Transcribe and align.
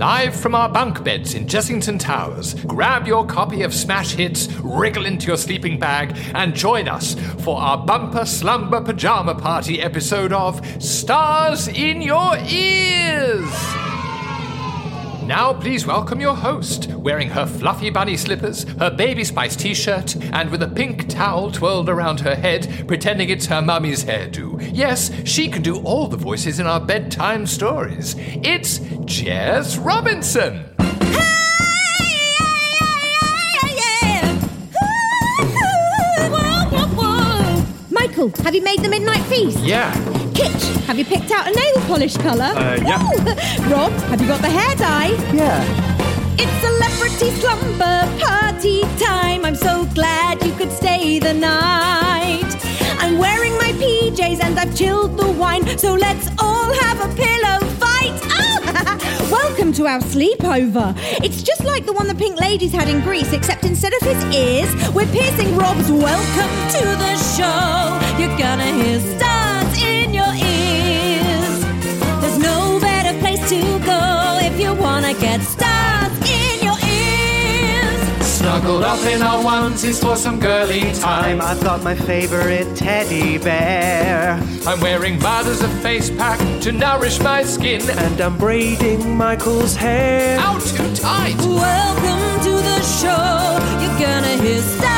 Live 0.00 0.34
from 0.34 0.54
our 0.54 0.70
bunk 0.70 1.04
beds 1.04 1.34
in 1.34 1.46
Jessington 1.46 1.98
Towers, 1.98 2.54
grab 2.64 3.06
your 3.06 3.26
copy 3.26 3.60
of 3.64 3.74
Smash 3.74 4.12
Hits, 4.12 4.48
wriggle 4.62 5.04
into 5.04 5.26
your 5.26 5.36
sleeping 5.36 5.78
bag, 5.78 6.16
and 6.34 6.54
join 6.54 6.88
us 6.88 7.14
for 7.40 7.60
our 7.60 7.76
bumper 7.76 8.24
slumber 8.24 8.80
pajama 8.80 9.34
party 9.34 9.82
episode 9.82 10.32
of 10.32 10.64
Stars 10.82 11.68
in 11.68 12.00
Your 12.00 12.34
Ears! 12.48 13.99
Now, 15.30 15.52
please 15.52 15.86
welcome 15.86 16.20
your 16.20 16.34
host, 16.34 16.88
wearing 16.88 17.28
her 17.30 17.46
fluffy 17.46 17.88
bunny 17.88 18.16
slippers, 18.16 18.64
her 18.80 18.90
baby 18.90 19.22
spice 19.22 19.54
t 19.54 19.74
shirt, 19.74 20.16
and 20.32 20.50
with 20.50 20.60
a 20.60 20.66
pink 20.66 21.08
towel 21.08 21.52
twirled 21.52 21.88
around 21.88 22.18
her 22.18 22.34
head, 22.34 22.88
pretending 22.88 23.30
it's 23.30 23.46
her 23.46 23.62
mummy's 23.62 24.04
hairdo. 24.04 24.58
Yes, 24.74 25.12
she 25.24 25.46
can 25.46 25.62
do 25.62 25.76
all 25.82 26.08
the 26.08 26.16
voices 26.16 26.58
in 26.58 26.66
our 26.66 26.80
bedtime 26.80 27.46
stories. 27.46 28.16
It's 28.18 28.80
Jess 29.04 29.78
Robinson. 29.78 30.64
Michael, 38.20 38.44
have 38.44 38.54
you 38.54 38.62
made 38.62 38.80
the 38.80 38.88
midnight 38.90 39.22
feast? 39.22 39.60
Yeah. 39.60 39.94
Kitch, 40.34 40.62
have 40.84 40.98
you 40.98 41.06
picked 41.06 41.30
out 41.30 41.46
a 41.48 41.52
nail 41.52 41.74
polish 41.86 42.18
colour? 42.18 42.52
Uh, 42.54 42.78
yeah. 42.82 43.02
Woo! 43.02 43.16
Rob, 43.72 43.92
have 44.10 44.20
you 44.20 44.26
got 44.26 44.42
the 44.42 44.50
hair 44.50 44.76
dye? 44.76 45.12
Yeah. 45.32 45.64
It's 46.38 46.52
celebrity 46.60 47.30
slumber 47.40 48.06
party 48.20 48.82
time. 48.98 49.46
I'm 49.46 49.54
so 49.54 49.86
glad 49.94 50.44
you 50.44 50.52
could 50.52 50.70
stay 50.70 51.18
the 51.18 51.32
night. 51.32 52.44
I'm 52.98 53.16
wearing 53.16 53.54
my 53.54 53.72
PJs 53.80 54.42
and 54.42 54.58
I've 54.58 54.76
chilled 54.76 55.16
the 55.16 55.30
wine, 55.30 55.78
so 55.78 55.94
let's 55.94 56.28
all 56.38 56.74
have 56.74 57.00
a 57.00 57.14
pillow 57.14 57.60
fight. 57.60 57.69
Welcome 59.60 59.76
to 59.84 59.86
our 59.88 60.00
sleepover. 60.00 60.94
It's 61.22 61.42
just 61.42 61.64
like 61.64 61.84
the 61.84 61.92
one 61.92 62.06
the 62.06 62.14
pink 62.14 62.40
ladies 62.40 62.72
had 62.72 62.88
in 62.88 63.02
Grease, 63.02 63.30
except 63.34 63.62
instead 63.62 63.92
of 63.92 64.00
his 64.00 64.24
ears, 64.34 64.94
we're 64.94 65.04
piercing 65.12 65.54
Rob's 65.54 65.92
welcome 65.92 66.52
to 66.78 66.84
the 67.04 67.14
show. 67.36 68.00
You're 68.18 68.38
gonna 68.38 68.72
hear 68.72 68.98
stars 69.18 69.82
in 69.82 70.14
your 70.14 70.32
ears. 70.32 71.60
There's 72.22 72.38
no 72.38 72.80
better 72.80 73.18
place 73.20 73.46
to 73.50 73.60
go 73.84 74.38
if 74.40 74.58
you 74.58 74.72
wanna 74.72 75.12
get 75.12 75.42
stars. 75.42 76.09
Snuggled 78.60 78.84
up 78.84 79.06
in 79.06 79.22
our 79.22 79.42
onesies 79.42 80.02
for 80.02 80.16
some 80.16 80.38
girly 80.38 80.92
time. 80.92 81.40
I've 81.40 81.62
got 81.62 81.82
my 81.82 81.94
favorite 81.94 82.76
teddy 82.76 83.38
bear. 83.38 84.38
I'm 84.66 84.80
wearing 84.82 85.18
mud 85.18 85.46
as 85.46 85.62
a 85.62 85.68
face 85.80 86.10
pack 86.10 86.38
to 86.64 86.70
nourish 86.70 87.20
my 87.20 87.42
skin. 87.42 87.80
And 87.88 88.20
I'm 88.20 88.36
braiding 88.36 89.16
Michael's 89.16 89.74
hair. 89.74 90.38
Out 90.40 90.60
too 90.60 90.94
tight! 90.94 91.38
Welcome 91.38 92.44
to 92.44 92.50
the 92.50 92.82
show. 92.82 93.80
You're 93.80 93.98
gonna 93.98 94.36
hear 94.42 94.60
stars 94.60 94.89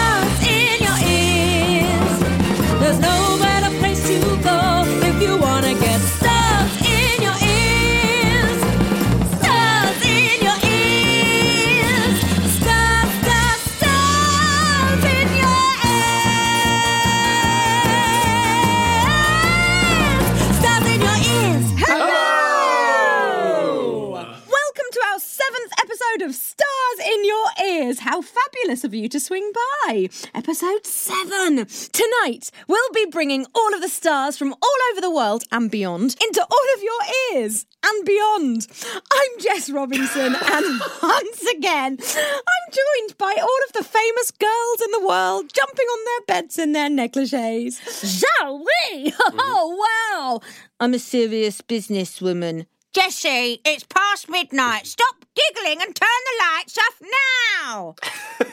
Ears. 27.92 28.00
How 28.00 28.22
fabulous 28.22 28.84
of 28.84 28.94
you 28.94 29.08
to 29.10 29.20
swing 29.20 29.52
by. 29.86 30.08
Episode 30.34 30.86
seven. 30.86 31.66
Tonight, 31.66 32.50
we'll 32.66 32.92
be 32.94 33.06
bringing 33.10 33.46
all 33.54 33.74
of 33.74 33.82
the 33.82 33.88
stars 33.88 34.38
from 34.38 34.52
all 34.54 34.78
over 34.90 35.00
the 35.00 35.10
world 35.10 35.44
and 35.52 35.70
beyond 35.70 36.16
into 36.22 36.40
all 36.42 36.66
of 36.74 36.82
your 36.82 37.00
ears 37.34 37.66
and 37.84 38.04
beyond. 38.06 38.66
I'm 39.12 39.40
Jess 39.40 39.68
Robinson, 39.68 40.34
and 40.42 40.80
once 41.02 41.42
again, 41.54 41.98
I'm 42.00 42.72
joined 42.72 43.18
by 43.18 43.36
all 43.40 43.60
of 43.66 43.72
the 43.74 43.84
famous 43.84 44.30
girls 44.30 44.80
in 44.82 44.90
the 44.92 45.06
world 45.06 45.52
jumping 45.52 45.86
on 45.86 46.04
their 46.04 46.34
beds 46.34 46.58
in 46.58 46.72
their 46.72 46.88
negligees. 46.88 47.80
Shall 47.80 48.58
we? 48.58 49.12
Oh, 49.24 49.76
mm-hmm. 49.76 50.16
wow. 50.18 50.40
I'm 50.80 50.94
a 50.94 50.98
serious 50.98 51.60
businesswoman. 51.60 52.66
Jessie, 52.92 53.60
it's 53.64 53.84
past 53.84 54.28
midnight. 54.28 54.86
Stop 54.86 55.21
giggling 55.34 55.80
and 55.82 55.94
turn 55.94 56.08
the 56.26 56.44
lights 56.44 56.78
off 56.78 57.02
now. 57.60 57.94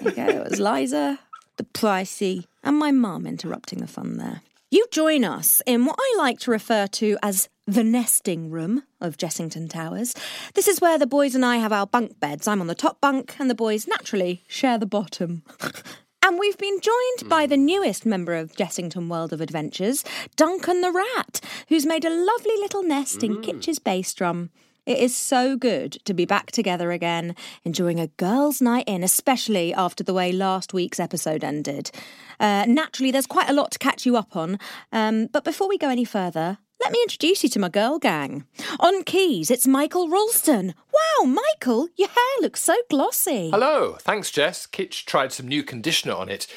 Okay, 0.06 0.36
it 0.36 0.50
was 0.50 0.60
Liza, 0.60 1.20
the 1.58 1.64
pricey, 1.64 2.46
and 2.64 2.78
my 2.78 2.92
mum 2.92 3.26
interrupting 3.28 3.80
the 3.80 3.88
fun 3.88 4.18
there. 4.18 4.42
You 4.72 4.86
join 4.92 5.26
us 5.26 5.62
in 5.66 5.86
what 5.86 5.98
I 6.00 6.16
like 6.18 6.40
to 6.42 6.52
refer 6.52 6.88
to 6.88 7.18
as 7.22 7.50
the 7.66 7.84
nesting 7.84 8.50
room 8.50 8.84
of 9.02 9.18
Jessington 9.18 9.68
Towers. 9.68 10.16
This 10.54 10.68
is 10.68 10.80
where 10.80 10.98
the 10.98 11.08
boys 11.08 11.36
and 11.36 11.44
I 11.44 11.58
have 11.58 11.74
our 11.74 11.86
bunk 11.86 12.20
beds. 12.20 12.48
I'm 12.48 12.62
on 12.62 12.68
the 12.68 12.76
top 12.76 13.02
bunk, 13.02 13.36
and 13.40 13.50
the 13.50 13.56
boys 13.56 13.88
naturally 13.88 14.44
share 14.48 14.78
the 14.78 14.86
bottom. 14.86 15.44
And 16.22 16.38
we've 16.38 16.58
been 16.58 16.80
joined 16.82 17.30
by 17.30 17.48
the 17.48 17.58
newest 17.58 18.06
member 18.06 18.36
of 18.36 18.56
Jessington 18.56 19.10
World 19.10 19.34
of 19.34 19.42
Adventures, 19.42 20.04
Duncan 20.36 20.82
the 20.82 20.92
Rat, 20.92 21.40
who's 21.70 21.86
made 21.86 22.06
a 22.06 22.10
lovely 22.10 22.56
little 22.60 22.84
nest 22.84 23.24
in 23.24 23.38
mm. 23.38 23.44
Kitch's 23.44 23.80
bass 23.80 24.14
drum. 24.14 24.52
It 24.90 24.98
is 24.98 25.16
so 25.16 25.56
good 25.56 25.92
to 26.06 26.16
be 26.16 26.26
back 26.26 26.52
together 26.52 26.92
again, 26.92 27.36
enjoying 27.64 28.00
a 28.00 28.08
girls' 28.08 28.60
night 28.60 28.86
in, 28.88 29.04
especially 29.04 29.72
after 29.72 30.04
the 30.04 30.16
way 30.16 30.32
last 30.32 30.74
week's 30.74 31.00
episode 31.00 31.44
ended. 31.44 31.92
Uh, 32.40 32.66
naturally, 32.68 33.12
there's 33.12 33.28
quite 33.28 33.52
a 33.52 33.54
lot 33.54 33.70
to 33.70 33.78
catch 33.78 34.08
you 34.08 34.18
up 34.18 34.36
on, 34.36 34.58
um, 34.92 35.28
but 35.28 35.44
before 35.44 35.70
we 35.70 35.78
go 35.78 35.90
any 35.90 36.06
further, 36.06 36.58
let 36.82 36.92
me 36.92 37.00
introduce 37.04 37.44
you 37.44 37.50
to 37.50 37.60
my 37.60 37.70
girl 37.70 38.00
gang. 38.00 38.46
On 38.80 39.04
keys, 39.04 39.52
it's 39.52 39.68
Michael 39.68 40.10
Ralston. 40.10 40.74
Wow, 40.92 41.26
Michael, 41.26 41.90
your 41.96 42.10
hair 42.10 42.42
looks 42.42 42.64
so 42.64 42.76
glossy. 42.90 43.52
Hello, 43.52 43.96
thanks, 44.00 44.32
Jess. 44.32 44.66
Kitch 44.66 45.06
tried 45.06 45.32
some 45.32 45.48
new 45.48 45.62
conditioner 45.62 46.16
on 46.16 46.30
it. 46.30 46.48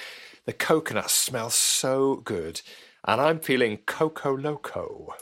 The 0.46 0.54
coconut 0.54 1.10
smells 1.10 1.54
so 1.54 2.22
good, 2.24 2.62
and 3.04 3.20
I'm 3.20 3.40
feeling 3.40 3.80
coco 3.84 4.34
loco. 4.34 5.16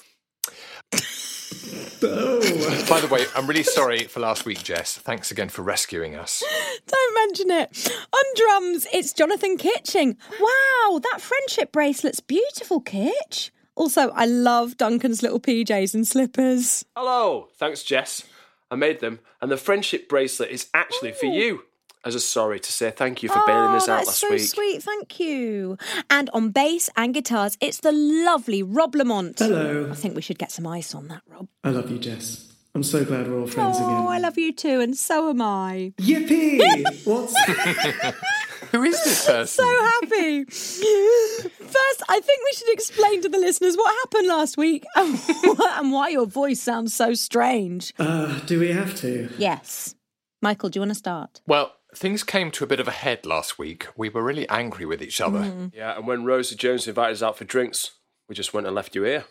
By 2.01 3.01
the 3.01 3.09
way, 3.11 3.27
I'm 3.35 3.47
really 3.47 3.63
sorry 3.63 4.05
for 4.05 4.21
last 4.21 4.45
week, 4.45 4.63
Jess. 4.63 4.97
Thanks 4.97 5.31
again 5.31 5.49
for 5.49 5.63
rescuing 5.63 6.15
us. 6.15 6.43
Don't 6.87 7.15
mention 7.15 7.51
it. 7.51 7.93
On 8.13 8.25
drums, 8.37 8.87
it's 8.93 9.13
Jonathan 9.13 9.57
Kitching. 9.57 10.17
Wow, 10.41 11.01
that 11.11 11.21
friendship 11.21 11.73
bracelet's 11.73 12.21
beautiful, 12.21 12.81
Kitch. 12.81 13.53
Also, 13.75 14.11
I 14.11 14.27
love 14.27 14.77
Duncan's 14.77 15.23
little 15.23 15.41
PJs 15.41 15.95
and 15.95 16.07
slippers. 16.07 16.85
Hello, 16.97 17.49
thanks, 17.57 17.83
Jess. 17.83 18.25
I 18.71 18.77
made 18.77 19.01
them, 19.01 19.21
and 19.41 19.51
the 19.51 19.57
friendship 19.57 20.09
bracelet 20.09 20.51
is 20.51 20.69
actually 20.73 21.13
for 21.13 21.27
you. 21.27 21.65
As 22.03 22.15
a 22.15 22.21
sorry 22.21 22.59
to 22.61 22.73
say 22.73 22.91
thank 22.91 23.23
you 23.23 23.29
for 23.29 23.43
bailing 23.47 23.75
us 23.75 23.87
oh, 23.87 23.93
out 23.93 23.97
that's 23.97 24.09
last 24.09 24.21
so 24.21 24.31
week. 24.31 24.41
sweet, 24.41 24.83
thank 24.83 25.21
you. 25.21 25.77
And 26.09 26.31
on 26.31 26.51
bass 26.51 26.89
and 26.97 27.13
guitars, 27.13 27.59
it's 27.61 27.81
the 27.81 27.93
lovely 27.93 28.63
Rob 28.63 28.95
Lamont. 28.95 29.39
Hello. 29.39 29.91
I 29.91 29.95
think 29.95 30.17
we 30.17 30.23
should 30.23 30.39
get 30.39 30.51
some 30.51 30.67
ice 30.67 30.95
on 30.95 31.09
that, 31.09 31.21
Rob. 31.27 31.49
I 31.63 31.71
love 31.71 31.91
you, 31.91 31.99
Jess. 31.99 32.51
I'm 32.75 32.83
so 32.83 33.05
glad 33.05 33.29
we're 33.29 33.41
all 33.41 33.47
friends 33.47 33.77
oh, 33.81 33.85
again. 33.85 34.07
I 34.13 34.19
love 34.19 34.39
you 34.39 34.53
too, 34.53 34.81
and 34.81 34.97
so 34.97 35.29
am 35.29 35.43
I. 35.43 35.93
Yippee! 35.99 37.05
What's 37.05 37.37
Who 38.71 38.83
is 38.85 39.03
this 39.05 39.27
person? 39.27 39.65
So 39.65 39.85
happy. 39.85 40.45
First, 40.45 42.03
I 42.09 42.21
think 42.21 42.45
we 42.45 42.53
should 42.55 42.73
explain 42.73 43.23
to 43.23 43.29
the 43.29 43.39
listeners 43.39 43.77
what 43.77 43.93
happened 44.05 44.29
last 44.29 44.57
week 44.57 44.85
and 44.95 45.93
why 45.93 46.09
your 46.11 46.27
voice 46.27 46.63
sounds 46.63 46.95
so 46.95 47.13
strange. 47.13 47.93
uh, 47.99 48.39
do 48.47 48.61
we 48.61 48.71
have 48.71 48.95
to? 48.99 49.29
Yes. 49.37 49.97
Michael, 50.41 50.69
do 50.69 50.79
you 50.79 50.81
want 50.83 50.93
to 50.93 50.95
start? 50.95 51.41
Well, 51.47 51.73
things 51.95 52.23
came 52.23 52.51
to 52.53 52.65
a 52.65 52.67
bit 52.67 52.81
of 52.81 52.89
a 52.89 52.93
head 52.93 53.27
last 53.27 53.59
week. 53.59 53.87
We 53.97 54.09
were 54.09 54.23
really 54.23 54.49
angry 54.49 54.87
with 54.87 55.03
each 55.03 55.21
other. 55.21 55.41
Mm. 55.41 55.75
Yeah, 55.75 55.97
and 55.97 56.07
when 56.07 56.25
Rosie 56.25 56.57
Jones 56.57 56.87
invited 56.87 57.15
us 57.15 57.23
out 57.23 57.37
for 57.37 57.45
drinks, 57.45 57.93
we 58.29 58.35
just 58.35 58.55
went 58.55 58.67
and 58.67 58.77
left 58.77 58.95
you 58.95 59.03
here. 59.03 59.25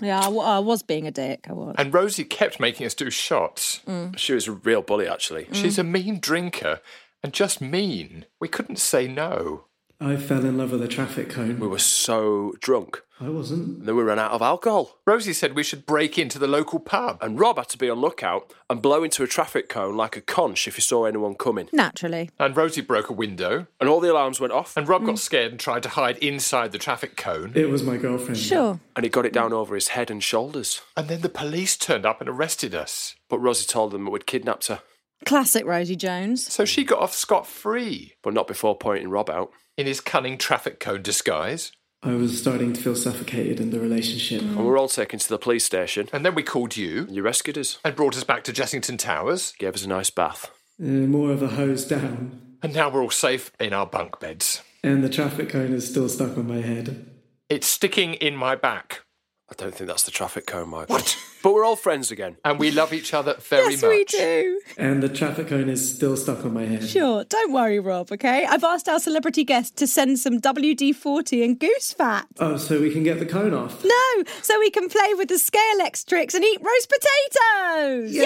Yeah, 0.00 0.20
I, 0.20 0.28
I 0.28 0.58
was 0.60 0.82
being 0.82 1.06
a 1.06 1.10
dick. 1.10 1.46
I 1.50 1.52
was. 1.52 1.74
And 1.76 1.92
Rosie 1.92 2.24
kept 2.24 2.60
making 2.60 2.86
us 2.86 2.94
do 2.94 3.10
shots. 3.10 3.80
She 4.16 4.32
was 4.32 4.46
a 4.46 4.52
real 4.52 4.80
bully, 4.82 5.08
actually. 5.08 5.48
She's 5.52 5.78
a 5.78 5.84
mean 5.84 6.20
drinker 6.20 6.80
and 7.22 7.32
just 7.32 7.60
mean. 7.60 8.26
We 8.40 8.46
couldn't 8.46 8.78
say 8.78 9.08
no. 9.08 9.64
I 10.00 10.16
fell 10.16 10.44
in 10.44 10.56
love 10.56 10.70
with 10.70 10.82
a 10.82 10.88
traffic 10.88 11.30
cone. 11.30 11.58
We 11.58 11.66
were 11.66 11.80
so 11.80 12.54
drunk. 12.60 13.02
I 13.20 13.28
wasn't. 13.28 13.78
And 13.78 13.86
then 13.86 13.96
we 13.96 14.02
ran 14.02 14.18
out 14.18 14.32
of 14.32 14.42
alcohol. 14.42 14.98
Rosie 15.06 15.32
said 15.32 15.54
we 15.54 15.62
should 15.62 15.86
break 15.86 16.18
into 16.18 16.38
the 16.38 16.46
local 16.46 16.78
pub. 16.78 17.18
And 17.20 17.38
Rob 17.38 17.56
had 17.58 17.68
to 17.70 17.78
be 17.78 17.90
on 17.90 18.00
lookout 18.00 18.52
and 18.70 18.80
blow 18.80 19.02
into 19.02 19.22
a 19.22 19.26
traffic 19.26 19.68
cone 19.68 19.96
like 19.96 20.16
a 20.16 20.20
conch 20.20 20.68
if 20.68 20.76
he 20.76 20.80
saw 20.80 21.04
anyone 21.04 21.34
coming. 21.34 21.68
Naturally. 21.72 22.30
And 22.38 22.56
Rosie 22.56 22.80
broke 22.80 23.10
a 23.10 23.14
window. 23.14 23.66
And 23.80 23.88
all 23.88 24.00
the 24.00 24.12
alarms 24.12 24.40
went 24.40 24.52
off. 24.52 24.76
And 24.76 24.88
Rob 24.88 25.04
got 25.04 25.16
mm. 25.16 25.18
scared 25.18 25.52
and 25.52 25.60
tried 25.60 25.82
to 25.84 25.90
hide 25.90 26.18
inside 26.18 26.72
the 26.72 26.78
traffic 26.78 27.16
cone. 27.16 27.52
It 27.54 27.68
was 27.68 27.82
my 27.82 27.96
girlfriend. 27.96 28.38
Sure. 28.38 28.80
And 28.94 29.04
he 29.04 29.10
got 29.10 29.26
it 29.26 29.32
down 29.32 29.52
over 29.52 29.74
his 29.74 29.88
head 29.88 30.10
and 30.10 30.22
shoulders. 30.22 30.80
And 30.96 31.08
then 31.08 31.20
the 31.22 31.28
police 31.28 31.76
turned 31.76 32.06
up 32.06 32.20
and 32.20 32.28
arrested 32.28 32.74
us. 32.74 33.16
But 33.28 33.38
Rosie 33.40 33.66
told 33.66 33.92
them 33.92 34.04
that 34.04 34.10
we'd 34.10 34.26
kidnapped 34.26 34.68
her. 34.68 34.80
Classic 35.24 35.66
Rosie 35.66 35.96
Jones. 35.96 36.50
So 36.52 36.64
she 36.64 36.84
got 36.84 37.00
off 37.00 37.12
scot 37.12 37.46
free 37.46 38.14
But 38.22 38.34
not 38.34 38.46
before 38.46 38.78
pointing 38.78 39.10
Rob 39.10 39.28
out. 39.28 39.50
in 39.76 39.86
his 39.86 40.00
cunning 40.00 40.38
traffic 40.38 40.78
cone 40.80 41.02
disguise. 41.02 41.72
I 42.02 42.14
was 42.14 42.38
starting 42.38 42.72
to 42.74 42.80
feel 42.80 42.94
suffocated 42.94 43.58
in 43.58 43.70
the 43.70 43.80
relationship. 43.80 44.40
And 44.42 44.56
we 44.56 44.64
were 44.64 44.78
all 44.78 44.88
taken 44.88 45.18
to 45.18 45.28
the 45.28 45.38
police 45.38 45.64
station. 45.64 46.08
And 46.12 46.24
then 46.24 46.34
we 46.34 46.42
called 46.44 46.76
you 46.76 47.06
You 47.10 47.22
rescued 47.22 47.58
us. 47.58 47.78
and 47.84 47.96
brought 47.96 48.16
us 48.16 48.22
back 48.24 48.44
to 48.44 48.52
Jessington 48.52 48.98
Towers. 48.98 49.52
Gave 49.58 49.74
us 49.74 49.84
a 49.84 49.88
nice 49.88 50.10
bath. 50.10 50.50
Uh, 50.80 50.84
more 50.86 51.32
of 51.32 51.42
a 51.42 51.48
hose 51.48 51.84
down. 51.84 52.40
And 52.62 52.72
now 52.72 52.88
we're 52.88 53.02
all 53.02 53.10
safe 53.10 53.50
in 53.58 53.72
our 53.72 53.86
bunk 53.86 54.20
beds. 54.20 54.62
And 54.84 55.02
the 55.02 55.08
traffic 55.08 55.48
cone 55.48 55.72
is 55.72 55.88
still 55.90 56.08
stuck 56.08 56.38
on 56.38 56.46
my 56.46 56.60
head. 56.60 57.10
It's 57.48 57.66
sticking 57.66 58.14
in 58.14 58.36
my 58.36 58.54
back. 58.54 59.02
I 59.50 59.54
don't 59.56 59.74
think 59.74 59.88
that's 59.88 60.02
the 60.02 60.10
traffic 60.10 60.46
cone, 60.46 60.68
Michael. 60.68 60.96
What? 60.96 61.16
But 61.42 61.54
we're 61.54 61.64
all 61.64 61.76
friends 61.76 62.10
again. 62.10 62.36
And 62.44 62.58
we 62.58 62.70
love 62.70 62.92
each 62.92 63.14
other 63.14 63.34
very 63.34 63.64
much. 63.64 63.72
yes, 63.72 63.82
much. 63.82 63.90
we 63.90 64.04
do. 64.04 64.60
And 64.76 65.02
the 65.02 65.08
traffic 65.08 65.48
cone 65.48 65.68
is 65.68 65.94
still 65.94 66.16
stuck 66.16 66.44
on 66.44 66.52
my 66.52 66.64
head. 66.64 66.88
Sure. 66.88 67.24
Don't 67.24 67.52
worry, 67.52 67.78
Rob, 67.78 68.10
okay? 68.10 68.44
I've 68.44 68.64
asked 68.64 68.88
our 68.88 68.98
celebrity 68.98 69.44
guest 69.44 69.76
to 69.76 69.86
send 69.86 70.18
some 70.18 70.40
WD 70.40 70.96
40 70.96 71.44
and 71.44 71.58
goose 71.58 71.92
fat. 71.92 72.26
Oh, 72.40 72.56
so 72.56 72.80
we 72.80 72.92
can 72.92 73.04
get 73.04 73.20
the 73.20 73.26
cone 73.26 73.54
off. 73.54 73.84
No, 73.84 74.24
so 74.42 74.58
we 74.58 74.70
can 74.70 74.88
play 74.88 75.14
with 75.14 75.28
the 75.28 75.36
Scalextrics 75.36 76.34
and 76.34 76.44
eat 76.44 76.60
roast 76.60 76.90
potatoes. 76.90 78.12
Yay! 78.12 78.22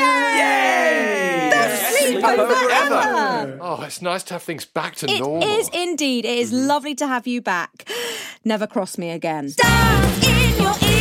Best 1.52 2.02
sleepover 2.02 2.70
ever. 2.70 3.58
Oh, 3.60 3.82
it's 3.82 4.00
nice 4.00 4.22
to 4.24 4.34
have 4.34 4.42
things 4.42 4.64
back 4.64 4.94
to 4.96 5.10
It 5.10 5.20
normal. 5.20 5.42
It 5.46 5.60
is 5.60 5.70
indeed. 5.74 6.24
It 6.24 6.38
is 6.38 6.50
mm-hmm. 6.52 6.66
lovely 6.66 6.94
to 6.94 7.06
have 7.06 7.26
you 7.26 7.42
back. 7.42 7.88
Never 8.44 8.66
cross 8.66 8.96
me 8.96 9.10
again. 9.10 9.50
Stars 9.50 10.26
in 10.26 10.62
your 10.62 10.74
ears. 10.82 10.91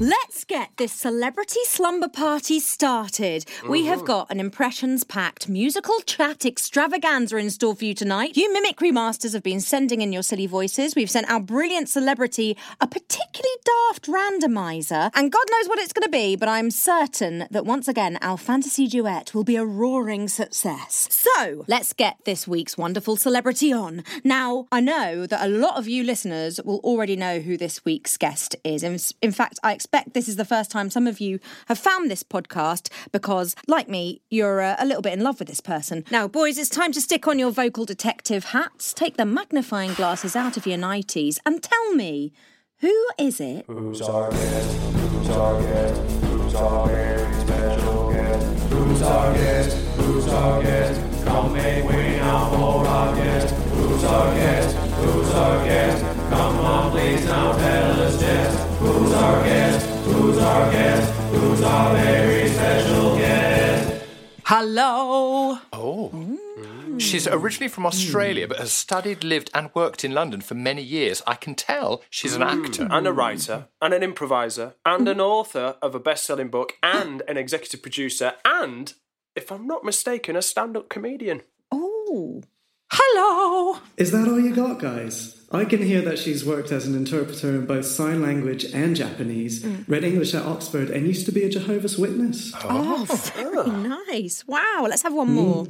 Let's 0.00 0.44
get 0.44 0.70
this 0.76 0.92
celebrity 0.92 1.58
slumber 1.64 2.06
party 2.06 2.60
started. 2.60 3.44
We 3.68 3.86
have 3.86 4.04
got 4.04 4.30
an 4.30 4.38
impressions 4.38 5.02
packed 5.02 5.48
musical 5.48 5.98
chat 6.06 6.46
extravaganza 6.46 7.36
in 7.36 7.50
store 7.50 7.74
for 7.74 7.84
you 7.84 7.94
tonight. 7.94 8.36
You 8.36 8.52
mimicry 8.52 8.92
masters 8.92 9.32
have 9.32 9.42
been 9.42 9.60
sending 9.60 10.00
in 10.00 10.12
your 10.12 10.22
silly 10.22 10.46
voices. 10.46 10.94
We've 10.94 11.10
sent 11.10 11.28
our 11.28 11.40
brilliant 11.40 11.88
celebrity 11.88 12.56
a 12.80 12.86
particularly 12.86 13.56
daft 13.64 14.06
randomizer, 14.06 15.10
and 15.16 15.32
God 15.32 15.44
knows 15.50 15.68
what 15.68 15.80
it's 15.80 15.92
going 15.92 16.04
to 16.04 16.08
be, 16.08 16.36
but 16.36 16.48
I'm 16.48 16.70
certain 16.70 17.48
that 17.50 17.66
once 17.66 17.88
again 17.88 18.18
our 18.22 18.38
fantasy 18.38 18.86
duet 18.86 19.34
will 19.34 19.42
be 19.42 19.56
a 19.56 19.64
roaring 19.64 20.28
success. 20.28 21.08
So 21.10 21.64
let's 21.66 21.92
get 21.92 22.24
this 22.24 22.46
week's 22.46 22.78
wonderful 22.78 23.16
celebrity 23.16 23.72
on. 23.72 24.04
Now, 24.22 24.68
I 24.70 24.78
know 24.78 25.26
that 25.26 25.44
a 25.44 25.48
lot 25.48 25.76
of 25.76 25.88
you 25.88 26.04
listeners 26.04 26.60
will 26.64 26.78
already 26.84 27.16
know 27.16 27.40
who 27.40 27.56
this 27.56 27.84
week's 27.84 28.16
guest 28.16 28.54
is. 28.62 28.84
In, 28.84 28.96
in 29.20 29.32
fact, 29.32 29.58
I 29.64 29.72
expect 29.72 29.87
this 30.12 30.28
is 30.28 30.36
the 30.36 30.44
first 30.44 30.70
time 30.70 30.90
some 30.90 31.06
of 31.06 31.20
you 31.20 31.38
have 31.66 31.78
found 31.78 32.10
this 32.10 32.22
podcast 32.22 32.90
because, 33.12 33.54
like 33.66 33.88
me, 33.88 34.20
you're 34.30 34.60
uh, 34.60 34.76
a 34.78 34.86
little 34.86 35.02
bit 35.02 35.12
in 35.12 35.22
love 35.22 35.38
with 35.38 35.48
this 35.48 35.60
person. 35.60 36.04
Now, 36.10 36.28
boys, 36.28 36.58
it's 36.58 36.70
time 36.70 36.92
to 36.92 37.00
stick 37.00 37.26
on 37.26 37.38
your 37.38 37.50
vocal 37.50 37.84
detective 37.84 38.46
hats, 38.46 38.92
take 38.92 39.16
the 39.16 39.24
magnifying 39.24 39.94
glasses 39.94 40.36
out 40.36 40.56
of 40.56 40.66
your 40.66 40.78
nighties, 40.78 41.38
and 41.44 41.62
tell 41.62 41.94
me 41.94 42.32
who 42.80 43.08
is 43.18 43.40
it? 43.40 43.64
Who's 43.66 44.00
our 44.02 44.30
guest? 44.30 44.78
Who's 44.78 45.30
our 45.30 45.62
guest? 45.62 46.00
Who's 46.24 46.54
our 46.54 46.86
very 46.86 47.34
special 47.34 48.12
guest? 48.12 48.72
Who's 48.72 49.02
our 49.02 49.34
guest? 49.34 49.76
Who's 49.96 50.28
our 50.28 50.62
guest? 50.62 51.24
Come 51.26 51.52
make 51.52 51.84
way 51.84 52.16
now 52.18 52.50
for 52.50 52.86
our 52.86 53.16
guest. 53.16 53.54
Who's 53.54 54.04
our 54.04 54.34
guest? 54.34 54.76
Who's 54.76 55.30
our 55.34 55.64
guest? 55.64 56.04
Come 56.30 56.58
on, 56.58 56.90
please 56.92 57.24
now 57.24 57.52
tell 57.52 58.00
us 58.00 58.20
just. 58.20 58.58
Who's 58.78 59.12
our 59.12 59.42
guest? 59.44 59.77
Who's 60.12 60.38
our 60.38 60.70
guest? 60.72 61.12
Who's 61.32 61.62
our 61.62 61.94
very 61.94 62.48
special 62.48 63.16
guest? 63.16 64.04
Hello. 64.44 65.58
Oh. 65.72 66.10
Mm. 66.12 66.38
Mm. 66.58 67.00
She's 67.00 67.28
originally 67.28 67.68
from 67.68 67.86
Australia, 67.86 68.48
but 68.48 68.58
has 68.58 68.72
studied, 68.72 69.22
lived, 69.22 69.50
and 69.54 69.70
worked 69.74 70.04
in 70.04 70.12
London 70.12 70.40
for 70.40 70.54
many 70.54 70.82
years. 70.82 71.22
I 71.26 71.34
can 71.34 71.54
tell 71.54 72.02
she's 72.10 72.34
an 72.34 72.42
mm. 72.42 72.64
actor. 72.66 72.88
And 72.90 73.06
a 73.06 73.12
writer, 73.12 73.68
and 73.80 73.94
an 73.94 74.02
improviser, 74.02 74.74
and 74.84 75.06
an 75.06 75.20
author 75.20 75.76
of 75.80 75.94
a 75.94 76.00
best 76.00 76.24
selling 76.24 76.48
book, 76.48 76.72
and 76.82 77.22
an 77.28 77.36
executive 77.36 77.82
producer, 77.82 78.32
and, 78.44 78.94
if 79.36 79.52
I'm 79.52 79.66
not 79.66 79.84
mistaken, 79.84 80.34
a 80.34 80.42
stand 80.42 80.76
up 80.76 80.88
comedian. 80.88 81.42
Oh. 81.70 82.42
Hello. 82.90 83.80
Is 83.96 84.10
that 84.12 84.26
all 84.26 84.40
you 84.40 84.54
got, 84.54 84.80
guys? 84.80 85.37
I 85.50 85.64
can 85.64 85.82
hear 85.82 86.02
that 86.02 86.18
she's 86.18 86.44
worked 86.44 86.70
as 86.72 86.86
an 86.86 86.94
interpreter 86.94 87.48
in 87.50 87.64
both 87.64 87.86
sign 87.86 88.20
language 88.20 88.66
and 88.66 88.94
Japanese, 88.94 89.62
mm. 89.62 89.84
read 89.88 90.04
English 90.04 90.34
at 90.34 90.44
Oxford, 90.44 90.90
and 90.90 91.06
used 91.06 91.24
to 91.24 91.32
be 91.32 91.42
a 91.42 91.48
Jehovah's 91.48 91.96
Witness. 91.96 92.52
Oh, 92.64 93.06
oh 93.08 93.14
very 93.34 93.58
ah. 93.58 94.04
nice. 94.10 94.46
Wow, 94.46 94.86
let's 94.88 95.02
have 95.02 95.14
one 95.14 95.28
hmm. 95.28 95.34
more. 95.34 95.66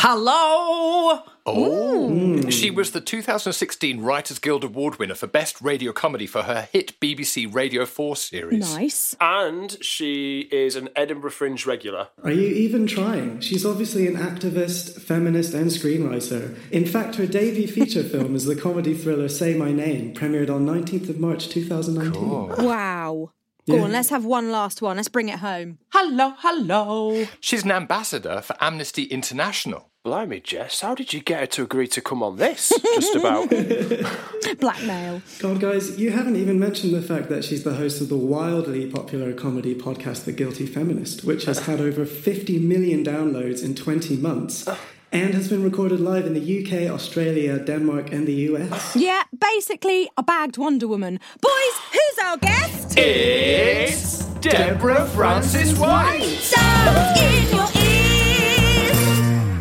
Hello. 0.00 1.24
Oh. 1.44 2.50
She 2.50 2.70
was 2.70 2.92
the 2.92 3.00
2016 3.00 4.00
Writers 4.00 4.38
Guild 4.38 4.62
Award 4.62 4.96
winner 5.00 5.16
for 5.16 5.26
Best 5.26 5.60
Radio 5.60 5.90
Comedy 5.90 6.28
for 6.28 6.42
her 6.42 6.68
hit 6.72 7.00
BBC 7.00 7.52
Radio 7.52 7.84
4 7.84 8.14
series. 8.14 8.72
Nice. 8.76 9.16
And 9.20 9.76
she 9.82 10.42
is 10.52 10.76
an 10.76 10.88
Edinburgh 10.94 11.32
Fringe 11.32 11.66
regular. 11.66 12.10
Are 12.22 12.30
you 12.30 12.46
even 12.46 12.86
trying? 12.86 13.40
She's 13.40 13.66
obviously 13.66 14.06
an 14.06 14.14
activist, 14.14 15.00
feminist, 15.00 15.52
and 15.52 15.68
screenwriter. 15.68 16.56
In 16.70 16.86
fact, 16.86 17.16
her 17.16 17.26
debut 17.26 17.66
feature 17.66 18.04
film 18.08 18.36
is 18.36 18.44
the 18.44 18.54
comedy 18.54 18.94
thriller 18.94 19.28
Say 19.28 19.54
My 19.54 19.72
Name, 19.72 20.14
premiered 20.14 20.48
on 20.48 20.64
19th 20.64 21.08
of 21.08 21.18
March 21.18 21.48
2019. 21.48 22.64
Wow. 22.64 23.32
Go 23.68 23.84
on, 23.84 23.92
let's 23.92 24.08
have 24.08 24.24
one 24.24 24.50
last 24.50 24.80
one. 24.80 24.96
Let's 24.96 25.08
bring 25.08 25.28
it 25.28 25.40
home. 25.40 25.78
Hello. 25.92 26.34
Hello. 26.38 27.26
She's 27.40 27.64
an 27.64 27.70
ambassador 27.70 28.40
for 28.40 28.56
Amnesty 28.60 29.04
International. 29.04 29.90
Blimey, 30.04 30.40
Jess, 30.40 30.80
how 30.80 30.94
did 30.94 31.12
you 31.12 31.20
get 31.20 31.40
her 31.40 31.46
to 31.46 31.62
agree 31.64 31.86
to 31.88 32.00
come 32.00 32.22
on 32.22 32.36
this? 32.36 32.72
Just 32.94 33.14
about. 33.14 33.50
Blackmail. 34.60 35.20
God, 35.38 35.60
guys, 35.60 35.98
you 35.98 36.12
haven't 36.12 36.36
even 36.36 36.58
mentioned 36.58 36.94
the 36.94 37.02
fact 37.02 37.28
that 37.28 37.44
she's 37.44 37.62
the 37.62 37.74
host 37.74 38.00
of 38.00 38.08
the 38.08 38.16
wildly 38.16 38.90
popular 38.90 39.34
comedy 39.34 39.74
podcast 39.74 40.24
The 40.24 40.32
Guilty 40.32 40.64
Feminist, 40.66 41.24
which 41.24 41.44
has 41.44 41.66
had 41.66 41.80
over 41.80 42.06
50 42.06 42.58
million 42.60 43.04
downloads 43.04 43.62
in 43.62 43.74
20 43.74 44.16
months 44.16 44.66
ah. 44.66 44.78
And 45.10 45.32
has 45.32 45.48
been 45.48 45.62
recorded 45.62 46.00
live 46.00 46.26
in 46.26 46.34
the 46.34 46.40
UK, 46.40 46.90
Australia, 46.92 47.58
Denmark, 47.58 48.12
and 48.12 48.26
the 48.26 48.34
US. 48.50 48.94
Yeah, 48.94 49.22
basically 49.38 50.10
a 50.18 50.22
bagged 50.22 50.58
Wonder 50.58 50.86
Woman. 50.86 51.18
Boys, 51.40 51.74
who's 51.92 52.18
our 52.26 52.36
guest? 52.36 52.94
It's 52.98 54.24
Deborah 54.40 55.06
Frances-White. 55.06 56.20
Stars 56.20 57.18
in 57.22 57.42
your 57.56 57.68
ears. 57.82 58.98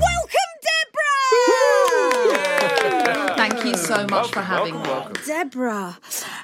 Welcome, 0.01 0.51
Deborah! 2.27 3.35
Thank 3.37 3.63
you 3.63 3.77
so 3.77 4.05
much 4.07 4.29
for 4.33 4.41
having 4.41 4.81
me. 4.81 4.89
Deborah. 5.25 5.97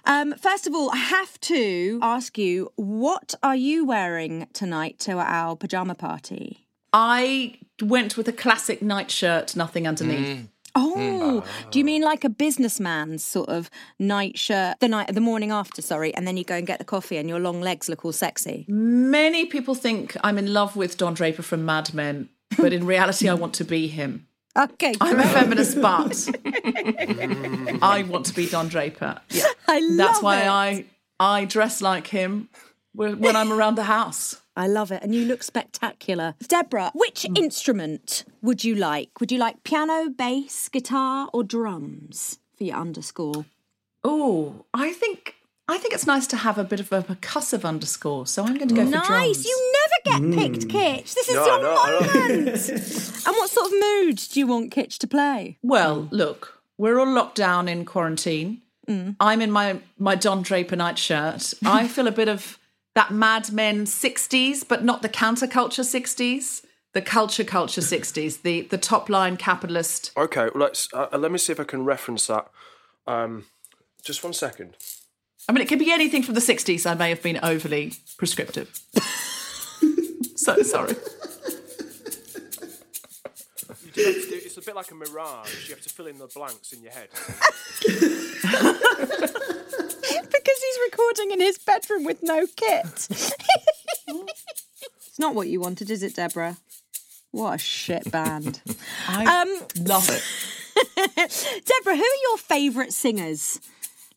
Um, 0.05 0.33
first 0.35 0.65
of 0.65 0.73
all, 0.73 0.89
I 0.91 0.97
have 0.97 1.37
to 1.41 1.99
ask 2.01 2.37
you, 2.37 2.71
what 2.77 3.35
are 3.43 3.55
you 3.57 3.83
wearing 3.85 4.47
tonight 4.53 4.97
to 4.99 5.17
our 5.17 5.57
pajama 5.57 5.95
party? 5.95 6.62
I 6.93 7.57
went 7.81 8.15
with 8.15 8.27
a 8.27 8.33
classic 8.33 8.81
nightshirt, 8.81 9.55
nothing 9.55 9.87
underneath. 9.87 10.37
Mm. 10.37 10.47
Oh, 10.75 11.43
mm. 11.45 11.71
do 11.71 11.77
you 11.77 11.85
mean 11.85 12.01
like 12.01 12.23
a 12.23 12.29
businessman's 12.29 13.23
sort 13.23 13.49
of 13.49 13.69
night 13.99 14.39
shirt, 14.39 14.79
the 14.79 14.87
night, 14.87 15.13
the 15.13 15.21
morning 15.21 15.51
after, 15.51 15.83
sorry, 15.83 16.15
and 16.15 16.27
then 16.27 16.35
you 16.35 16.43
go 16.43 16.55
and 16.55 16.65
get 16.65 16.79
the 16.79 16.85
coffee 16.85 17.17
and 17.17 17.29
your 17.29 17.39
long 17.39 17.61
legs 17.61 17.87
look 17.89 18.03
all 18.03 18.11
sexy? 18.11 18.65
Many 18.67 19.45
people 19.45 19.75
think 19.75 20.17
I'm 20.23 20.39
in 20.39 20.51
love 20.51 20.75
with 20.75 20.97
Don 20.97 21.13
Draper 21.13 21.43
from 21.43 21.63
Mad 21.63 21.93
Men, 21.93 22.29
but 22.57 22.73
in 22.73 22.87
reality, 22.87 23.29
I 23.29 23.35
want 23.35 23.53
to 23.55 23.63
be 23.63 23.87
him. 23.87 24.27
Okay, 24.57 24.93
I'm 25.01 25.19
a 25.19 25.23
feminist, 25.23 25.81
but 25.81 26.11
mm. 26.11 27.79
I 27.81 28.03
want 28.03 28.25
to 28.27 28.33
be 28.33 28.47
Don 28.47 28.67
Draper. 28.67 29.19
Yeah. 29.29 29.43
I 29.67 29.79
love 29.79 29.97
That's 29.97 30.21
why 30.21 30.41
it. 30.41 30.47
I 30.47 30.85
I 31.19 31.45
dress 31.45 31.81
like 31.81 32.07
him 32.07 32.49
when 32.93 33.19
when 33.19 33.35
I'm 33.35 33.51
around 33.51 33.75
the 33.75 33.83
house. 33.83 34.39
I 34.55 34.67
love 34.67 34.91
it, 34.91 35.01
and 35.03 35.15
you 35.15 35.25
look 35.25 35.43
spectacular. 35.43 36.35
Deborah, 36.47 36.91
which 36.93 37.23
hmm. 37.23 37.35
instrument 37.35 38.25
would 38.41 38.63
you 38.63 38.75
like? 38.75 39.19
Would 39.19 39.31
you 39.31 39.37
like 39.37 39.63
piano, 39.63 40.09
bass, 40.09 40.69
guitar, 40.69 41.29
or 41.33 41.43
drums 41.43 42.39
for 42.55 42.63
your 42.63 42.77
underscore? 42.77 43.45
Oh, 44.03 44.65
I 44.73 44.91
think 44.91 45.35
I 45.67 45.77
think 45.77 45.93
it's 45.93 46.05
nice 46.05 46.27
to 46.27 46.37
have 46.37 46.57
a 46.57 46.63
bit 46.63 46.79
of 46.79 46.91
a 46.91 47.01
percussive 47.01 47.63
underscore, 47.63 48.27
so 48.27 48.43
I'm 48.43 48.55
going 48.55 48.67
to 48.67 48.75
go 48.75 48.85
for 48.85 48.91
drums. 48.91 49.09
Nice. 49.09 49.43
drums. 49.43 49.45
You 49.45 49.73
never 49.73 50.19
get 50.19 50.27
hmm. 50.27 50.39
picked, 50.39 50.69
Kitch. 50.69 51.15
This 51.15 51.29
is 51.29 51.35
No, 51.35 51.45
your 51.45 51.61
no, 51.61 51.75
moment. 51.75 52.69
and 53.25 53.35
what 53.35 53.49
sort 53.49 53.67
of 53.67 53.73
mood 53.73 54.17
do 54.17 54.39
you 54.39 54.47
want 54.47 54.71
Kitch 54.71 54.99
to 54.99 55.07
play? 55.07 55.57
Well, 55.63 56.09
look, 56.11 56.61
we're 56.77 56.99
all 56.99 57.07
locked 57.07 57.35
down 57.35 57.67
in 57.67 57.85
quarantine. 57.85 58.61
Hmm. 58.87 59.11
I'm 59.19 59.41
in 59.41 59.51
my 59.51 59.79
my 59.97 60.15
Don 60.15 60.41
Draper 60.41 60.75
nightshirt. 60.75 61.53
I 61.65 61.87
feel 61.87 62.07
a 62.07 62.11
bit 62.11 62.27
of 62.27 62.59
that 62.95 63.11
Mad 63.11 63.51
Men 63.51 63.85
'60s, 63.85 64.67
but 64.67 64.83
not 64.83 65.01
the 65.01 65.09
counterculture 65.09 65.83
'60s. 65.83 66.65
The 66.93 67.01
culture 67.01 67.43
culture 67.43 67.81
'60s. 67.81 68.41
The 68.43 68.61
the 68.61 68.77
top 68.77 69.09
line 69.09 69.35
capitalist. 69.37 70.11
Okay, 70.15 70.49
well, 70.53 70.63
let's. 70.63 70.87
Uh, 70.93 71.07
let 71.17 71.31
me 71.31 71.37
see 71.37 71.51
if 71.51 71.59
I 71.59 71.63
can 71.63 71.83
reference 71.85 72.27
that. 72.27 72.47
Um, 73.07 73.45
just 74.03 74.23
one 74.23 74.33
second. 74.33 74.75
I 75.49 75.51
mean, 75.51 75.61
it 75.61 75.67
could 75.67 75.79
be 75.79 75.91
anything 75.91 76.23
from 76.23 76.35
the 76.35 76.39
'60s. 76.41 76.85
I 76.89 76.93
may 76.93 77.09
have 77.09 77.21
been 77.23 77.39
overly 77.43 77.93
prescriptive. 78.17 78.79
so 80.35 80.61
sorry. 80.61 80.95
You 83.83 83.91
do 83.91 84.03
have 84.05 84.13
to 84.15 84.29
do- 84.29 84.35
It's 84.45 84.57
a 84.57 84.61
bit 84.61 84.75
like 84.75 84.91
a 84.91 84.95
mirage. 84.95 85.67
You 85.67 85.75
have 85.75 85.83
to 85.83 85.89
fill 85.89 86.07
in 86.07 86.17
the 86.19 86.27
blanks 86.27 86.71
in 86.73 86.81
your 86.83 86.91
head. 86.91 87.09
Because 90.21 90.59
he's 90.61 90.79
recording 90.91 91.31
in 91.31 91.39
his 91.41 91.57
bedroom 91.57 92.03
with 92.05 92.21
no 92.23 92.45
kit. 92.55 93.07
it's 94.07 95.19
not 95.19 95.35
what 95.35 95.47
you 95.47 95.59
wanted, 95.59 95.89
is 95.89 96.03
it, 96.03 96.15
Deborah? 96.15 96.57
What 97.31 97.55
a 97.55 97.57
shit 97.57 98.09
band. 98.11 98.61
I 99.07 99.41
Um, 99.41 99.59
love 99.85 100.09
it. 100.09 100.23
Deborah, 101.65 101.95
who 101.95 102.01
are 102.03 102.21
your 102.29 102.37
favourite 102.37 102.93
singers? 102.93 103.59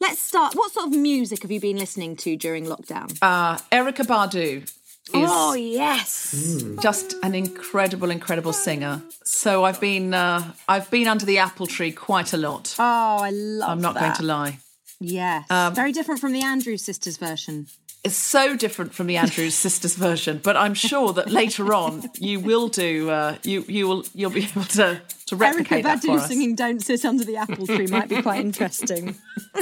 Let's 0.00 0.20
start. 0.20 0.54
What 0.54 0.72
sort 0.72 0.88
of 0.88 0.92
music 0.92 1.42
have 1.42 1.50
you 1.50 1.60
been 1.60 1.78
listening 1.78 2.16
to 2.16 2.36
during 2.36 2.66
lockdown? 2.66 3.16
Uh, 3.22 3.56
Erykah 3.72 4.06
Badu 4.06 4.62
is 4.62 4.70
oh, 5.14 5.54
yes. 5.54 6.34
just 6.82 7.14
an 7.22 7.34
incredible, 7.34 8.10
incredible 8.10 8.52
singer. 8.52 9.00
So 9.24 9.64
I've 9.64 9.80
been 9.80 10.12
uh, 10.12 10.52
I've 10.68 10.90
been 10.90 11.06
under 11.08 11.24
the 11.24 11.38
apple 11.38 11.66
tree 11.66 11.92
quite 11.92 12.34
a 12.34 12.36
lot. 12.36 12.74
Oh, 12.78 13.18
I 13.22 13.30
love 13.30 13.70
I'm 13.70 13.80
not 13.80 13.94
that. 13.94 14.00
going 14.02 14.14
to 14.16 14.22
lie. 14.24 14.58
Yes. 15.00 15.46
Very 15.74 15.92
different 15.92 16.20
from 16.20 16.32
the 16.32 16.42
Andrews 16.42 16.82
sisters 16.82 17.16
version. 17.16 17.66
It's 18.04 18.14
so 18.16 18.56
different 18.56 18.94
from 18.94 19.08
the 19.08 19.16
Andrews 19.16 19.54
sisters 19.66 19.96
version, 19.96 20.38
but 20.40 20.56
I'm 20.56 20.74
sure 20.74 21.12
that 21.14 21.28
later 21.28 21.74
on 21.74 22.08
you 22.20 22.38
will 22.38 22.68
do. 22.68 23.10
Uh, 23.10 23.36
you 23.42 23.64
you 23.66 23.88
will 23.88 24.04
you'll 24.14 24.30
be 24.30 24.44
able 24.44 24.62
to 24.64 25.00
to 25.26 25.34
Erica 25.34 25.36
replicate 25.36 25.82
that 25.84 26.00
for 26.02 26.08
Badu 26.08 26.18
us. 26.18 26.28
singing 26.28 26.54
Don't 26.54 26.80
Sit 26.80 27.04
Under 27.04 27.24
the 27.24 27.36
Apple 27.36 27.66
Tree 27.66 27.88
might 27.88 28.08
be 28.08 28.22
quite 28.22 28.40
interesting. 28.42 29.16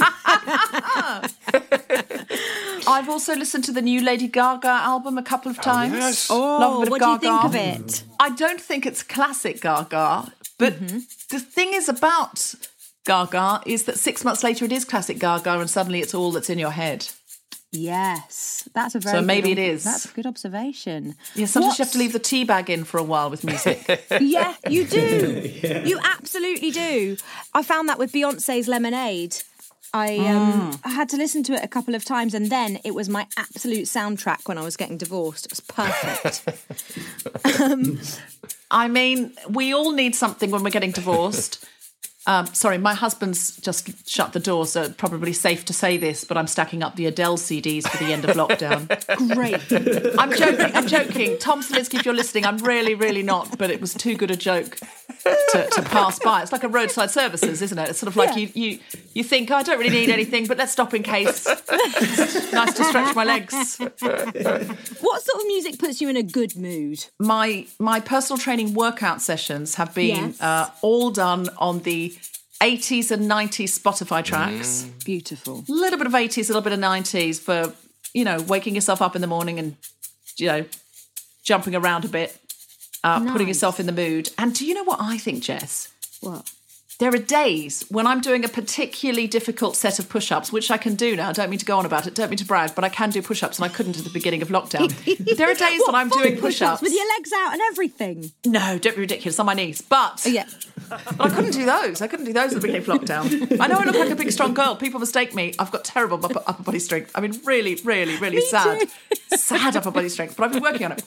I've 2.87 3.09
also 3.09 3.35
listened 3.35 3.63
to 3.65 3.71
the 3.71 3.81
new 3.81 4.01
Lady 4.01 4.27
Gaga 4.27 4.67
album 4.67 5.17
a 5.17 5.23
couple 5.23 5.49
of 5.49 5.59
times. 5.59 5.93
yes. 5.93 6.27
Oh, 6.29 6.37
Love 6.59 6.73
a 6.75 6.79
bit 6.79 6.87
of 6.87 6.91
what 6.91 7.01
do 7.01 7.07
you 7.09 7.17
think 7.17 7.43
of 7.45 7.55
it? 7.55 8.03
I 8.19 8.29
don't 8.29 8.61
think 8.61 8.85
it's 8.85 9.01
classic 9.01 9.61
Gaga, 9.61 10.31
but 10.59 10.77
the 11.29 11.39
thing 11.39 11.73
is 11.73 11.89
about 11.89 12.53
Gaga 13.05 13.61
is 13.65 13.83
that 13.83 13.97
six 13.97 14.23
months 14.23 14.43
later 14.43 14.65
it 14.65 14.71
is 14.71 14.83
classic 14.85 15.19
Gaga, 15.19 15.59
and 15.59 15.69
suddenly 15.69 16.01
it's 16.01 16.13
all 16.13 16.31
that's 16.31 16.49
in 16.49 16.59
your 16.59 16.71
head. 16.71 17.07
Yes, 17.71 18.67
that's 18.73 18.95
a 18.95 18.99
very. 18.99 19.17
So 19.19 19.21
maybe 19.21 19.49
good 19.49 19.59
it 19.59 19.69
ob- 19.69 19.75
is. 19.75 19.83
That's 19.83 20.05
a 20.05 20.13
good 20.13 20.25
observation. 20.25 21.15
Yeah, 21.35 21.45
sometimes 21.45 21.77
you 21.77 21.83
have 21.83 21.91
to 21.93 21.97
leave 21.99 22.13
the 22.13 22.19
tea 22.19 22.43
bag 22.45 22.69
in 22.69 22.83
for 22.83 22.97
a 22.97 23.03
while 23.03 23.29
with 23.29 23.43
music. 23.43 24.03
Yeah, 24.21 24.55
you 24.69 24.85
do. 24.85 25.51
You 25.85 25.99
absolutely 26.03 26.71
do. 26.71 27.17
I 27.53 27.63
found 27.63 27.89
that 27.89 27.99
with 27.99 28.11
Beyonce's 28.11 28.67
Lemonade. 28.67 29.37
I 29.93 30.17
um, 30.17 30.79
I 30.83 30.89
had 30.89 31.09
to 31.09 31.17
listen 31.17 31.43
to 31.43 31.53
it 31.53 31.63
a 31.63 31.67
couple 31.67 31.95
of 31.95 32.03
times, 32.03 32.33
and 32.33 32.49
then 32.49 32.79
it 32.83 32.93
was 32.93 33.07
my 33.07 33.27
absolute 33.37 33.85
soundtrack 33.85 34.47
when 34.47 34.57
I 34.57 34.61
was 34.63 34.75
getting 34.77 34.97
divorced. 34.97 35.45
It 35.45 35.51
was 35.51 35.59
perfect. 35.61 36.43
I 38.71 38.87
mean, 38.87 39.33
we 39.49 39.73
all 39.73 39.91
need 39.91 40.15
something 40.15 40.49
when 40.51 40.63
we're 40.63 40.69
getting 40.71 40.91
divorced. 40.91 41.63
Um, 42.27 42.47
sorry, 42.47 42.77
my 42.79 42.93
husband's 42.95 43.55
just 43.57 44.09
shut 44.09 44.33
the 44.33 44.39
door, 44.39 44.65
so 44.65 44.89
probably 44.89 45.31
safe 45.31 45.63
to 45.65 45.73
say 45.73 45.97
this, 45.97 46.23
but 46.23 46.37
I'm 46.37 46.47
stacking 46.47 46.81
up 46.81 46.95
the 46.95 47.05
Adele 47.05 47.37
CDs 47.37 47.87
for 47.87 48.03
the 48.03 48.11
end 48.11 48.25
of 48.25 48.35
lockdown. 48.35 48.87
Great. 49.35 50.17
I'm 50.19 50.31
joking. 50.33 50.75
I'm 50.75 50.87
joking. 50.87 51.37
Tom 51.37 51.61
Salinsky, 51.61 51.99
if 51.99 52.05
you're 52.05 52.15
listening, 52.15 52.45
I'm 52.45 52.57
really, 52.57 52.95
really 52.95 53.21
not. 53.21 53.57
But 53.59 53.69
it 53.69 53.79
was 53.79 53.93
too 53.93 54.15
good 54.15 54.31
a 54.31 54.35
joke 54.35 54.75
to, 55.23 55.67
to 55.73 55.81
pass 55.83 56.17
by. 56.19 56.41
It's 56.41 56.51
like 56.51 56.63
a 56.63 56.67
roadside 56.67 57.11
services, 57.11 57.61
isn't 57.61 57.77
it? 57.77 57.89
It's 57.89 57.99
sort 57.99 58.07
of 58.07 58.15
like 58.15 58.35
you 58.35 58.49
you 58.55 58.79
you 59.13 59.23
think 59.23 59.51
"Oh, 59.51 59.55
I 59.57 59.63
don't 59.63 59.77
really 59.77 59.95
need 59.95 60.09
anything, 60.09 60.47
but 60.47 60.57
let's 60.57 60.71
stop 60.71 60.93
in 60.95 61.03
case. 61.03 61.45
nice 61.45 62.73
to 62.73 62.83
stretch 62.85 63.15
my 63.15 63.23
legs. 63.23 63.77
What 63.79 65.21
sort 65.23 65.41
of 65.41 65.47
music 65.47 65.79
puts 65.79 66.01
you 66.01 66.09
in 66.09 66.17
a 66.17 66.23
good 66.23 66.55
mood? 66.55 67.05
My 67.19 67.67
my 67.79 67.99
personal 67.99 68.37
training 68.39 68.73
workout 68.73 69.21
sessions 69.21 69.75
have 69.75 69.93
been 69.93 70.05
Yes. 70.15 70.41
uh, 70.41 70.69
all 70.81 71.11
done 71.11 71.49
on 71.57 71.79
the 71.79 72.14
80s 72.65 73.11
and 73.11 73.29
90s 73.29 73.79
Spotify 73.79 74.23
tracks. 74.23 74.83
Beautiful. 75.05 75.63
A 75.69 75.71
little 75.71 75.97
bit 75.97 76.07
of 76.07 76.13
80s, 76.13 76.45
a 76.49 76.53
little 76.53 76.61
bit 76.61 76.73
of 76.73 76.79
90s 76.79 77.39
for 77.39 77.73
you 78.13 78.23
know 78.23 78.41
waking 78.41 78.75
yourself 78.75 79.01
up 79.01 79.15
in 79.15 79.21
the 79.21 79.27
morning 79.27 79.59
and 79.59 79.75
you 80.37 80.47
know 80.47 80.65
jumping 81.43 81.75
around 81.75 82.05
a 82.05 82.09
bit. 82.09 82.37
Uh, 83.03 83.31
putting 83.31 83.47
yourself 83.47 83.79
in 83.79 83.85
the 83.85 83.91
mood. 83.91 84.31
And 84.35 84.55
do 84.55 84.65
you 84.65 84.73
know 84.73 84.83
what 84.83 84.97
I 84.99 85.19
think, 85.19 85.43
Jess? 85.43 85.89
What? 86.21 86.49
There 86.97 87.13
are 87.13 87.19
days 87.19 87.83
when 87.89 88.07
I'm 88.07 88.19
doing 88.19 88.43
a 88.45 88.47
particularly 88.47 89.27
difficult 89.27 89.75
set 89.75 89.99
of 89.99 90.09
push 90.09 90.31
ups, 90.31 90.51
which 90.51 90.71
I 90.71 90.77
can 90.77 90.95
do 90.95 91.15
now. 91.15 91.29
I 91.29 91.33
don't 91.33 91.51
mean 91.51 91.59
to 91.59 91.65
go 91.65 91.77
on 91.77 91.85
about 91.85 92.07
it, 92.07 92.15
don't 92.15 92.29
mean 92.31 92.37
to 92.37 92.45
brag, 92.45 92.73
but 92.73 92.83
I 92.83 92.89
can 92.89 93.11
do 93.11 93.21
push 93.21 93.43
ups 93.43 93.59
and 93.59 93.65
I 93.65 93.69
couldn't 93.69 93.97
at 93.99 94.05
the 94.05 94.09
beginning 94.09 94.41
of 94.41 94.47
lockdown. 94.47 94.87
there 95.37 95.51
are 95.51 95.53
days 95.53 95.81
when 95.85 95.93
I'm 95.93 96.09
doing 96.09 96.37
push 96.37 96.63
ups. 96.63 96.81
with 96.81 96.93
your 96.93 97.07
legs 97.17 97.31
out 97.31 97.53
and 97.53 97.61
everything. 97.69 98.31
No, 98.43 98.79
don't 98.79 98.95
be 98.95 99.01
ridiculous 99.01 99.39
on 99.39 99.45
my 99.45 99.53
knees. 99.53 99.81
But 99.81 100.25
Yeah. 100.25 100.45
I 101.19 101.29
couldn't 101.29 101.51
do 101.51 101.65
those. 101.65 102.01
I 102.01 102.07
couldn't 102.07 102.25
do 102.25 102.33
those 102.33 102.53
at 102.53 102.61
the 102.61 102.67
beginning 102.67 102.81
of 102.89 103.01
lockdown. 103.01 103.59
I 103.59 103.67
know 103.67 103.77
I 103.77 103.83
look 103.85 103.95
like 103.95 104.09
a 104.09 104.15
big, 104.15 104.31
strong 104.31 104.53
girl. 104.53 104.75
People 104.75 104.99
mistake 104.99 105.33
me. 105.35 105.53
I've 105.59 105.71
got 105.71 105.83
terrible 105.85 106.23
upper, 106.25 106.41
upper 106.45 106.63
body 106.63 106.79
strength. 106.79 107.11
I 107.15 107.21
mean, 107.21 107.39
really, 107.45 107.75
really, 107.83 108.17
really 108.17 108.41
sad. 108.41 108.87
Sad 109.35 109.75
upper 109.75 109.91
body 109.91 110.09
strength. 110.09 110.35
But 110.37 110.45
I've 110.45 110.51
been 110.53 110.63
working 110.63 110.85
on 110.85 110.91
it. 110.93 111.03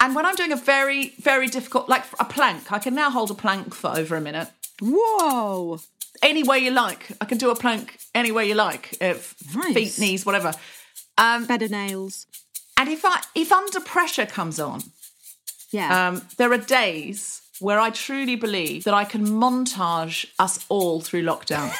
And 0.00 0.14
when 0.14 0.26
I'm 0.26 0.34
doing 0.34 0.52
a 0.52 0.56
very, 0.56 1.14
very 1.20 1.46
difficult, 1.48 1.88
like 1.88 2.04
a 2.20 2.24
plank, 2.24 2.70
I 2.72 2.78
can 2.78 2.94
now 2.94 3.10
hold 3.10 3.30
a 3.30 3.34
plank 3.34 3.74
for 3.74 3.96
over 3.96 4.14
a 4.16 4.20
minute. 4.20 4.48
Whoa. 4.82 5.78
Any 6.22 6.42
way 6.42 6.58
you 6.58 6.70
like. 6.70 7.08
I 7.20 7.24
can 7.24 7.38
do 7.38 7.50
a 7.50 7.56
plank 7.56 7.98
any 8.14 8.30
way 8.32 8.46
you 8.48 8.54
like. 8.54 8.96
If 9.00 9.34
Nice. 9.54 9.74
feet, 9.74 9.98
knees, 9.98 10.26
whatever. 10.26 10.52
Um, 11.18 11.46
Better 11.46 11.68
nails. 11.68 12.26
and 12.76 12.88
if 12.90 13.04
I 13.04 13.22
if 13.34 13.50
under 13.52 13.80
pressure 13.80 14.26
comes 14.26 14.60
on, 14.60 14.82
Yeah. 15.70 16.08
um, 16.08 16.22
there 16.36 16.52
are 16.52 16.58
days 16.58 17.40
where 17.58 17.80
I 17.80 17.90
truly 17.90 18.36
believe 18.36 18.84
that 18.84 18.94
I 18.94 19.04
can 19.04 19.26
montage 19.26 20.26
us 20.38 20.64
all 20.68 21.00
through 21.00 21.22
lockdown. 21.22 21.72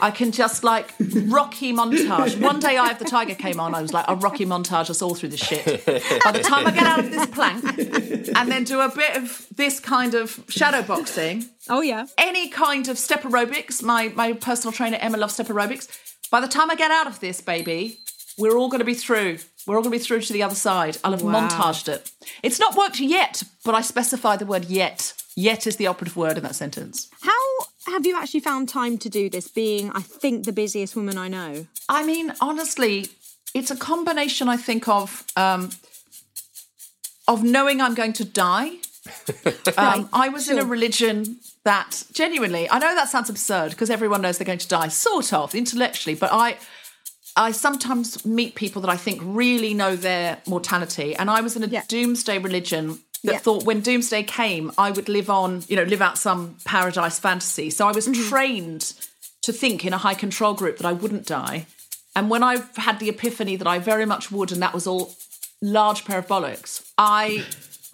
I 0.00 0.10
can 0.10 0.32
just 0.32 0.64
like 0.64 0.92
Rocky 1.26 1.72
montage. 1.72 2.40
One 2.40 2.60
day 2.60 2.76
of 2.78 2.98
the 2.98 3.04
Tiger 3.04 3.34
came 3.34 3.60
on, 3.60 3.74
I 3.74 3.82
was 3.82 3.92
like, 3.92 4.06
I'll 4.08 4.16
Rocky 4.16 4.46
montage 4.46 4.90
us 4.90 5.02
all 5.02 5.14
through 5.14 5.30
this 5.30 5.40
shit. 5.40 5.84
By 6.24 6.32
the 6.32 6.42
time 6.42 6.66
I 6.66 6.70
get 6.70 6.84
out 6.84 7.00
of 7.00 7.10
this 7.10 7.26
plank 7.26 7.64
and 8.36 8.50
then 8.50 8.64
do 8.64 8.80
a 8.80 8.88
bit 8.88 9.16
of 9.16 9.46
this 9.54 9.80
kind 9.80 10.14
of 10.14 10.42
shadow 10.48 10.82
boxing, 10.82 11.46
oh 11.68 11.82
yeah. 11.82 12.06
any 12.16 12.48
kind 12.48 12.88
of 12.88 12.98
step 12.98 13.22
aerobics, 13.22 13.82
my, 13.82 14.08
my 14.08 14.32
personal 14.32 14.72
trainer 14.72 14.96
Emma 15.00 15.18
loves 15.18 15.34
step 15.34 15.46
aerobics. 15.46 15.88
By 16.30 16.40
the 16.40 16.48
time 16.48 16.70
I 16.70 16.74
get 16.74 16.90
out 16.90 17.06
of 17.06 17.20
this, 17.20 17.40
baby, 17.40 17.98
we're 18.38 18.56
all 18.56 18.68
going 18.68 18.80
to 18.80 18.84
be 18.84 18.94
through. 18.94 19.38
We're 19.66 19.76
all 19.76 19.82
going 19.82 19.92
to 19.92 19.98
be 19.98 20.04
through 20.04 20.20
to 20.22 20.32
the 20.32 20.42
other 20.42 20.54
side. 20.54 20.98
I'll 21.02 21.12
have 21.12 21.22
Wow. 21.22 21.48
montaged 21.48 21.88
it. 21.88 22.10
It's 22.42 22.60
not 22.60 22.76
worked 22.76 23.00
yet, 23.00 23.42
but 23.64 23.74
I 23.74 23.80
specify 23.80 24.36
the 24.36 24.46
word 24.46 24.66
yet. 24.66 25.12
Yet 25.34 25.66
is 25.66 25.76
the 25.76 25.86
operative 25.88 26.16
word 26.16 26.36
in 26.38 26.44
that 26.44 26.54
sentence. 26.54 27.08
How 27.20 27.92
have 27.92 28.06
you 28.06 28.16
actually 28.16 28.40
found 28.40 28.68
time 28.68 28.96
to 28.98 29.08
do 29.10 29.28
this? 29.28 29.48
Being, 29.48 29.90
I 29.92 30.00
think, 30.00 30.44
the 30.44 30.52
busiest 30.52 30.96
woman 30.96 31.18
I 31.18 31.28
know. 31.28 31.66
I 31.88 32.04
mean, 32.04 32.32
honestly, 32.40 33.08
it's 33.54 33.70
a 33.70 33.76
combination, 33.76 34.48
I 34.48 34.56
think, 34.56 34.88
of 34.88 35.24
um, 35.36 35.70
of 37.28 37.42
knowing 37.42 37.80
I'm 37.80 37.94
going 37.94 38.12
to 38.14 38.24
die. 38.24 38.70
Um, 39.76 40.08
I 40.12 40.30
was 40.30 40.48
in 40.48 40.58
a 40.58 40.64
religion 40.64 41.36
that 41.64 42.04
genuinely, 42.12 42.68
I 42.70 42.78
know 42.78 42.94
that 42.94 43.08
sounds 43.08 43.28
absurd 43.28 43.70
because 43.70 43.90
everyone 43.90 44.22
knows 44.22 44.38
they're 44.38 44.46
going 44.46 44.58
to 44.58 44.68
die, 44.68 44.88
sort 44.88 45.32
of 45.32 45.54
intellectually, 45.54 46.14
but 46.16 46.30
I. 46.32 46.56
I 47.36 47.52
sometimes 47.52 48.24
meet 48.24 48.54
people 48.54 48.80
that 48.82 48.90
I 48.90 48.96
think 48.96 49.20
really 49.22 49.74
know 49.74 49.94
their 49.96 50.38
mortality, 50.46 51.14
and 51.14 51.30
I 51.30 51.40
was 51.42 51.54
in 51.56 51.62
a 51.62 51.66
Yeah. 51.66 51.82
doomsday 51.86 52.38
religion 52.38 53.00
that 53.24 53.32
Yeah. 53.34 53.38
thought 53.38 53.64
when 53.64 53.80
doomsday 53.80 54.22
came, 54.22 54.72
I 54.78 54.90
would 54.90 55.08
live 55.08 55.28
on, 55.28 55.64
you 55.68 55.76
know, 55.76 55.82
live 55.82 56.00
out 56.00 56.16
some 56.18 56.56
paradise 56.64 57.18
fantasy. 57.18 57.70
So 57.70 57.86
I 57.88 57.92
was 57.92 58.06
Mm-hmm. 58.08 58.28
trained 58.28 58.92
to 59.42 59.52
think 59.52 59.84
in 59.84 59.92
a 59.92 59.98
high 59.98 60.14
control 60.14 60.54
group 60.54 60.78
that 60.78 60.86
I 60.86 60.92
wouldn't 60.92 61.26
die. 61.26 61.66
And 62.14 62.30
when 62.30 62.42
I 62.42 62.62
had 62.76 62.98
the 62.98 63.08
epiphany 63.10 63.56
that 63.56 63.66
I 63.66 63.78
very 63.78 64.06
much 64.06 64.32
would, 64.32 64.50
and 64.52 64.62
that 64.62 64.72
was 64.72 64.86
all 64.86 65.14
large 65.60 66.04
pair 66.04 66.18
of 66.18 66.26
bollocks, 66.26 66.82
I 66.96 67.46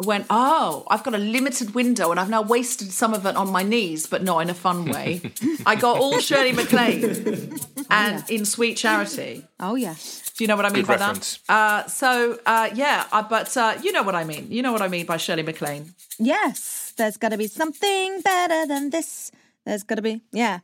went, 0.05 0.27
oh, 0.31 0.85
I've 0.89 1.03
got 1.05 1.15
a 1.15 1.19
limited 1.19 1.75
window 1.75 2.11
and 2.11 2.19
I've 2.21 2.31
now 2.31 2.43
wasted 2.43 2.93
some 2.93 3.15
of 3.15 3.25
it 3.27 3.37
on 3.37 3.51
my 3.51 3.63
knees, 3.63 4.07
but 4.07 4.23
not 4.23 4.39
in 4.41 4.51
a 4.51 4.55
fun 4.55 4.85
way. 4.87 5.21
I 5.67 5.75
got 5.77 5.97
all 5.99 6.19
Shirley 6.21 6.53
MacLaine 6.53 7.61
and 7.93 8.25
in 8.31 8.45
Sweet 8.45 8.77
Charity. 8.77 9.45
Oh, 9.61 9.75
yeah. 9.77 9.95
Do 10.37 10.43
you 10.45 10.49
know 10.49 10.57
what 10.57 10.65
I 10.67 10.71
mean 10.71 10.83
Good 10.83 10.89
by 10.89 10.97
reference. 10.97 11.39
that? 11.47 11.55
Uh, 11.55 11.87
so, 11.89 12.39
uh, 12.47 12.71
yeah, 12.75 13.07
uh, 13.13 13.23
but 13.23 13.57
uh, 13.57 13.79
you 13.83 13.93
know 13.93 14.03
what 14.03 14.15
I 14.17 14.25
mean. 14.25 14.47
You 14.51 14.63
know 14.63 14.73
what 14.73 14.83
I 14.83 14.89
mean 14.89 15.07
by 15.07 15.17
Shirley 15.19 15.43
MacLaine. 15.45 15.95
Yes, 16.19 16.93
there's 16.97 17.17
got 17.17 17.29
to 17.31 17.39
be 17.39 17.47
something 17.47 18.21
better 18.23 18.67
than 18.67 18.91
this. 18.91 19.31
There's 19.65 19.83
got 19.85 19.97
to 19.97 20.03
be, 20.03 20.21
yeah. 20.33 20.61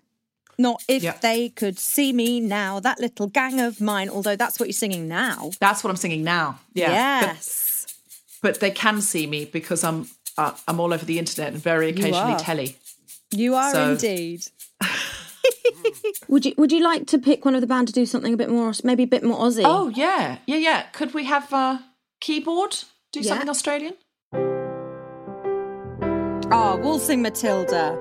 Not 0.59 0.83
if 0.89 1.03
Yeah. 1.05 1.17
they 1.21 1.51
could 1.51 1.79
see 1.79 2.13
me 2.13 2.41
now, 2.41 2.81
that 2.81 2.99
little 2.99 3.29
gang 3.29 3.61
of 3.61 3.81
mine, 3.81 4.09
although 4.09 4.35
that's 4.37 4.59
what 4.59 4.67
you're 4.69 4.73
singing 4.73 5.07
now. 5.07 5.51
That's 5.61 5.85
what 5.85 5.91
I'm 5.91 5.97
singing 5.97 6.25
now. 6.25 6.59
Yeah. 6.75 6.91
Yes. 7.21 7.87
but 8.43 8.59
they 8.61 8.71
can 8.73 9.01
see 9.01 9.27
me 9.27 9.45
because 9.45 9.85
I'm 9.85 10.09
uh, 10.37 10.53
I'm 10.67 10.81
all 10.81 10.93
over 10.93 11.05
the 11.05 11.19
internet 11.19 11.53
and 11.53 11.63
very 11.63 11.91
occasionally 11.91 12.33
are. 12.35 12.39
telly. 12.41 12.77
You 13.31 13.55
are 13.55 13.73
So- 13.73 13.91
indeed. 13.93 14.41
would 16.29 16.45
you 16.47 16.55
Would 16.57 16.73
you 16.73 16.81
like 16.81 17.07
to 17.09 17.19
pick 17.19 17.45
one 17.45 17.55
of 17.55 17.61
the 17.61 17.67
band 17.67 17.89
to 17.89 17.93
do 17.93 18.07
something 18.07 18.35
a 18.35 18.37
bit 18.37 18.51
more, 18.51 18.73
maybe 18.85 19.05
a 19.05 19.07
bit 19.07 19.23
more 19.23 19.39
Aussie? 19.39 19.63
Oh 19.65 19.89
yeah, 19.89 20.39
yeah, 20.47 20.57
yeah. 20.57 20.83
Could 20.93 21.15
we 21.15 21.25
have 21.25 21.53
uh, 21.53 21.79
keyboard 22.21 22.77
do 23.13 23.21
Yeah. 23.21 23.29
something 23.29 23.49
Australian? 23.49 23.95
oh, 26.51 26.81
we'll 26.83 26.99
sing 26.99 27.23
Matilda. 27.23 27.97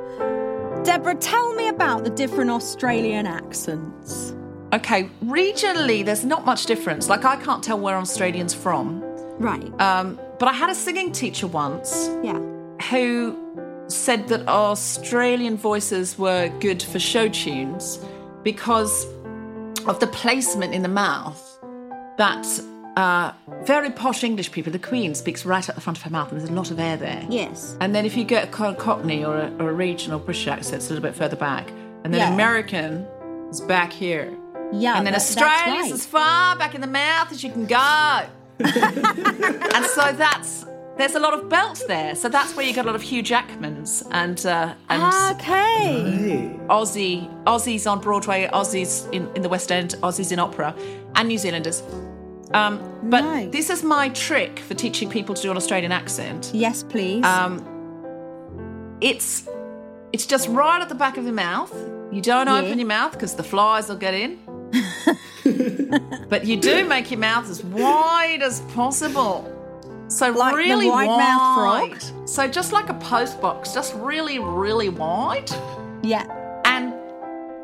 Deborah, 0.83 1.15
tell 1.15 1.53
me 1.53 1.67
about 1.67 2.03
the 2.03 2.09
different 2.09 2.49
Australian 2.49 3.27
accents. 3.27 4.33
Okay, 4.73 5.09
regionally, 5.23 6.03
there's 6.03 6.25
not 6.25 6.45
much 6.45 6.65
difference. 6.65 7.09
Like 7.09 7.25
I 7.25 7.35
can't 7.37 7.63
tell 7.63 7.79
where 7.79 7.97
Australians 7.97 8.53
from. 8.53 9.01
Right. 9.39 9.81
Um, 9.81 10.19
but 10.39 10.47
I 10.47 10.53
had 10.53 10.69
a 10.69 10.75
singing 10.75 11.11
teacher 11.11 11.47
once 11.47 12.09
yeah. 12.23 12.39
who 12.89 13.37
said 13.87 14.27
that 14.27 14.47
Australian 14.47 15.57
voices 15.57 16.17
were 16.17 16.49
good 16.59 16.81
for 16.81 16.99
show 16.99 17.27
tunes 17.29 17.99
because 18.43 19.05
of 19.87 19.99
the 19.99 20.07
placement 20.07 20.73
in 20.73 20.81
the 20.81 20.89
mouth 20.89 21.41
that 22.17 22.45
uh, 22.97 23.31
very 23.63 23.91
posh 23.91 24.23
English 24.23 24.51
people, 24.51 24.71
the 24.71 24.79
Queen 24.79 25.13
speaks 25.15 25.45
right 25.45 25.67
at 25.69 25.75
the 25.75 25.81
front 25.81 25.97
of 25.97 26.03
her 26.03 26.09
mouth 26.09 26.31
and 26.31 26.39
there's 26.41 26.49
a 26.49 26.53
lot 26.53 26.71
of 26.71 26.79
air 26.79 26.97
there. 26.97 27.25
Yes. 27.29 27.77
And 27.79 27.93
then 27.95 28.05
if 28.05 28.17
you 28.17 28.23
get 28.23 28.45
a 28.45 28.73
Cockney 28.75 29.23
or 29.23 29.37
a, 29.37 29.51
or 29.59 29.69
a 29.69 29.73
regional 29.73 30.19
British 30.19 30.47
accent, 30.47 30.75
it's 30.77 30.87
a 30.89 30.93
little 30.93 31.07
bit 31.07 31.15
further 31.15 31.35
back. 31.35 31.69
And 32.03 32.13
then 32.13 32.19
Yeah. 32.21 32.33
American 32.33 33.05
is 33.49 33.61
back 33.61 33.93
here. 33.93 34.35
Yeah. 34.73 34.97
and 34.97 35.05
then 35.05 35.13
that- 35.13 35.19
that's 35.19 35.37
Australia's 35.37 35.83
right. 35.85 35.91
as 35.93 36.05
far 36.05 36.57
back 36.57 36.75
in 36.75 36.81
the 36.81 36.87
mouth 36.87 37.31
as 37.31 37.43
you 37.43 37.51
can 37.51 37.65
go. 37.67 38.23
and 38.59 39.85
so 39.85 40.11
that's 40.13 40.65
there's 40.97 41.15
a 41.15 41.19
lot 41.19 41.33
of 41.33 41.47
belts 41.49 41.83
there. 41.85 42.15
So 42.15 42.27
that's 42.29 42.55
where 42.55 42.65
you 42.65 42.73
got 42.73 42.85
a 42.85 42.87
lot 42.87 42.95
of 42.95 43.01
Hugh 43.01 43.23
Jackmans 43.23 44.05
and 44.11 44.43
uh, 44.45 44.73
and 44.89 45.01
Ah, 45.03 45.33
Okay. 45.35 46.01
Hey. 46.17 46.59
Aussie 46.67 47.43
Aussies 47.45 47.89
on 47.89 47.99
Broadway, 48.01 48.49
Aussies 48.51 49.11
in, 49.13 49.29
in 49.35 49.41
the 49.41 49.49
West 49.49 49.71
End, 49.71 49.95
Aussies 50.01 50.31
in 50.31 50.39
opera, 50.39 50.75
and 51.15 51.27
New 51.27 51.37
Zealanders. 51.37 51.81
Um, 52.53 52.79
but 53.03 53.21
Nice. 53.21 53.51
this 53.51 53.69
is 53.69 53.83
my 53.83 54.09
trick 54.09 54.59
for 54.59 54.73
teaching 54.73 55.09
people 55.09 55.35
to 55.35 55.41
do 55.41 55.51
an 55.51 55.57
Australian 55.57 55.91
accent. 55.91 56.51
Yes, 56.53 56.81
please. 56.83 57.23
Um, 57.25 57.61
it's 59.01 59.47
it's 60.13 60.25
just 60.25 60.47
right 60.49 60.81
at 60.81 60.89
the 60.89 60.95
back 60.95 61.17
of 61.17 61.25
your 61.25 61.33
mouth. 61.33 61.73
You 62.11 62.21
don't 62.21 62.47
open 62.47 62.79
your 62.79 62.87
mouth 62.87 63.11
because 63.11 63.35
the 63.35 63.43
flies 63.43 63.89
will 63.89 63.97
get 63.97 64.13
in. 64.13 64.39
but 66.29 66.45
you 66.45 66.57
do 66.57 66.85
make 66.87 67.11
your 67.11 67.19
mouth 67.19 67.49
as 67.49 67.63
wide 67.63 68.41
as 68.41 68.61
possible. 68.73 69.53
So 70.17 70.31
Like 70.31 70.55
really 70.55 70.89
wide 70.89 71.07
wide. 71.07 71.17
mouth 71.17 71.99
frog? 72.01 72.27
So 72.27 72.47
just 72.47 72.71
like 72.73 72.89
a 72.89 72.93
post 72.95 73.39
box, 73.41 73.73
just 73.73 73.93
really, 73.95 74.39
really 74.39 74.89
wide. 74.89 75.49
yeah. 76.01 76.25
And 76.65 76.93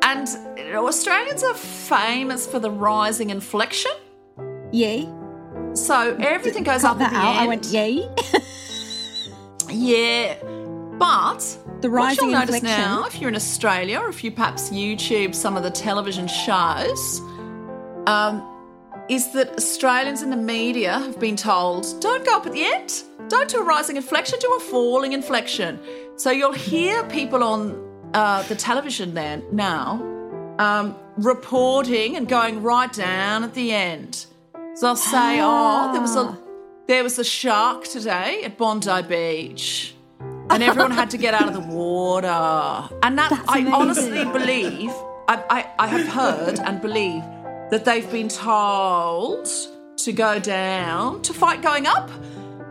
and 0.02 0.28
Australians 0.76 1.42
are 1.42 1.54
famous 1.54 2.46
for 2.46 2.58
the 2.58 2.70
rising 2.70 3.30
inflection. 3.30 3.92
Yay. 4.72 5.08
So 5.74 6.16
everything 6.20 6.62
goes 6.62 6.84
up 6.84 7.00
at 7.00 7.10
that 7.10 7.10
the 7.12 7.16
out. 7.16 7.36
end. 7.36 7.38
I 7.40 7.46
went 7.46 7.66
yay. 7.66 8.08
Yeah, 9.70 10.36
but 10.98 11.38
The 11.80 11.90
rising 11.90 12.26
what 12.28 12.30
you'll 12.30 12.40
notice 12.40 12.54
inflection. 12.56 12.80
now, 12.80 13.04
if 13.06 13.18
you're 13.20 13.30
in 13.30 13.34
Australia, 13.34 13.98
or 13.98 14.08
if 14.08 14.22
you 14.22 14.30
perhaps 14.30 14.70
YouTube 14.70 15.34
some 15.34 15.56
of 15.56 15.62
the 15.64 15.70
television 15.70 16.28
shows, 16.28 17.20
um, 18.06 18.42
is 19.08 19.32
that 19.32 19.50
Australians 19.56 20.22
in 20.22 20.30
the 20.30 20.36
media 20.36 20.92
have 20.92 21.20
been 21.20 21.36
told, 21.36 21.86
don't 22.00 22.24
go 22.24 22.36
up 22.36 22.46
at 22.46 22.52
the 22.52 22.64
end, 22.64 23.02
don't 23.28 23.48
do 23.48 23.58
a 23.58 23.62
rising 23.62 23.96
inflection, 23.96 24.38
do 24.40 24.54
a 24.56 24.60
falling 24.60 25.12
inflection. 25.12 25.78
So 26.16 26.30
you'll 26.30 26.52
hear 26.52 27.04
people 27.04 27.42
on 27.42 28.10
uh, 28.14 28.42
the 28.44 28.54
television 28.54 29.14
there 29.14 29.42
now 29.52 30.02
um, 30.58 30.96
reporting 31.16 32.16
and 32.16 32.28
going 32.28 32.62
right 32.62 32.92
down 32.92 33.44
at 33.44 33.54
the 33.54 33.72
end. 33.72 34.26
So 34.74 34.88
I'll 34.88 34.96
say, 34.96 35.38
oh, 35.40 35.92
there 35.92 36.00
was 36.00 36.16
a 36.16 36.38
there 36.86 37.02
was 37.02 37.18
a 37.18 37.24
shark 37.24 37.84
today 37.84 38.42
at 38.44 38.58
Bondi 38.58 39.02
Beach. 39.02 39.94
And 40.50 40.62
everyone 40.62 40.90
had 40.90 41.10
to 41.10 41.16
get 41.16 41.32
out 41.32 41.48
of 41.48 41.54
the 41.54 41.74
water. 41.74 42.28
And 43.02 43.18
that 43.18 43.32
I 43.48 43.60
amazing. 43.60 43.72
honestly 43.72 44.24
believe, 44.26 44.90
I, 45.26 45.42
I, 45.48 45.70
I 45.78 45.86
have 45.86 46.06
heard 46.08 46.58
and 46.60 46.82
believe 46.82 47.22
that 47.74 47.84
they've 47.84 48.08
been 48.12 48.28
told 48.28 49.48
to 49.96 50.12
go 50.12 50.38
down 50.38 51.20
to 51.22 51.34
fight 51.34 51.60
going 51.60 51.88
up. 51.88 52.08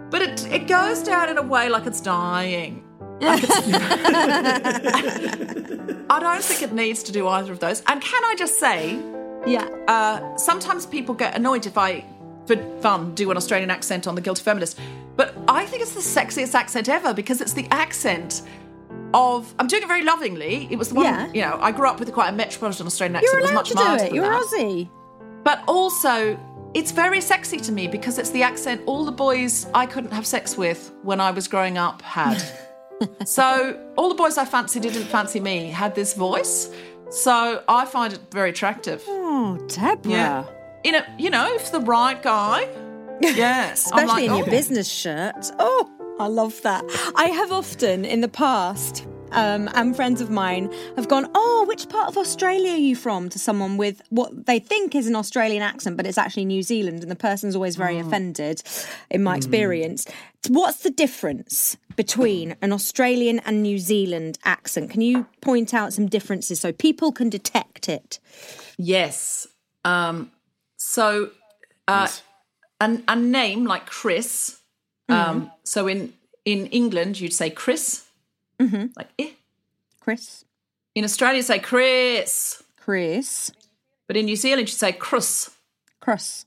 But 0.10 0.22
it, 0.22 0.48
it 0.50 0.66
goes 0.68 1.04
down 1.04 1.28
in 1.28 1.38
a 1.38 1.42
way 1.42 1.68
like 1.68 1.86
it's 1.86 2.00
dying. 2.00 2.82
Like 3.20 3.44
it's- 3.44 3.68
I 6.10 6.20
don't 6.22 6.42
think 6.42 6.62
it 6.62 6.72
needs 6.72 7.04
to 7.04 7.12
do 7.12 7.28
either 7.28 7.52
of 7.52 7.60
those. 7.60 7.82
And 7.88 8.02
can 8.02 8.24
I 8.24 8.36
just 8.38 8.62
say, 8.62 8.98
Yeah. 9.46 9.68
uh, 9.90 10.38
sometimes 10.38 10.86
people 10.86 11.14
get 11.16 11.36
annoyed 11.36 11.66
if 11.66 11.78
I, 11.78 12.06
for 12.46 12.56
fun, 12.80 13.14
do 13.14 13.30
an 13.30 13.36
Australian 13.36 13.72
accent 13.72 14.08
on 14.08 14.16
the 14.16 14.22
Guilty 14.22 14.44
Feminist. 14.44 14.80
But 15.18 15.36
I 15.50 15.66
think 15.66 15.82
it's 15.82 15.94
the 15.94 16.00
sexiest 16.00 16.56
accent 16.56 16.88
ever 16.88 17.14
because 17.14 17.42
it's 17.42 17.52
the 17.54 17.68
accent 17.72 18.44
of. 19.14 19.54
I'm 19.60 19.68
doing 19.68 19.84
it 19.84 19.88
very 19.88 20.04
lovingly. 20.04 20.68
It 20.70 20.78
was 20.78 20.90
the 20.90 20.96
one, 20.96 21.06
Yeah. 21.06 21.32
you 21.34 21.42
know, 21.42 21.58
I 21.62 21.72
grew 21.72 21.88
up 21.88 22.00
with 22.00 22.12
quite 22.14 22.30
a 22.30 22.32
metropolitan 22.32 22.88
Australian 22.88 23.16
accent. 23.16 23.32
You're 23.32 23.40
it 23.40 23.42
was 23.44 23.52
allowed 23.52 23.60
much 23.60 23.70
to 23.70 23.76
do 23.76 24.06
it. 24.06 24.14
You're 24.14 24.30
that. 24.30 24.44
Aussie. 24.44 24.90
But 25.44 25.64
also, 25.68 26.40
it's 26.74 26.92
very 26.92 27.22
sexy 27.22 27.58
to 27.58 27.72
me 27.72 27.88
because 27.88 28.18
it's 28.18 28.32
the 28.32 28.44
accent 28.44 28.82
all 28.86 29.06
the 29.06 29.12
boys 29.12 29.68
I 29.74 29.86
couldn't 29.86 30.12
have 30.12 30.26
sex 30.26 30.58
with 30.58 30.92
when 31.04 31.20
I 31.20 31.32
was 31.32 31.48
growing 31.48 31.78
up 31.78 32.02
had. 32.02 32.42
so, 33.26 33.80
all 33.98 34.10
the 34.10 34.16
boys 34.16 34.38
I 34.38 34.46
fancied 34.46 34.84
who 34.84 34.92
didn't 34.92 35.08
fancy 35.08 35.40
me 35.40 35.70
had 35.70 35.96
this 35.96 36.14
voice. 36.14 36.70
So, 37.10 37.64
I 37.68 37.86
find 37.86 38.14
it 38.14 38.22
very 38.32 38.50
attractive. 38.50 39.04
Oh, 39.08 39.58
Deborah. 39.68 40.12
Yeah. 40.12 40.46
In 40.84 40.96
a, 40.96 41.16
you 41.20 41.30
know, 41.30 41.54
if 41.56 41.72
the 41.72 41.82
right 41.82 42.22
guy. 42.22 42.68
Yes. 43.22 43.86
Especially 43.86 44.08
like, 44.08 44.24
in 44.26 44.36
your 44.36 44.48
oh. 44.48 44.50
business 44.50 44.90
shirt. 44.90 45.50
Oh, 45.58 45.90
I 46.20 46.28
love 46.28 46.62
that. 46.62 46.84
I 47.16 47.26
have 47.26 47.52
often 47.52 48.06
in 48.06 48.22
the 48.22 48.28
past, 48.28 49.06
um, 49.32 49.68
and 49.74 49.96
friends 49.96 50.22
of 50.22 50.30
mine 50.30 50.72
have 50.96 51.08
gone, 51.08 51.30
Oh, 51.34 51.66
which 51.68 51.90
part 51.90 52.08
of 52.08 52.18
Australia 52.18 52.74
are 52.74 52.78
you 52.78 52.96
from? 52.96 53.30
to 53.30 53.40
someone 53.40 53.78
with 53.78 54.02
what 54.10 54.46
they 54.46 54.60
think 54.60 54.94
is 54.96 55.08
an 55.08 55.16
Australian 55.16 55.64
accent, 55.64 55.98
but 55.98 56.06
it's 56.06 56.18
actually 56.20 56.46
New 56.46 56.62
Zealand, 56.62 57.02
and 57.02 57.10
the 57.12 57.16
person's 57.16 57.56
always 57.56 57.76
very 57.76 57.98
offended, 57.98 58.62
in 59.10 59.24
my 59.24 59.36
experience. 59.36 60.06
What's 60.50 60.80
the 60.84 60.92
difference 60.92 61.78
between 61.96 62.56
an 62.62 62.72
Australian 62.72 63.40
and 63.40 63.64
New 63.64 63.80
Zealand 63.80 64.38
accent? 64.46 64.92
Can 64.92 65.02
you 65.02 65.26
point 65.42 65.74
out 65.74 65.94
some 65.94 66.08
differences 66.08 66.60
so 66.60 66.72
people 66.72 67.12
can 67.12 67.30
detect 67.30 67.90
it? 67.90 68.20
Yes. 68.78 69.48
Um, 69.84 70.32
so, 70.78 71.32
uh, 71.88 72.08
an, 72.80 73.04
a 73.08 73.16
name 73.16 73.66
like 73.66 73.88
Chris. 73.88 74.60
Um, 75.10 75.52
so 75.64 75.88
in 75.88 76.14
in 76.46 76.68
England, 76.68 77.20
you'd 77.20 77.34
say 77.34 77.50
Chris, 77.50 78.06
mm-hmm. 78.60 78.88
like 78.96 79.10
eh. 79.20 79.32
Chris? 80.00 80.46
In 80.96 81.04
Australia, 81.04 81.38
you 81.38 81.44
say 81.44 81.60
Chris, 81.60 82.62
Chris? 82.80 83.52
but 84.08 84.18
in 84.18 84.26
New 84.26 84.36
Zealand, 84.36 84.68
you 84.68 84.74
say 84.74 84.92
Crus. 84.92 85.50
Cross. 86.00 86.46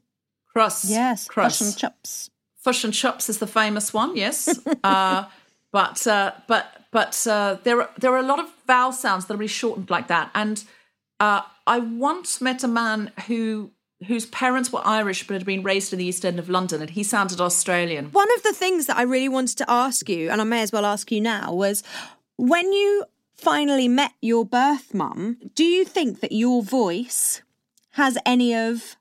Crus. 0.55 0.85
Yes, 0.88 1.27
Crus. 1.29 1.59
Fish 1.59 1.61
and 1.61 1.77
chops. 1.77 2.31
Fish 2.59 2.85
and 2.85 2.95
chops 2.95 3.29
is 3.29 3.38
the 3.38 3.47
famous 3.47 3.92
one. 3.92 4.16
Yes. 4.16 4.59
uh, 4.85 5.25
but 5.73 6.07
uh, 6.07 6.33
but 6.47 6.83
but 6.90 7.27
uh, 7.27 7.59
there 7.64 7.83
are 7.83 7.90
there 7.99 8.12
are 8.12 8.19
a 8.19 8.27
lot 8.27 8.38
of 8.38 8.47
vowel 8.66 8.92
sounds 8.92 9.27
that 9.27 9.35
are 9.35 9.38
really 9.38 9.49
shortened 9.49 9.90
like 9.90 10.09
that. 10.09 10.31
And 10.35 10.62
uh, 11.21 11.42
I 11.66 11.79
once 11.79 12.40
met 12.40 12.62
a 12.62 12.69
man 12.69 13.12
who 13.27 13.71
whose 14.07 14.27
parents 14.27 14.73
were 14.73 14.87
Irish 14.87 15.27
but 15.27 15.35
had 15.35 15.47
been 15.47 15.63
raised 15.63 15.93
in 15.93 15.99
the 15.99 16.05
East 16.05 16.25
End 16.25 16.39
of 16.39 16.51
London, 16.51 16.81
and 16.81 16.91
he 16.91 17.03
sounded 17.03 17.41
Australian. 17.41 18.07
One 18.13 18.29
of 18.37 18.43
the 18.43 18.53
things 18.53 18.87
that 18.87 18.97
I 18.97 19.03
really 19.03 19.29
wanted 19.29 19.59
to 19.59 19.71
ask 19.71 20.09
you, 20.09 20.31
and 20.31 20.41
I 20.41 20.45
may 20.45 20.63
as 20.63 20.73
well 20.73 20.85
ask 20.85 21.11
you 21.11 21.21
now, 21.21 21.55
was 21.55 21.83
when 22.37 22.73
you 22.73 23.05
finally 23.35 23.89
met 23.89 24.13
your 24.21 24.45
birth 24.45 24.93
mum, 24.93 25.39
do 25.55 25.65
you 25.65 25.85
think 25.85 26.21
that 26.21 26.33
your 26.33 26.63
voice 26.63 27.43
has 27.93 28.19
any 28.27 28.55
of 28.55 28.97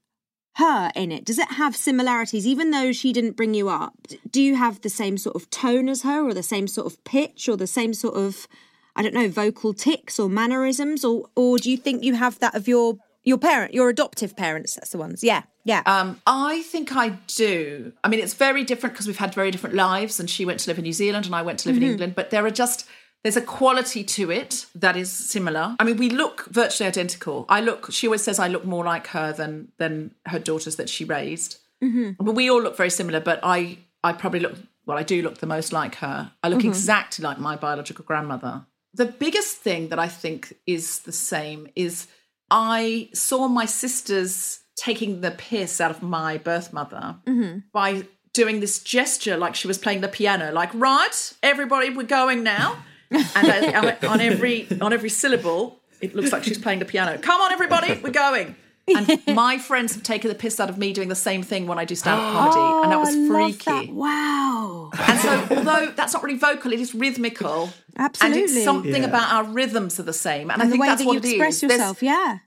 her 0.55 0.91
in 0.95 1.11
it? 1.11 1.25
Does 1.25 1.39
it 1.39 1.51
have 1.51 1.75
similarities, 1.75 2.47
even 2.47 2.71
though 2.71 2.93
she 2.93 3.11
didn't 3.11 3.35
bring 3.35 3.53
you 3.53 3.67
up? 3.67 3.93
Do 4.31 4.41
you 4.41 4.55
have 4.55 4.81
the 4.81 4.89
same 4.89 5.17
sort 5.17 5.35
of 5.35 5.49
tone 5.49 5.89
as 5.89 6.03
her, 6.03 6.23
or 6.25 6.33
the 6.33 6.43
same 6.43 6.67
sort 6.67 6.87
of 6.87 7.03
pitch, 7.03 7.49
or 7.49 7.57
the 7.57 7.67
same 7.67 7.93
sort 7.93 8.15
of, 8.15 8.47
I 8.95 9.01
don't 9.01 9.13
know, 9.13 9.27
vocal 9.27 9.73
tics 9.73 10.17
or 10.17 10.29
mannerisms, 10.29 11.03
or 11.03 11.25
or 11.35 11.57
do 11.57 11.69
you 11.69 11.75
think 11.75 12.03
you 12.03 12.15
have 12.15 12.39
that 12.39 12.55
of 12.55 12.69
your 12.69 12.97
your 13.25 13.37
parent, 13.37 13.73
your 13.73 13.89
adoptive 13.89 14.35
parents? 14.37 14.75
That's 14.75 14.91
the 14.91 14.97
ones. 14.97 15.23
Yeah, 15.23 15.43
yeah. 15.65 15.81
Um, 15.85 16.21
I 16.25 16.61
think 16.61 16.95
I 16.95 17.09
do. 17.27 17.91
I 18.03 18.07
mean, 18.07 18.21
it's 18.21 18.35
very 18.35 18.63
different 18.63 18.93
because 18.93 19.07
we've 19.07 19.17
had 19.17 19.33
very 19.33 19.51
different 19.51 19.75
lives, 19.75 20.19
and 20.19 20.29
she 20.29 20.45
went 20.45 20.61
to 20.61 20.69
live 20.69 20.77
in 20.77 20.83
New 20.83 20.93
Zealand, 20.93 21.25
and 21.25 21.35
I 21.35 21.41
went 21.41 21.59
to 21.59 21.69
live 21.69 21.77
in 21.77 21.83
mm-hmm. 21.83 21.91
England. 21.91 22.15
But 22.15 22.29
there 22.29 22.45
are 22.45 22.51
just 22.51 22.87
there's 23.23 23.35
a 23.35 23.41
quality 23.41 24.03
to 24.03 24.29
it 24.29 24.67
that 24.75 24.95
is 24.95 25.11
similar. 25.11 25.75
I 25.79 25.83
mean, 25.83 25.97
we 25.97 26.11
look 26.11 26.45
virtually 26.51 26.87
identical. 26.87 27.47
I 27.49 27.59
look. 27.59 27.91
She 27.91 28.05
always 28.05 28.23
says 28.23 28.37
I 28.37 28.47
look 28.47 28.65
more 28.65 28.85
like 28.85 29.07
her 29.07 29.33
than 29.33 29.71
than 29.79 30.13
her 30.27 30.37
daughters 30.37 30.75
that 30.75 30.89
she 30.89 31.03
raised. 31.03 31.57
Mm-hmm. 31.83 32.23
But 32.23 32.35
we 32.35 32.51
all 32.51 32.61
look 32.61 32.77
very 32.77 32.91
similar. 32.91 33.19
But 33.19 33.39
I 33.41 33.79
I 34.03 34.13
probably 34.13 34.41
look 34.41 34.55
well. 34.85 34.99
I 34.99 35.03
do 35.03 35.23
look 35.23 35.39
the 35.39 35.47
most 35.47 35.73
like 35.73 35.95
her. 35.95 36.31
I 36.43 36.49
look 36.49 36.59
mm-hmm. 36.59 36.67
exactly 36.67 37.23
like 37.23 37.39
my 37.39 37.55
biological 37.55 38.05
grandmother. 38.05 38.67
The 38.93 39.07
biggest 39.07 39.57
thing 39.57 39.89
that 39.89 39.97
I 39.97 40.07
think 40.07 40.53
is 40.67 40.99
the 40.99 41.11
same 41.11 41.67
is 41.75 42.07
I 42.49 43.09
saw 43.13 43.47
my 43.47 43.65
sisters 43.65 44.59
taking 44.75 45.21
the 45.21 45.31
piss 45.31 45.79
out 45.79 45.91
of 45.91 46.01
my 46.01 46.37
birth 46.37 46.73
mother 46.73 47.15
mm-hmm. 47.25 47.59
by 47.71 48.07
doing 48.33 48.59
this 48.59 48.79
gesture 48.79 49.37
like 49.37 49.55
she 49.55 49.67
was 49.67 49.77
playing 49.77 50.01
the 50.01 50.07
piano, 50.07 50.51
like, 50.51 50.69
right, 50.73 51.33
everybody, 51.41 51.89
we're 51.89 52.03
going 52.03 52.43
now. 52.43 52.77
and 53.11 53.25
I, 53.35 53.95
I- 54.01 54.07
on 54.07 54.19
every 54.19 54.67
on 54.81 54.91
every 54.91 55.09
syllable, 55.09 55.79
it 56.01 56.15
looks 56.15 56.31
like 56.31 56.43
she's 56.43 56.57
playing 56.57 56.79
the 56.79 56.85
piano. 56.85 57.17
Come 57.17 57.39
on, 57.39 57.51
everybody, 57.51 57.99
we're 58.03 58.09
going. 58.09 58.55
And 58.87 59.19
my 59.35 59.57
friends 59.57 59.93
have 59.95 60.03
taken 60.03 60.29
the 60.29 60.35
piss 60.35 60.59
out 60.59 60.69
of 60.69 60.77
me 60.77 60.93
doing 60.93 61.09
the 61.09 61.15
same 61.15 61.41
thing 61.41 61.65
when 61.67 61.79
I 61.79 61.85
do 61.85 61.95
stand-up 61.95 62.33
comedy, 62.33 62.83
and 62.83 62.91
that 62.91 62.99
was 62.99 63.15
Oh, 63.15 63.19
I 63.35 63.39
love 63.41 63.55
freaky. 63.55 63.87
that. 63.87 63.93
Wow. 63.93 64.91
And 65.07 65.19
so, 65.19 65.55
although 65.57 65.91
that's 65.95 66.13
not 66.13 66.23
really 66.23 66.37
vocal, 66.37 66.71
it 66.71 66.79
is 66.79 66.93
rhythmical. 66.93 67.71
Absolutely. 67.97 68.41
And 68.41 68.49
it's 68.49 68.63
something 68.63 69.01
Yeah. 69.03 69.07
about 69.09 69.33
our 69.33 69.43
rhythms 69.43 69.99
are 69.99 70.03
the 70.03 70.13
same. 70.13 70.49
And, 70.51 70.61
I 70.61 70.65
And 70.65 70.71
the 70.71 70.73
think 70.73 70.81
way 70.81 70.87
that's 70.87 71.01
that 71.01 71.07
what 71.07 71.13
you 71.13 71.19
it 71.19 71.25
is. 71.25 71.31
express 71.33 71.61
There's- 71.61 71.73
yourself, 71.79 72.03
yeah. 72.03 72.37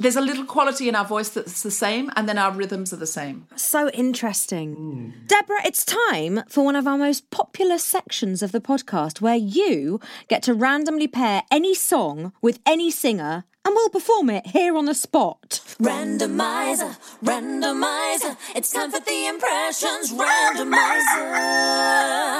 there's 0.00 0.16
a 0.16 0.20
little 0.20 0.44
quality 0.44 0.88
in 0.88 0.94
our 0.96 1.04
voice 1.06 1.28
that's 1.30 1.62
the 1.62 1.70
same, 1.70 2.10
and 2.16 2.28
then 2.28 2.36
our 2.36 2.50
rhythms 2.52 2.92
are 2.92 2.96
the 2.96 3.06
same. 3.06 3.46
So 3.56 3.88
interesting. 3.90 4.74
Hmm. 4.74 5.10
Deborah, 5.26 5.64
it's 5.64 5.84
time 5.84 6.42
for 6.48 6.64
one 6.64 6.76
of 6.76 6.86
our 6.86 6.98
most 6.98 7.30
popular 7.30 7.78
sections 7.78 8.42
of 8.42 8.52
the 8.52 8.60
podcast 8.60 9.20
where 9.20 9.36
you 9.36 10.00
get 10.28 10.42
to 10.44 10.52
randomly 10.54 11.06
pair 11.08 11.44
any 11.50 11.74
song 11.74 12.32
with 12.42 12.58
any 12.66 12.90
singer 12.90 13.44
and 13.66 13.74
we'll 13.74 13.88
perform 13.90 14.30
it 14.30 14.46
here 14.46 14.76
on 14.76 14.84
the 14.84 14.94
spot. 14.94 15.60
Randomizer, 15.80 16.96
randomizer. 17.22 18.36
It's 18.54 18.70
time 18.70 18.92
for 18.92 19.00
the 19.00 19.26
impressions 19.26 20.12
randomizer. 20.12 21.02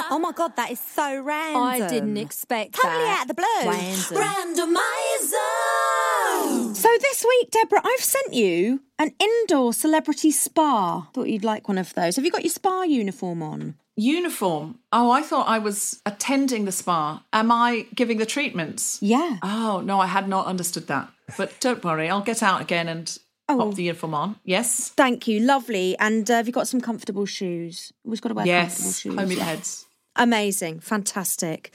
Oh 0.09 0.19
my 0.21 0.31
god, 0.31 0.55
that 0.55 0.71
is 0.71 0.79
so 0.79 1.21
random. 1.21 1.61
I 1.61 1.85
didn't 1.87 2.15
expect 2.15 2.77
that. 2.81 2.81
Totally 2.81 3.09
out 3.09 3.23
of 3.23 3.27
the 3.27 3.33
blue. 3.33 3.69
Random. 4.17 4.75
Randomizer. 4.77 6.75
So 6.75 6.89
this 7.01 7.25
week, 7.27 7.51
Deborah, 7.51 7.81
I've 7.83 7.99
sent 7.99 8.33
you 8.33 8.81
an 8.97 9.11
indoor 9.19 9.73
celebrity 9.73 10.31
spa. 10.31 11.09
Thought 11.13 11.27
you'd 11.27 11.43
like 11.43 11.67
one 11.67 11.77
of 11.77 11.93
those. 11.93 12.15
Have 12.15 12.23
you 12.23 12.31
got 12.31 12.43
your 12.43 12.51
spa 12.51 12.83
uniform 12.83 13.43
on? 13.43 13.75
Uniform. 13.97 14.77
Oh, 14.93 15.09
I 15.11 15.21
thought 15.23 15.47
I 15.47 15.57
was 15.59 16.01
attending 16.05 16.65
the 16.65 16.71
spa. 16.71 17.23
Am 17.33 17.51
I 17.51 17.87
giving 17.95 18.17
the 18.19 18.25
treatments? 18.27 18.99
Yeah. 19.01 19.37
Oh, 19.41 19.81
no, 19.83 19.99
I 19.99 20.05
had 20.05 20.29
not 20.29 20.45
understood 20.45 20.87
that. 20.87 21.09
But 21.35 21.59
don't 21.59 21.83
worry, 21.83 22.07
I'll 22.09 22.21
get 22.21 22.41
out 22.43 22.61
again 22.61 22.87
and 22.87 23.17
Oh. 23.49 23.57
pop 23.57 23.75
the 23.75 23.83
uniform 23.83 24.13
on. 24.13 24.35
Yes. 24.43 24.89
Thank 24.89 25.27
you, 25.27 25.39
lovely. 25.39 25.97
And 25.99 26.29
uh, 26.29 26.35
have 26.35 26.47
you 26.47 26.53
got 26.53 26.67
some 26.67 26.81
comfortable 26.81 27.25
shoes? 27.25 27.93
Always 28.05 28.19
got 28.19 28.29
to 28.29 28.35
wear 28.35 28.45
comfortable 28.45 28.91
shoes. 28.91 29.15
Homemade 29.15 29.37
Yeah. 29.37 29.43
heads. 29.45 29.85
Amazing, 30.17 30.79
fantastic. 30.81 31.73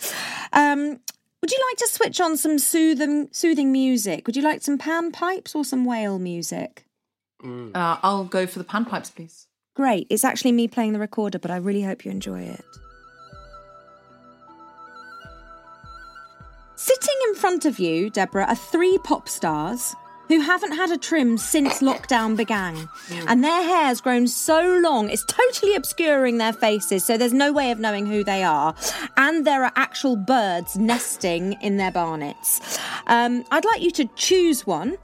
Um, 0.52 1.00
would 1.40 1.50
you 1.50 1.58
like 1.70 1.76
to 1.78 1.88
switch 1.88 2.20
on 2.20 2.36
some 2.36 2.58
soothing, 2.58 3.28
soothing 3.32 3.72
music? 3.72 4.26
Would 4.26 4.36
you 4.36 4.42
like 4.42 4.62
some 4.62 4.76
pan 4.78 5.12
pipes 5.12 5.54
or 5.54 5.64
some 5.64 5.84
whale 5.84 6.18
music? 6.18 6.84
Uh, 7.42 7.96
I'll 8.02 8.24
go 8.24 8.46
for 8.46 8.58
the 8.58 8.64
pan 8.64 8.84
pipes, 8.84 9.10
please. 9.10 9.46
Great. 9.74 10.06
It's 10.10 10.24
actually 10.24 10.52
me 10.52 10.68
playing 10.68 10.92
the 10.92 10.98
recorder, 10.98 11.38
but 11.38 11.50
I 11.50 11.56
really 11.56 11.82
hope 11.82 12.04
you 12.04 12.10
enjoy 12.10 12.42
it. 12.42 12.64
Sitting 16.74 17.16
in 17.28 17.34
front 17.36 17.64
of 17.64 17.78
you, 17.78 18.10
Deborah, 18.10 18.46
are 18.46 18.56
three 18.56 18.98
pop 18.98 19.28
stars 19.28 19.94
who 20.28 20.40
haven't 20.40 20.72
had 20.72 20.90
a 20.90 20.96
trim 20.96 21.36
since 21.36 21.80
lockdown 21.80 22.36
began. 22.36 22.88
And 23.28 23.44
their 23.44 23.62
hair's 23.62 24.00
grown 24.00 24.26
so 24.26 24.80
long, 24.82 25.10
it's 25.10 25.24
totally 25.24 25.74
obscuring 25.74 26.38
their 26.38 26.52
faces, 26.52 27.04
so 27.04 27.16
there's 27.16 27.32
no 27.32 27.52
way 27.52 27.70
of 27.70 27.78
knowing 27.78 28.06
who 28.06 28.24
they 28.24 28.42
are. 28.42 28.74
And 29.16 29.46
there 29.46 29.64
are 29.64 29.72
actual 29.76 30.16
birds 30.16 30.76
nesting 30.76 31.54
in 31.60 31.76
their 31.76 31.92
barnets. 31.92 32.78
Um, 33.06 33.44
I'd 33.50 33.64
like 33.64 33.82
you 33.82 33.90
to 33.92 34.06
choose 34.16 34.66
one. 34.66 34.96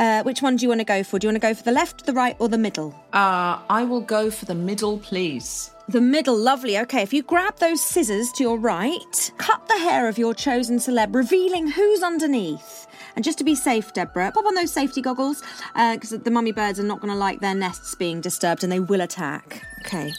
Uh, 0.00 0.22
which 0.22 0.40
one 0.40 0.56
do 0.56 0.62
you 0.64 0.68
want 0.70 0.80
to 0.80 0.84
go 0.84 1.02
for? 1.04 1.18
Do 1.18 1.26
you 1.26 1.28
want 1.28 1.42
to 1.42 1.46
go 1.46 1.52
for 1.52 1.62
the 1.62 1.72
left, 1.72 2.06
the 2.06 2.14
right, 2.14 2.34
or 2.38 2.48
the 2.48 2.56
middle? 2.56 2.94
Uh, 3.12 3.58
I 3.68 3.84
will 3.84 4.00
go 4.00 4.30
for 4.30 4.46
the 4.46 4.54
middle, 4.54 4.96
please. 4.98 5.72
The 5.88 6.00
middle, 6.00 6.36
lovely. 6.36 6.78
Okay, 6.78 7.02
if 7.02 7.12
you 7.12 7.22
grab 7.22 7.58
those 7.58 7.82
scissors 7.82 8.32
to 8.32 8.42
your 8.42 8.56
right, 8.58 9.30
cut 9.36 9.68
the 9.68 9.78
hair 9.78 10.08
of 10.08 10.16
your 10.16 10.32
chosen 10.32 10.78
celeb, 10.78 11.14
revealing 11.14 11.68
who's 11.68 12.02
underneath. 12.02 12.86
And 13.14 13.22
just 13.22 13.36
to 13.38 13.44
be 13.44 13.54
safe, 13.54 13.92
Deborah, 13.92 14.32
pop 14.32 14.46
on 14.46 14.54
those 14.54 14.72
safety 14.72 15.02
goggles 15.02 15.42
because 15.74 16.10
the 16.10 16.30
mummy 16.30 16.52
birds 16.52 16.80
are 16.80 16.84
not 16.84 17.00
going 17.00 17.12
to 17.12 17.18
like 17.18 17.40
their 17.40 17.54
nests 17.54 17.94
being 17.94 18.22
disturbed 18.22 18.62
and 18.62 18.72
they 18.72 18.80
will 18.80 19.02
attack. 19.02 19.62
Okay, 19.80 20.12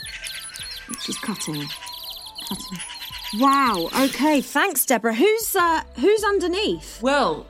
she's 0.99 1.17
cutting. 1.17 1.65
Cutting. 2.49 2.77
Wow. 3.39 3.89
Okay. 3.97 4.41
Thanks, 4.41 4.85
Deborah. 4.85 5.13
Who's 5.15 5.55
uh, 5.55 5.83
who's 5.95 6.23
underneath? 6.23 7.01
Well, 7.01 7.47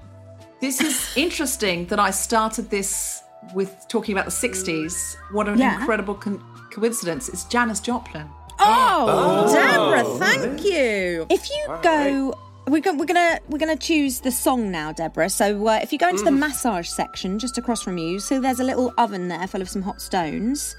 this 0.61 0.79
is 0.81 1.11
interesting 1.15 1.85
that 1.87 1.99
I 1.99 2.11
started 2.11 2.69
this 2.69 3.21
with 3.53 3.85
talking 3.89 4.13
about 4.13 4.25
the 4.25 4.31
60s. 4.31 5.15
What 5.31 5.47
an 5.49 5.57
Yeah. 5.57 5.79
incredible 5.79 6.15
con- 6.15 6.43
coincidence. 6.71 7.27
It's 7.29 7.43
Janis 7.45 7.79
Joplin. 7.79 8.27
Oh, 8.59 9.51
Deborah, 9.51 10.03
thank 10.19 10.63
you. 10.63 11.25
If 11.29 11.49
you 11.49 11.77
go. 11.81 12.35
We're, 12.67 12.79
go- 12.79 12.93
we're 12.93 13.05
gonna 13.07 13.39
we're 13.49 13.57
gonna 13.57 13.75
choose 13.75 14.19
the 14.19 14.31
song 14.31 14.69
now, 14.71 14.91
Deborah. 14.93 15.29
So 15.31 15.67
uh, 15.67 15.79
if 15.81 15.91
you 15.91 15.97
go 15.97 16.09
into 16.09 16.23
the 16.23 16.31
massage 16.31 16.87
section 16.87 17.39
just 17.39 17.57
across 17.57 17.81
from 17.81 17.97
you, 17.97 18.19
so 18.19 18.39
there's 18.39 18.59
a 18.59 18.63
little 18.63 18.93
oven 18.99 19.27
there 19.29 19.47
full 19.47 19.61
of 19.63 19.67
some 19.69 19.81
hot 19.81 19.99
stones. 19.99 20.75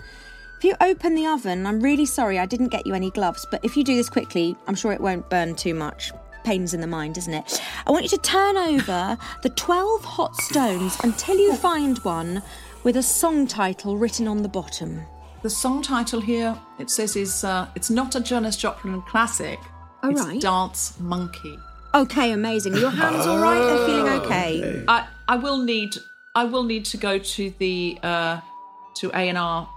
If 0.58 0.64
you 0.64 0.74
open 0.80 1.16
the 1.16 1.26
oven, 1.26 1.66
I'm 1.66 1.80
really 1.80 2.06
sorry 2.06 2.38
I 2.38 2.46
didn't 2.46 2.68
get 2.68 2.86
you 2.86 2.94
any 2.94 3.10
gloves, 3.10 3.44
but 3.50 3.62
if 3.64 3.76
you 3.76 3.82
do 3.82 3.96
this 3.96 4.08
quickly, 4.08 4.56
I'm 4.68 4.76
sure 4.76 4.92
it 4.92 5.00
won't 5.00 5.28
burn 5.28 5.56
too 5.56 5.74
much. 5.74 6.12
Pains 6.44 6.74
in 6.74 6.80
the 6.80 6.86
mind, 6.86 7.18
isn't 7.18 7.32
it? 7.32 7.62
I 7.86 7.90
want 7.90 8.04
you 8.04 8.08
to 8.10 8.18
turn 8.18 8.56
over 8.56 9.16
the 9.42 9.50
12 9.50 10.04
hot 10.04 10.36
stones 10.36 10.98
until 11.02 11.36
you 11.36 11.54
find 11.54 11.98
one 11.98 12.42
with 12.82 12.96
a 12.96 13.02
song 13.02 13.46
title 13.46 13.96
written 13.96 14.26
on 14.26 14.42
the 14.42 14.48
bottom. 14.48 15.02
The 15.42 15.50
song 15.50 15.82
title 15.82 16.20
here, 16.20 16.58
it 16.78 16.90
says, 16.90 17.16
is 17.16 17.44
uh, 17.44 17.68
it's 17.74 17.90
not 17.90 18.14
a 18.14 18.20
Janis 18.20 18.56
Joplin 18.56 19.02
classic. 19.02 19.58
Oh, 20.02 20.10
it's 20.10 20.20
right. 20.20 20.40
Dance 20.40 20.98
Monkey. 21.00 21.58
Okay, 21.94 22.32
amazing. 22.32 22.74
Your 22.76 22.90
hands 22.90 23.26
all 23.26 23.38
right? 23.38 23.58
They're 23.58 23.86
feeling 23.86 24.12
okay. 24.22 24.84
I, 24.88 25.06
I 25.28 25.36
will 25.36 25.58
need 25.58 25.94
I 26.34 26.44
will 26.44 26.64
need 26.64 26.84
to 26.86 26.96
go 26.96 27.18
to 27.18 27.50
the 27.58 27.98
uh, 28.02 28.40
to 28.96 29.10
A 29.10 29.28
and 29.28 29.36
R 29.36 29.68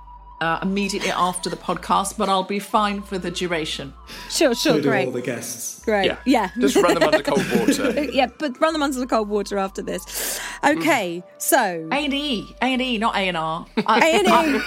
uh, 0.45 0.59
immediately 0.61 1.11
after 1.11 1.49
the 1.49 1.55
podcast, 1.57 2.17
but 2.17 2.29
I'll 2.29 2.43
be 2.43 2.59
fine 2.59 3.01
for 3.01 3.17
the 3.17 3.31
duration. 3.31 3.93
Sure, 4.29 4.53
sure, 4.53 4.73
So 4.73 4.81
do 4.81 4.89
great. 4.89 5.05
all 5.07 5.11
the 5.11 5.21
guests. 5.21 5.83
Great. 5.83 6.05
Yeah. 6.05 6.17
Yeah. 6.25 6.49
Just 6.59 6.75
run 6.75 6.93
them 6.93 7.03
under 7.03 7.23
cold 7.23 7.43
water. 7.59 8.03
yeah, 8.11 8.27
but 8.37 8.59
run 8.61 8.73
them 8.73 8.83
under 8.83 8.99
the 8.99 9.07
cold 9.07 9.27
water 9.29 9.57
after 9.57 9.81
this. 9.81 10.39
Okay, 10.63 11.23
so 11.37 11.87
A 11.91 11.95
and 12.05 12.13
E, 12.13 12.55
A 12.61 12.65
and 12.65 12.81
E, 12.81 12.97
not 12.97 13.15
A 13.15 13.27
and 13.27 13.37
R. 13.37 13.65
A&E. 13.77 14.61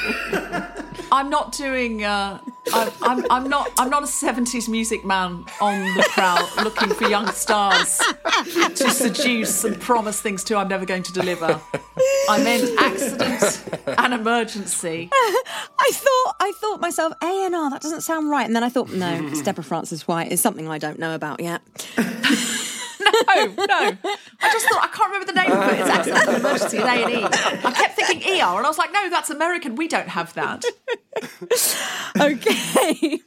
I'm 1.10 1.30
not 1.30 1.52
doing. 1.52 2.04
Uh, 2.04 2.38
I, 2.72 2.92
I'm, 3.02 3.24
I'm 3.30 3.48
not. 3.48 3.70
I'm 3.78 3.88
not 3.90 4.02
a 4.02 4.06
'70s 4.06 4.68
music 4.68 5.04
man 5.04 5.44
on 5.60 5.94
the 5.94 6.06
prowl, 6.10 6.48
looking 6.62 6.90
for 6.90 7.08
young 7.08 7.28
stars 7.32 7.98
to 8.74 8.90
seduce 8.90 9.64
and 9.64 9.80
promise 9.80 10.20
things 10.20 10.44
to. 10.44 10.56
I'm 10.56 10.68
never 10.68 10.84
going 10.84 11.02
to 11.04 11.12
deliver. 11.12 11.60
I 12.28 12.42
meant 12.44 12.78
accident 12.78 13.64
and 13.98 14.14
emergency. 14.14 15.10
I 15.80 15.90
thought 15.92 16.36
I 16.40 16.52
thought 16.60 16.80
myself 16.80 17.12
A 17.22 17.46
and 17.46 17.54
R. 17.54 17.70
That 17.70 17.80
doesn't 17.82 18.00
sound 18.02 18.30
right. 18.30 18.46
And 18.46 18.54
then 18.56 18.64
I 18.64 18.68
thought, 18.68 18.90
no, 18.90 19.26
it's 19.28 19.42
Deborah 19.48 19.64
Frances-White. 19.64 20.30
It's 20.32 20.42
something 20.42 20.68
I 20.68 20.78
don't 20.78 20.98
know 20.98 21.14
about 21.14 21.40
yet. 21.40 21.62
No, 23.00 23.46
no. 23.46 23.64
I 23.64 24.52
just 24.52 24.68
thought 24.68 24.82
I 24.82 24.88
can't 24.92 25.10
remember 25.12 25.26
the 25.26 25.32
name 25.32 25.52
of 25.52 25.72
it. 25.72 25.78
It's 25.80 25.88
accident 25.88 26.28
and 26.28 26.36
emergency 26.38 26.76
in 26.78 26.82
A 26.82 26.86
and 26.86 27.10
E. 27.12 27.24
I 27.64 27.70
kept 27.72 27.94
thinking 27.96 28.20
ER, 28.22 28.56
and 28.56 28.66
I 28.66 28.68
was 28.68 28.76
like, 28.76 28.92
no, 28.92 29.08
that's 29.08 29.30
American. 29.30 29.76
We 29.76 29.88
don't 29.88 30.08
have 30.08 30.34
that. 30.34 30.64
Okay, 32.20 33.20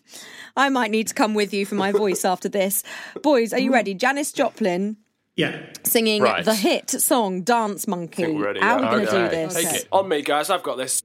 I 0.58 0.70
might 0.70 0.92
need 0.92 1.08
to 1.08 1.14
come 1.14 1.34
with 1.34 1.54
you 1.54 1.66
for 1.66 1.76
my 1.76 1.92
voice 1.92 2.26
after 2.26 2.50
this. 2.50 2.84
Boys, 3.22 3.54
are 3.54 3.60
you 3.60 3.72
ready? 3.74 3.94
Janis 3.94 4.32
Joplin 4.34 4.98
Yeah. 5.36 5.62
singing 5.84 6.22
Right. 6.24 6.44
the 6.46 6.56
hit 6.56 6.90
song 6.90 7.42
"Dance 7.44 7.88
Monkey." 7.88 8.24
Think 8.26 8.38
we're 8.38 8.46
ready, 8.48 8.60
How 8.60 8.78
are 8.78 8.82
yeah. 8.82 8.86
we 8.86 8.92
going 8.92 9.06
to 9.08 9.12
Okay. 9.26 9.30
do 9.30 9.48
this? 9.48 9.54
Take 9.72 9.82
it. 9.82 9.88
On 9.92 10.08
me, 10.08 10.22
guys. 10.22 10.50
I've 10.50 10.64
got 10.64 10.78
this 10.78 11.02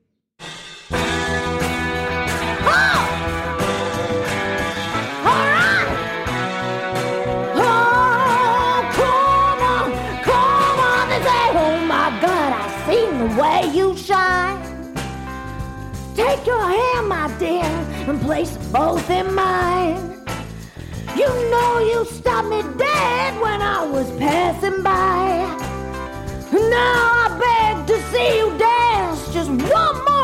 way 13.36 13.70
you 13.72 13.96
shine. 13.96 14.58
Take 16.14 16.46
your 16.46 16.66
hand, 16.66 17.08
my 17.08 17.32
dear, 17.38 17.70
and 18.08 18.20
place 18.20 18.56
both 18.72 19.08
in 19.10 19.34
mine. 19.34 20.24
You 21.16 21.28
know 21.50 21.78
you 21.78 22.04
stopped 22.06 22.48
me 22.48 22.62
dead 22.78 23.40
when 23.40 23.60
I 23.60 23.84
was 23.84 24.10
passing 24.18 24.82
by. 24.82 25.46
Now 26.52 27.00
I 27.24 27.28
beg 27.42 27.86
to 27.88 27.96
see 28.10 28.38
you 28.38 28.56
dance 28.58 29.32
just 29.32 29.50
one 29.50 30.04
more. 30.04 30.15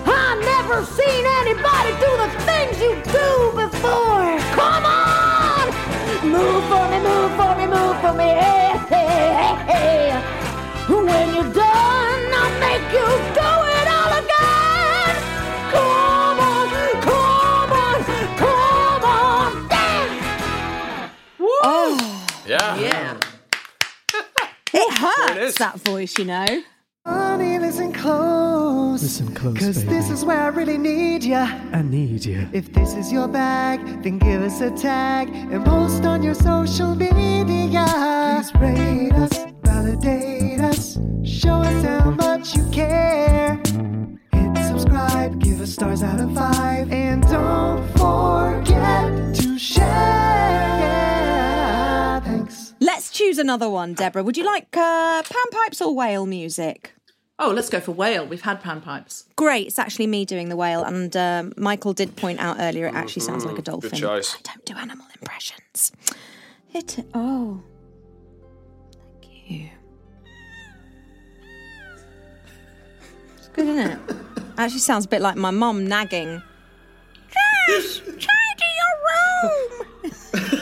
I 0.05 0.27
never 0.53 0.77
seen 0.97 1.23
anybody 1.41 1.91
do 2.03 2.11
the 2.23 2.29
things 2.47 2.75
you 2.85 2.93
do 3.19 3.29
before. 3.63 4.29
Come 4.59 4.85
on, 4.85 5.65
move 6.35 6.63
for 6.71 6.85
me, 6.91 6.99
move 7.09 7.31
for 7.39 7.51
me, 7.59 7.65
move 7.75 7.97
for 8.03 8.13
me, 8.21 8.29
hey, 8.43 8.71
hey, 8.93 9.27
hey, 9.41 9.55
hey. 9.71 10.03
When 11.07 11.27
you're 11.35 11.53
done, 11.65 12.23
I'll 12.41 12.55
make 12.67 12.87
you 12.97 13.07
do 13.39 13.49
it 13.77 13.87
all 13.97 14.13
again. 14.23 15.15
Come 15.73 16.39
on, 16.51 16.67
come 17.07 17.71
on, 17.85 17.99
come 18.43 19.03
on, 19.19 19.67
dance. 19.67 20.39
Oh, 21.63 21.97
Yeah. 22.47 22.77
Yeah. 22.77 23.26
It 24.97 25.01
hurts, 25.01 25.31
it 25.31 25.37
is. 25.37 25.55
that 25.55 25.79
voice, 25.81 26.17
you 26.17 26.25
know. 26.25 26.63
Honey, 27.05 27.59
listen 27.59 27.93
close. 27.93 29.01
Listen 29.03 29.33
close, 29.33 29.57
Cause 29.59 29.77
baby. 29.83 29.89
this 29.95 30.09
is 30.09 30.25
where 30.25 30.41
I 30.41 30.47
really 30.47 30.77
need 30.77 31.23
ya. 31.23 31.45
I 31.71 31.83
need 31.83 32.25
you. 32.25 32.47
If 32.51 32.73
this 32.73 32.95
is 32.95 33.11
your 33.11 33.27
bag, 33.27 33.79
then 34.03 34.17
give 34.17 34.41
us 34.41 34.59
a 34.61 34.71
tag 34.71 35.29
and 35.29 35.63
post 35.63 36.03
on 36.03 36.23
your 36.23 36.33
social 36.33 36.95
media. 36.95 38.16
Let's 53.37 53.43
choose 53.45 53.53
another 53.53 53.69
one, 53.69 53.93
Deborah. 53.93 54.23
Would 54.23 54.35
you 54.35 54.43
like 54.43 54.75
uh, 54.75 55.21
panpipes 55.21 55.79
or 55.79 55.93
whale 55.93 56.25
music? 56.25 56.93
Oh, 57.37 57.51
let's 57.51 57.69
go 57.69 57.79
for 57.79 57.91
whale. 57.91 58.25
We've 58.25 58.41
had 58.41 58.63
panpipes. 58.63 59.25
Great, 59.35 59.67
it's 59.67 59.77
actually 59.77 60.07
me 60.07 60.25
doing 60.25 60.49
the 60.49 60.55
whale, 60.55 60.83
and 60.83 61.15
um, 61.15 61.53
Michael 61.55 61.93
did 61.93 62.15
point 62.15 62.39
out 62.39 62.57
earlier 62.59 62.87
it 62.87 62.95
actually 62.95 63.21
sounds 63.21 63.45
like 63.45 63.59
a 63.59 63.61
dolphin. 63.61 63.91
Good 63.91 63.99
choice. 63.99 64.35
I 64.35 64.39
don't 64.41 64.65
do 64.65 64.73
animal 64.75 65.05
impressions. 65.13 65.91
Hit 66.69 66.97
it. 66.97 67.05
Oh, 67.13 67.61
thank 69.21 69.51
you. 69.51 69.69
It's 73.37 73.49
good, 73.49 73.67
isn't 73.67 73.91
it? 73.91 73.99
Actually, 74.57 74.79
sounds 74.79 75.05
a 75.05 75.09
bit 75.09 75.21
like 75.21 75.35
my 75.35 75.51
mum 75.51 75.85
nagging. 75.85 76.41
Jess, 77.67 77.99
tidy 77.99 78.71
your 78.79 78.95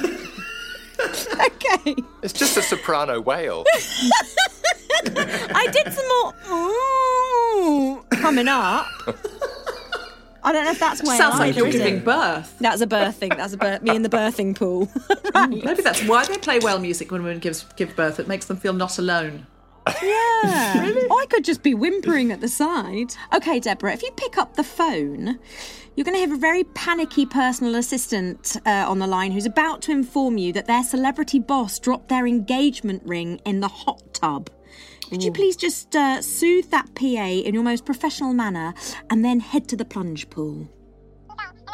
room. 0.02 0.12
okay. 1.34 1.96
It's 2.24 2.34
just 2.34 2.58
a 2.58 2.62
soprano 2.62 3.22
whale. 3.22 3.66
I 5.08 5.68
did 5.72 5.94
some 5.94 6.08
more 6.08 6.34
ooh, 6.52 8.04
coming 8.12 8.48
up. 8.48 8.88
I 10.46 10.52
don't 10.52 10.66
know 10.66 10.72
if 10.72 10.80
that's 10.80 11.02
whale. 11.02 11.18
Sounds 11.18 11.40
like 11.40 11.50
either, 11.50 11.62
you're 11.62 11.72
giving 11.72 12.00
birth. 12.02 12.56
That's 12.60 12.82
a 12.82 12.88
birthing. 12.88 13.36
That's 13.36 13.54
a 13.54 13.58
birth. 13.58 13.82
Me 13.82 13.96
in 13.96 14.04
the 14.04 14.10
birthing 14.10 14.56
pool. 14.56 14.88
right. 15.36 15.50
Maybe 15.50 15.82
that's 15.82 16.08
why 16.08 16.26
they 16.26 16.38
play 16.38 16.60
whale 16.60 16.80
music 16.80 17.12
when 17.12 17.24
women 17.24 17.40
gives, 17.40 17.66
give 17.76 17.96
birth. 17.96 18.20
It 18.20 18.28
makes 18.28 18.46
them 18.46 18.58
feel 18.58 18.74
not 18.74 19.00
alone. 19.00 19.48
Yeah. 20.04 20.92
Or 21.10 21.20
I 21.20 21.26
could 21.30 21.46
just 21.46 21.64
be 21.64 21.74
whimpering 21.74 22.32
at 22.32 22.42
the 22.42 22.48
side. 22.48 23.14
Okay, 23.34 23.60
Deborah, 23.60 23.94
if 23.94 24.04
you 24.04 24.12
pick 24.12 24.38
up 24.38 24.56
the 24.56 24.64
phone, 24.64 25.40
you're 25.96 26.04
going 26.04 26.16
to 26.16 26.22
have 26.22 26.32
a 26.32 26.38
very 26.38 26.64
panicky 26.64 27.26
personal 27.26 27.76
assistant 27.76 28.58
uh, 28.66 28.86
on 28.88 29.00
the 29.00 29.08
line 29.08 29.32
who's 29.32 29.46
about 29.46 29.82
to 29.84 29.92
inform 29.92 30.38
you 30.38 30.52
that 30.54 30.66
their 30.66 30.84
celebrity 30.84 31.40
boss 31.40 31.80
dropped 31.80 32.10
their 32.10 32.28
engagement 32.28 33.02
ring 33.06 33.40
in 33.46 33.62
the 33.62 33.68
hot 33.68 34.14
tub. 34.14 34.50
Could 35.10 35.24
you 35.24 35.32
please 35.32 35.56
just 35.56 35.96
uh, 35.96 36.22
soothe 36.22 36.70
that 36.72 36.94
PA 36.96 37.06
in 37.06 37.54
your 37.54 37.64
most 37.64 37.86
professional 37.86 38.34
manner 38.34 38.74
and 39.10 39.24
then 39.24 39.40
head 39.40 39.68
to 39.70 39.76
the 39.76 39.86
plunge 39.86 40.30
pool? 40.30 40.68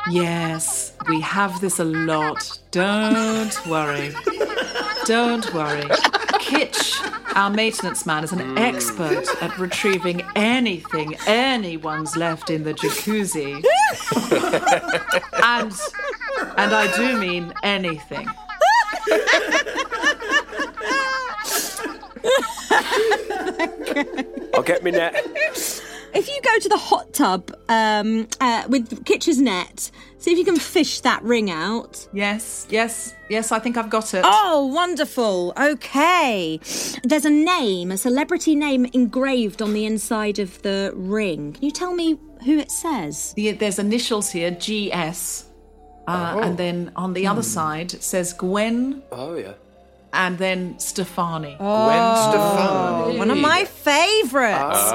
Yes, 0.10 0.93
we 1.07 1.21
have 1.21 1.62
this 1.62 1.79
a 1.79 1.84
lot. 1.84 2.60
Don't 2.71 3.67
worry. 3.67 4.13
Don't 5.05 5.53
worry. 5.53 5.84
Kitch, 6.39 6.99
our 7.35 7.49
maintenance 7.49 8.05
man, 8.05 8.23
is 8.23 8.31
an 8.31 8.39
mm. 8.39 8.59
expert 8.59 9.25
at 9.41 9.57
retrieving 9.57 10.21
anything 10.35 11.15
anyone's 11.27 12.15
left 12.15 12.49
in 12.49 12.63
the 12.63 12.73
jacuzzi. 12.73 13.55
and 15.43 15.73
and 16.57 16.73
I 16.73 16.91
do 16.95 17.17
mean 17.17 17.53
anything. 17.63 18.27
I'll 24.53 24.63
get 24.63 24.83
me 24.83 24.91
net. 24.91 25.25
If 26.13 26.28
you 26.28 26.39
go 26.43 26.60
to 26.60 26.69
the 26.69 26.78
hot 26.78 27.13
tub 27.13 27.52
um, 27.69 28.28
uh, 28.39 28.63
with 28.67 29.06
Kitch's 29.06 29.39
net, 29.39 29.89
see 30.17 30.32
if 30.32 30.38
you 30.38 30.45
can 30.45 30.58
fish 30.58 31.02
that 31.02 31.24
ring 31.24 31.50
out. 31.50 32.08
Yes, 32.13 32.67
yes, 32.69 33.15
yes, 33.30 33.52
I 33.52 33.60
think 33.60 33.78
I've 33.78 33.89
got 33.89 34.13
it. 34.13 34.21
Oh, 34.26 34.67
wonderful. 34.67 35.54
Okay. 35.58 36.60
There's 37.04 37.26
a 37.26 37.30
name, 37.30 37.91
a 37.91 37.97
celebrity 37.97 38.56
name 38.56 38.86
engraved 38.93 39.62
on 39.62 39.74
the 39.74 39.86
inside 39.86 40.38
of 40.39 40.62
the 40.62 40.91
ring. 40.95 41.54
Can 41.54 41.63
you 41.63 41.71
tell 41.71 41.93
me 41.93 42.19
who 42.45 42.58
it 42.60 42.71
says? 42.71 43.34
The- 43.36 43.52
There's 43.54 43.80
initials 43.80 44.32
here, 44.32 44.52
GS. 44.52 45.45
Uh, 46.08 46.41
And 46.43 46.58
then 46.58 46.91
on 46.95 47.13
the 47.13 47.28
other 47.28 47.43
side, 47.43 47.93
it 47.93 48.04
says 48.04 48.34
Gwen 48.34 49.02
Oh, 49.12 49.36
yeah. 49.36 49.54
and 50.12 50.38
then 50.38 50.78
Stefani. 50.80 51.56
Gwen 51.58 52.15
Stefani. 52.17 53.17
One 53.19 53.30
of 53.32 53.38
my 53.38 53.63
favourites. 53.65 54.91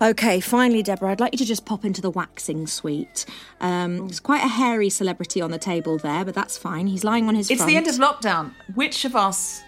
Okay, 0.00 0.38
finally, 0.40 0.82
Deborah, 0.82 1.10
I'd 1.10 1.20
like 1.20 1.32
you 1.32 1.38
to 1.38 1.44
just 1.44 1.64
pop 1.64 1.84
into 1.84 2.00
the 2.00 2.10
waxing 2.10 2.66
suite. 2.68 3.26
Um, 3.60 3.98
there's 4.06 4.20
quite 4.20 4.44
a 4.44 4.48
hairy 4.48 4.90
celebrity 4.90 5.40
on 5.40 5.50
the 5.50 5.58
table 5.58 5.98
there, 5.98 6.24
but 6.24 6.34
that's 6.34 6.56
fine. 6.56 6.86
He's 6.86 7.02
lying 7.02 7.26
on 7.28 7.34
his 7.34 7.50
It's 7.50 7.58
front. 7.60 7.70
the 7.70 7.76
end 7.76 7.88
of 7.88 7.96
lockdown. 7.96 8.52
Which 8.76 9.04
of 9.04 9.16
us 9.16 9.60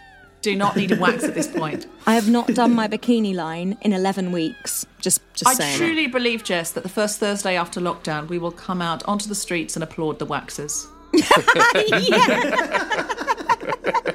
do 0.42 0.54
not 0.54 0.76
need 0.76 0.92
a 0.92 0.96
wax 0.96 1.24
at 1.24 1.34
this 1.34 1.48
point? 1.48 1.86
I 2.06 2.14
have 2.14 2.28
not 2.30 2.46
done 2.54 2.72
my 2.74 2.86
bikini 2.86 3.34
line 3.34 3.76
in 3.80 3.92
11 3.92 4.30
weeks. 4.30 4.86
Just, 5.00 5.20
just 5.34 5.50
I 5.50 5.54
saying. 5.54 5.78
truly 5.78 6.06
believe, 6.06 6.44
Jess, 6.44 6.70
that 6.72 6.84
the 6.84 6.88
first 6.88 7.18
Thursday 7.18 7.56
after 7.56 7.80
lockdown, 7.80 8.28
we 8.28 8.38
will 8.38 8.52
come 8.52 8.80
out 8.80 9.02
onto 9.08 9.28
the 9.28 9.34
streets 9.34 9.74
and 9.74 9.82
applaud 9.82 10.20
the 10.20 10.26
waxers. 10.26 10.86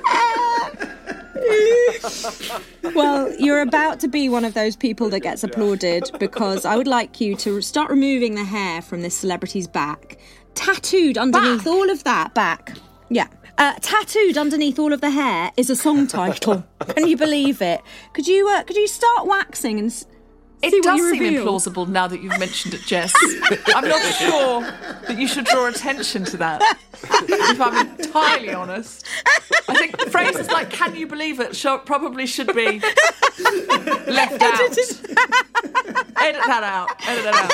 Well, 2.95 3.35
you're 3.37 3.61
about 3.61 3.99
to 4.01 4.07
be 4.07 4.29
one 4.29 4.45
of 4.45 4.53
those 4.53 4.75
people 4.75 5.09
that 5.09 5.19
gets 5.19 5.43
applauded 5.43 6.09
because 6.19 6.65
I 6.65 6.77
would 6.77 6.87
like 6.87 7.19
you 7.19 7.35
to 7.37 7.61
start 7.61 7.89
removing 7.89 8.35
the 8.35 8.43
hair 8.43 8.81
from 8.81 9.01
this 9.01 9.17
celebrity's 9.17 9.67
back. 9.67 10.17
Tattooed 10.53 11.17
underneath 11.17 11.67
all 11.67 11.89
of 11.89 12.03
that 12.05 12.33
back. 12.33 12.77
Yeah. 13.09 13.27
Uh, 13.57 13.73
tattooed 13.81 14.37
underneath 14.37 14.79
all 14.79 14.93
of 14.93 15.01
the 15.01 15.09
hair 15.09 15.51
is 15.57 15.69
a 15.69 15.75
song 15.75 16.07
title. 16.07 16.63
Can 16.87 17.07
you 17.07 17.17
believe 17.17 17.61
it? 17.61 17.81
Could 18.13 18.27
you 18.27 18.47
uh, 18.47 18.63
could 18.63 18.75
you 18.75 18.87
start 18.87 19.27
waxing 19.27 19.79
and 19.79 20.05
It 20.65 20.71
see 20.71 20.81
does 20.81 20.99
seem 20.99 21.11
reveal? 21.23 21.45
implausible 21.45 21.87
now 21.87 22.07
that 22.07 22.21
you've 22.21 22.39
mentioned 22.39 22.73
it, 22.73 22.81
Jess. 22.81 23.13
I'm 23.75 23.87
not 23.87 24.01
sure 24.15 24.61
that 25.07 25.17
you 25.17 25.27
should 25.27 25.45
draw 25.45 25.67
attention 25.67 26.23
to 26.25 26.37
that. 26.37 26.61
If 27.03 27.61
I'm 27.61 27.87
entirely 27.99 28.53
honest, 28.53 29.05
I 29.69 29.75
think 29.75 29.99
phrases 30.09 30.49
like 30.49 30.69
"Can 30.69 30.95
you 30.95 31.07
believe 31.07 31.39
it?" 31.39 31.55
Probably 31.85 32.25
should 32.25 32.53
be 32.55 32.79
left 34.07 34.41
out. 34.41 34.59
Edit 36.17 36.41
that 36.47 36.63
out. 36.63 36.89
Edit 37.07 37.23
that 37.25 37.35
out. 37.35 37.51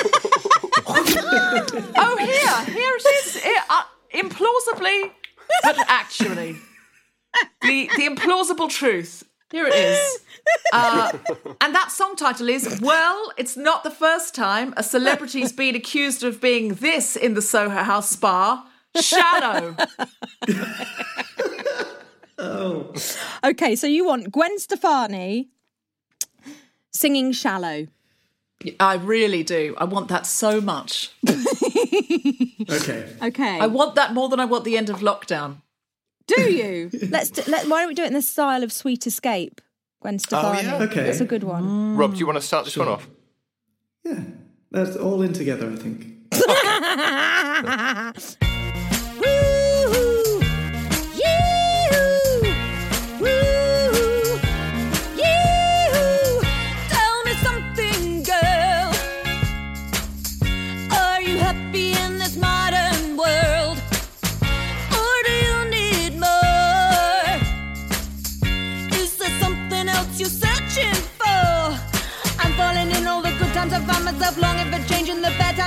oh, 1.96 2.16
here, 2.18 2.74
here 2.74 2.94
it 2.96 3.26
is. 3.26 3.36
Here, 3.42 3.62
uh, 3.68 3.82
implausibly, 4.14 5.10
but 5.64 5.76
actually, 5.88 6.56
the 7.62 7.90
the 7.96 8.08
implausible 8.08 8.68
truth. 8.70 9.24
Here 9.52 9.66
it 9.66 9.74
is. 9.74 10.18
Uh, 10.72 11.12
and 11.60 11.72
that 11.72 11.92
song 11.92 12.16
title 12.16 12.48
is 12.48 12.80
Well, 12.82 13.32
it's 13.36 13.56
not 13.56 13.84
the 13.84 13.90
first 13.92 14.34
time 14.34 14.74
a 14.76 14.82
celebrity's 14.82 15.52
been 15.52 15.76
accused 15.76 16.24
of 16.24 16.40
being 16.40 16.74
this 16.74 17.14
in 17.14 17.34
the 17.34 17.42
Soho 17.42 17.84
House 17.84 18.08
Spa. 18.10 18.66
Shallow. 18.96 19.76
Okay, 23.44 23.76
so 23.76 23.86
you 23.86 24.04
want 24.04 24.32
Gwen 24.32 24.58
Stefani 24.58 25.48
singing 26.90 27.30
"Shallow." 27.32 27.86
I 28.80 28.94
really 28.94 29.42
do. 29.42 29.74
I 29.78 29.84
want 29.84 30.08
that 30.08 30.26
so 30.26 30.60
much. 30.60 31.10
Okay. 32.70 33.12
Okay. 33.20 33.58
I 33.58 33.66
want 33.66 33.96
that 33.96 34.14
more 34.14 34.28
than 34.28 34.40
I 34.40 34.44
want 34.44 34.64
the 34.64 34.78
end 34.78 34.88
of 34.88 35.00
lockdown. 35.00 35.56
Do 36.26 36.40
you? 36.52 36.90
Let's 37.10 37.30
do, 37.30 37.42
let. 37.46 37.66
Why 37.68 37.80
don't 37.80 37.88
we 37.88 37.94
do 37.94 38.02
it 38.02 38.08
in 38.08 38.14
the 38.14 38.22
style 38.22 38.62
of 38.62 38.72
Sweet 38.72 39.06
Escape, 39.06 39.60
Gwen 40.00 40.18
Stefani? 40.18 40.58
Oh, 40.58 40.62
yeah. 40.62 40.82
Okay. 40.84 41.04
that's 41.04 41.20
a 41.20 41.24
good 41.24 41.44
one. 41.44 41.64
Mm. 41.64 41.98
Rob, 41.98 42.12
do 42.12 42.18
you 42.18 42.26
want 42.26 42.36
to 42.36 42.46
start 42.46 42.64
this 42.64 42.76
one 42.76 42.88
off? 42.88 43.08
Yeah, 44.04 44.20
that's 44.70 44.96
all 44.96 45.22
in 45.22 45.32
together, 45.32 45.70
I 45.70 45.76
think. 45.76 46.06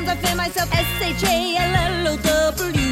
bad 0.04 0.10
I 0.10 0.16
feel 0.22 0.36
myself 0.36 0.70
S 0.74 1.02
H 1.02 1.24
A 1.24 1.56
L 1.58 1.76
L 1.76 2.14
O 2.14 2.18
W. 2.18 2.85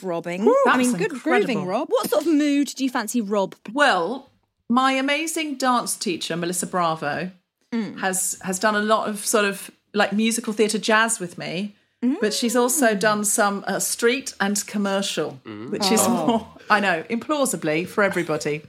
groove, 0.00 0.04
Robbing. 0.04 0.44
That 0.44 0.64
I 0.66 0.76
mean, 0.76 0.92
good 0.92 1.12
incredible. 1.12 1.46
grooving, 1.46 1.66
Rob. 1.66 1.88
What 1.88 2.10
sort 2.10 2.26
of 2.26 2.32
mood 2.32 2.68
do 2.68 2.84
you 2.84 2.90
fancy 2.90 3.20
Rob? 3.20 3.54
Well, 3.72 4.30
my 4.68 4.92
amazing 4.92 5.56
dance 5.56 5.96
teacher, 5.96 6.36
Melissa 6.36 6.66
Bravo, 6.66 7.30
mm. 7.72 7.98
has 8.00 8.38
has 8.42 8.58
done 8.58 8.74
a 8.74 8.82
lot 8.82 9.08
of 9.08 9.24
sort 9.24 9.44
of 9.44 9.70
like 9.94 10.12
musical 10.12 10.52
theatre 10.52 10.78
jazz 10.78 11.20
with 11.20 11.38
me. 11.38 11.74
But 12.20 12.32
she's 12.32 12.54
also 12.54 12.94
mm. 12.94 13.00
done 13.00 13.24
some 13.24 13.64
uh, 13.66 13.80
street 13.80 14.32
and 14.40 14.64
commercial, 14.68 15.40
mm. 15.44 15.68
which 15.70 15.90
is 15.90 16.00
oh. 16.04 16.26
more, 16.26 16.46
I 16.70 16.78
know, 16.78 17.02
implausibly 17.10 17.88
for 17.88 18.04
everybody. 18.04 18.62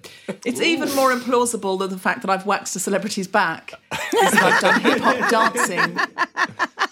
It's 0.44 0.60
even 0.60 0.92
more 0.96 1.12
implausible 1.12 1.78
than 1.78 1.92
the 1.92 2.00
fact 2.00 2.22
that 2.22 2.32
I've 2.32 2.48
waxed 2.48 2.76
a 2.76 2.80
celebrity's 2.80 3.28
back. 3.28 3.74
is 3.94 4.34
I've 4.34 4.62
done 4.62 4.82
hip 4.82 5.00
hop 5.00 5.30
dancing 5.54 5.96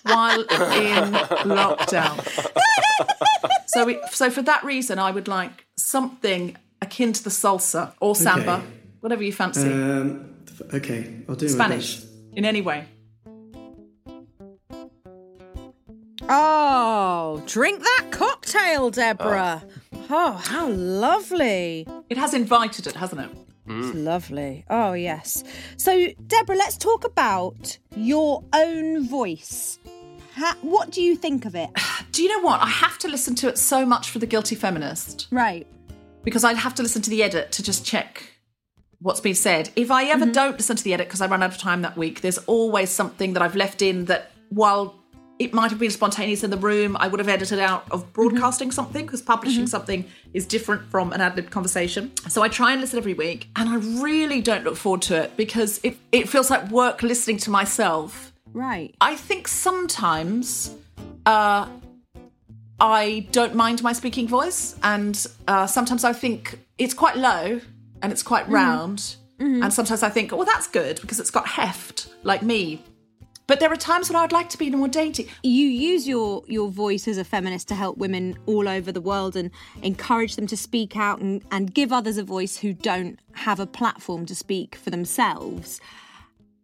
while 0.04 0.42
in 0.42 1.14
lockdown. 1.50 2.24
So, 3.68 3.86
we, 3.86 4.00
so 4.12 4.30
for 4.30 4.42
that 4.44 4.64
reason, 4.64 4.98
I 5.00 5.12
would 5.12 5.28
like 5.28 5.66
something 5.76 6.56
akin 6.82 7.14
to 7.14 7.24
the 7.24 7.30
salsa 7.30 7.94
or 8.00 8.16
samba, 8.16 8.56
Okay. 8.56 8.66
whatever 9.02 9.24
you 9.24 9.34
fancy. 9.34 9.72
Um, 9.72 10.36
okay, 10.74 11.22
I'll 11.28 11.36
do 11.36 11.46
my 11.48 11.52
Spanish, 11.52 11.96
best. 11.98 12.08
in 12.34 12.46
any 12.46 12.62
way. 12.62 12.86
Oh, 16.30 17.42
drink 17.46 17.80
that 17.82 18.08
cocktail, 18.12 18.90
Deborah. 18.90 19.64
Oh, 20.10 20.32
how 20.44 20.68
lovely. 20.70 21.88
It 22.10 22.18
has 22.18 22.34
invited 22.34 22.88
it, 22.88 22.96
hasn't 22.96 23.22
it? 23.22 23.30
It's 23.70 23.96
lovely. 23.96 24.66
Oh, 24.70 24.94
yes. 24.94 25.44
So, 25.76 26.08
Deborah, 26.28 26.56
let's 26.56 26.78
talk 26.78 27.04
about 27.06 27.78
your 27.96 28.44
own 28.54 29.08
voice. 29.08 29.78
Ha- 30.38 30.58
what 30.62 30.92
do 30.92 31.02
you 31.02 31.16
think 31.16 31.46
of 31.46 31.56
it? 31.56 31.70
Do 32.12 32.24
you 32.24 32.30
know 32.30 32.44
what? 32.44 32.62
I 32.62 32.68
have 32.68 32.98
to 33.00 33.08
listen 33.08 33.34
to 33.36 33.48
it 33.48 33.58
so 33.58 33.86
much 33.86 34.10
for 34.10 34.20
the 34.20 34.28
guilty 34.28 34.56
feminist 34.56 35.28
Right. 35.32 35.68
because 36.24 36.44
I'd 36.44 36.58
have 36.58 36.76
to 36.76 36.84
listen 36.84 37.02
to 37.04 37.10
the 37.10 37.24
edit 37.24 37.52
to 37.54 37.64
just 37.64 37.86
check 37.86 38.32
what's 39.00 39.20
been 39.20 39.36
said. 39.36 39.70
If 39.76 39.92
I 39.92 40.06
ever 40.06 40.26
mm-hmm. 40.26 40.32
don't 40.32 40.58
listen 40.58 40.76
to 40.76 40.84
the 40.84 40.94
edit 40.94 41.08
because 41.08 41.22
I 41.22 41.28
run 41.28 41.44
out 41.44 41.52
of 41.52 41.58
time 41.58 41.82
that 41.82 41.98
week, 41.98 42.22
there's 42.22 42.38
always 42.40 42.90
something 42.90 43.34
that 43.34 43.42
I've 43.42 43.56
left 43.56 43.82
in 43.82 44.06
that 44.06 44.32
while 44.50 44.96
it 45.40 45.54
might 45.54 45.70
have 45.70 45.80
been 45.80 45.92
spontaneous 45.92 46.44
in 46.44 46.50
the 46.50 46.58
room, 46.58 46.98
I 47.00 47.08
would 47.08 47.20
have 47.20 47.30
edited 47.30 47.60
out 47.60 47.86
of 47.92 48.02
mm-hmm. 48.04 48.12
broadcasting 48.12 48.72
something 48.72 49.06
because 49.06 49.22
publishing 49.22 49.62
mm-hmm. 49.62 49.68
something 49.68 50.06
is 50.34 50.46
different 50.46 50.90
from 50.90 51.14
an 51.14 51.22
ad 51.22 51.36
lib 51.36 51.50
conversation. 51.50 52.12
So 52.30 52.42
I 52.42 52.50
try 52.50 52.72
and 52.72 52.82
listen 52.82 52.98
every 52.98 53.14
week, 53.14 53.50
and 53.56 53.70
I 53.70 53.78
really 54.02 54.42
don't 54.42 54.64
look 54.64 54.78
forward 54.78 55.02
to 55.04 55.24
it 55.24 55.38
because 55.38 55.80
it, 55.84 55.98
it 56.12 56.30
feels 56.30 56.50
like 56.50 56.70
work 56.72 57.04
listening 57.04 57.38
to 57.38 57.52
myself. 57.52 58.27
Right. 58.58 58.96
I 59.00 59.16
think 59.16 59.48
sometimes 59.48 60.76
uh, 61.28 61.70
I 62.80 63.28
don't 63.32 63.54
mind 63.54 63.84
my 63.84 63.94
speaking 63.94 64.28
voice, 64.28 64.76
and 64.82 65.28
uh, 65.48 65.68
sometimes 65.68 66.04
I 66.04 66.12
think 66.12 66.60
it's 66.80 66.96
quite 66.96 67.18
low 67.18 67.62
and 68.02 68.12
it's 68.12 68.24
quite 68.24 68.50
round, 68.50 69.18
and 69.62 69.72
sometimes 69.72 70.02
I 70.02 70.10
think, 70.10 70.32
well, 70.32 70.44
that's 70.44 70.66
good 70.66 71.00
because 71.02 71.20
it's 71.20 71.30
got 71.30 71.48
heft, 71.48 72.10
like 72.24 72.42
me. 72.42 72.82
But 73.46 73.60
there 73.60 73.72
are 73.72 73.78
times 73.78 74.10
when 74.10 74.16
I 74.16 74.22
would 74.22 74.32
like 74.32 74.50
to 74.50 74.58
be 74.58 74.72
more 74.72 74.88
dainty. 74.88 75.30
You 75.44 75.68
use 75.68 76.08
your 76.08 76.42
your 76.48 76.72
voice 76.72 77.08
as 77.08 77.20
a 77.20 77.24
feminist 77.24 77.68
to 77.68 77.76
help 77.76 78.00
women 78.00 78.40
all 78.48 78.68
over 78.68 78.92
the 78.92 79.02
world 79.02 79.36
and 79.36 79.52
encourage 79.84 80.36
them 80.36 80.48
to 80.48 80.58
speak 80.58 80.98
out 80.98 81.20
and, 81.20 81.44
and 81.52 81.76
give 81.76 81.94
others 81.94 82.18
a 82.18 82.24
voice 82.24 82.58
who 82.58 82.74
don't 82.74 83.20
have 83.34 83.60
a 83.60 83.68
platform 83.68 84.26
to 84.26 84.34
speak 84.34 84.76
for 84.76 84.90
themselves. 84.90 85.80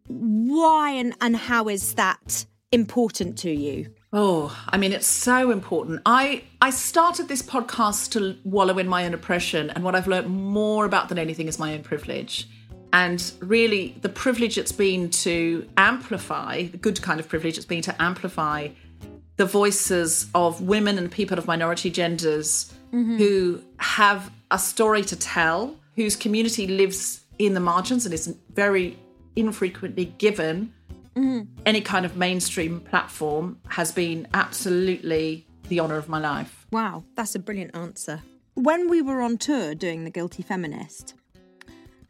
Why 0.07 0.91
and, 0.91 1.15
and 1.21 1.35
how 1.35 1.69
is 1.69 1.93
that 1.95 2.45
important 2.71 3.37
to 3.39 3.51
you? 3.51 3.93
Oh, 4.11 4.55
I 4.67 4.77
mean, 4.77 4.93
it's 4.93 5.07
so 5.07 5.49
important. 5.51 6.01
I 6.05 6.43
I 6.61 6.69
started 6.69 7.27
this 7.27 7.41
podcast 7.41 8.11
to 8.11 8.37
wallow 8.43 8.77
in 8.77 8.87
my 8.87 9.05
own 9.05 9.13
oppression, 9.13 9.69
and 9.71 9.83
what 9.83 9.95
I've 9.95 10.07
learned 10.07 10.29
more 10.29 10.85
about 10.85 11.09
than 11.09 11.17
anything 11.17 11.47
is 11.47 11.57
my 11.57 11.73
own 11.73 11.83
privilege. 11.83 12.47
And 12.91 13.31
really, 13.39 13.95
the 14.01 14.09
privilege 14.09 14.59
it's 14.59 14.71
been 14.71 15.09
to 15.09 15.67
amplify, 15.77 16.67
the 16.67 16.77
good 16.77 17.01
kind 17.01 17.19
of 17.19 17.27
privilege 17.27 17.57
it's 17.57 17.65
been 17.65 17.81
to 17.81 18.01
amplify 18.01 18.69
the 19.37 19.45
voices 19.45 20.27
of 20.35 20.61
women 20.61 20.99
and 20.99 21.11
people 21.11 21.39
of 21.39 21.47
minority 21.47 21.89
genders 21.89 22.71
mm-hmm. 22.93 23.17
who 23.17 23.63
have 23.77 24.31
a 24.51 24.59
story 24.59 25.01
to 25.05 25.15
tell, 25.15 25.75
whose 25.95 26.15
community 26.15 26.67
lives 26.67 27.21
in 27.39 27.55
the 27.55 27.59
margins 27.59 28.05
and 28.05 28.13
is 28.13 28.35
very 28.53 28.95
infrequently 29.35 30.05
given 30.05 30.73
mm-hmm. 31.15 31.41
any 31.65 31.81
kind 31.81 32.05
of 32.05 32.15
mainstream 32.15 32.79
platform 32.81 33.59
has 33.69 33.91
been 33.91 34.27
absolutely 34.33 35.45
the 35.69 35.79
honour 35.79 35.97
of 35.97 36.09
my 36.09 36.19
life. 36.19 36.65
Wow, 36.71 37.03
that's 37.15 37.35
a 37.35 37.39
brilliant 37.39 37.75
answer. 37.75 38.21
When 38.55 38.89
we 38.89 39.01
were 39.01 39.21
on 39.21 39.37
tour 39.37 39.73
doing 39.73 40.03
The 40.03 40.11
Guilty 40.11 40.43
Feminist, 40.43 41.15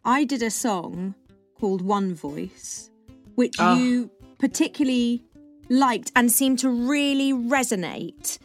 I 0.03 0.25
did 0.25 0.43
a 0.43 0.51
song 0.51 1.15
called 1.59 1.81
One 1.81 2.13
Voice, 2.13 2.89
which 3.35 3.55
ah. 3.59 3.77
you 3.77 4.11
particularly 4.39 5.23
liked 5.69 6.11
and 6.15 6.31
seemed 6.31 6.59
to 6.59 6.69
really 6.69 7.31
resonate 7.31 8.37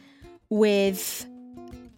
with 0.51 1.27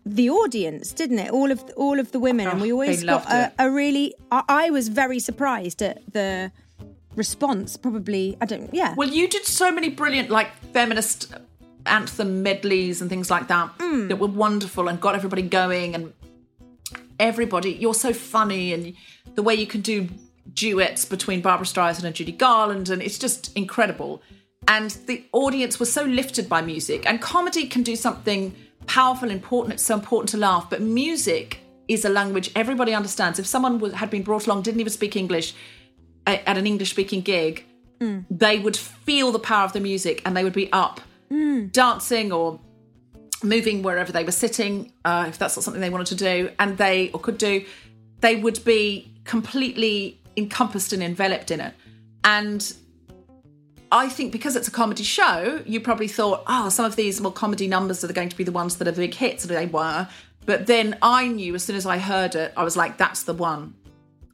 the 0.07 0.31
audience, 0.31 0.93
didn't 0.93 1.19
it? 1.19 1.31
All 1.31 1.51
of 1.51 1.63
all 1.77 2.01
of 2.01 2.13
the 2.13 2.19
women, 2.19 2.49
and 2.49 2.59
ah, 2.59 2.63
we 2.63 2.73
Oh, 2.73 2.77
always 2.77 3.05
got 3.05 3.31
a, 3.31 3.53
a 3.59 3.71
really. 3.71 4.15
I, 4.31 4.43
I 4.49 4.71
was 4.71 4.89
very 4.89 5.19
surprised 5.19 5.83
at 5.83 6.01
the 6.13 6.51
response. 7.15 7.77
Probably, 7.77 8.37
I 8.41 8.47
don't. 8.47 8.73
Yeah. 8.73 8.95
Well, 8.97 9.09
you 9.09 9.29
did 9.29 9.45
so 9.45 9.71
many 9.71 9.89
brilliant, 9.89 10.31
like, 10.31 10.55
feminist 10.73 11.33
anthem 11.87 12.43
medleys 12.43 13.01
and 13.01 13.09
things 13.09 13.31
like 13.31 13.49
that 13.49 13.77
mm. 13.79 14.09
that 14.09 14.17
were 14.17 14.29
wonderful 14.29 14.89
and 14.89 15.01
got 15.01 15.15
everybody 15.15 15.43
going. 15.43 15.95
And 15.95 16.13
everybody, 17.19 17.73
you're 17.73 17.95
so 17.95 18.13
funny, 18.13 18.73
and 18.73 18.95
the 19.35 19.43
way 19.43 19.55
you 19.55 19.67
can 19.67 19.81
do 19.81 20.09
duets 20.53 21.05
between 21.05 21.41
Barbra 21.41 21.67
Streisand 21.67 22.05
and 22.05 22.15
Judy 22.15 22.33
Garland, 22.33 22.89
and 22.89 23.03
it's 23.03 23.19
just 23.19 23.57
incredible. 23.57 24.23
And 24.69 24.91
the 25.07 25.25
audience 25.33 25.81
was 25.81 25.93
so 25.93 26.05
lifted 26.05 26.49
by 26.49 26.61
music. 26.61 27.07
And 27.07 27.21
comedy 27.21 27.67
can 27.67 27.83
do 27.83 27.97
something 27.97 28.55
powerful, 28.87 29.31
important. 29.31 29.75
It's 29.75 29.85
so 29.85 29.95
important 29.95 30.29
to 30.31 30.37
laugh, 30.37 30.69
but 30.71 30.81
music 30.81 31.61
is 31.89 32.05
a 32.05 32.09
language 32.09 32.51
everybody 32.55 32.95
understands. 32.95 33.39
If 33.39 33.47
someone 33.47 33.81
had 33.93 34.11
been 34.11 34.23
brought 34.23 34.47
along, 34.47 34.63
didn't 34.63 34.81
even 34.81 34.93
speak 34.93 35.17
English, 35.17 35.55
a- 36.31 36.49
at 36.49 36.57
an 36.57 36.67
English 36.67 36.91
speaking 36.91 37.21
gig, 37.21 37.65
hmm. 38.01 38.21
they 38.31 38.59
would 38.59 38.77
feel 38.77 39.33
the 39.33 39.39
power 39.39 39.65
of 39.65 39.73
the 39.73 39.81
music 39.81 40.23
and 40.25 40.37
they 40.37 40.45
would 40.45 40.53
be 40.53 40.73
up 40.73 41.01
hmm. 41.29 41.67
dancing 41.67 42.33
or 42.33 42.61
moving 43.43 43.83
wherever 43.83 44.13
they 44.13 44.25
were 44.25 44.33
sitting, 44.33 44.93
uh, 45.05 45.27
if 45.29 45.39
that's 45.39 45.57
not 45.57 45.65
something 45.65 45.81
they 45.81 45.91
wanted 45.91 46.07
to 46.07 46.15
do, 46.15 46.51
and 46.59 46.79
they 46.79 47.11
or 47.13 47.21
could 47.21 47.39
do, 47.39 47.65
they 48.21 48.37
would 48.37 48.63
be 48.65 49.13
completely 49.25 50.21
encompassed 50.37 50.93
and 50.93 51.03
enveloped 51.03 51.51
in 51.51 51.61
it. 51.61 51.75
And 52.25 52.75
I 53.93 54.09
think 54.09 54.33
because 54.33 54.57
it's 54.57 54.69
a 54.69 54.71
comedy 54.71 55.03
show, 55.03 55.63
you 55.67 55.81
probably 55.81 56.09
thought, 56.09 56.45
oh, 56.47 56.69
some 56.69 56.85
of 56.85 56.97
these 56.97 57.21
well 57.21 57.33
comedy 57.33 57.67
numbers 57.67 58.05
are 58.05 58.13
going 58.13 58.29
to 58.29 58.37
be 58.37 58.45
the 58.45 58.53
ones 58.53 58.77
that 58.77 58.87
are 58.87 58.93
the 58.93 59.03
big 59.03 59.15
hits, 59.15 59.45
and 59.45 59.57
they 59.57 59.67
were. 59.67 60.09
But 60.47 60.67
then 60.67 60.97
I 61.03 61.29
knew 61.29 61.55
as 61.55 61.65
soon 61.65 61.77
as 61.77 61.87
I 61.87 61.99
heard 61.99 62.35
it, 62.35 62.53
I 62.57 62.65
was 62.65 62.77
like, 62.77 62.99
that's 62.99 63.25
the 63.25 63.35
one. 63.35 63.75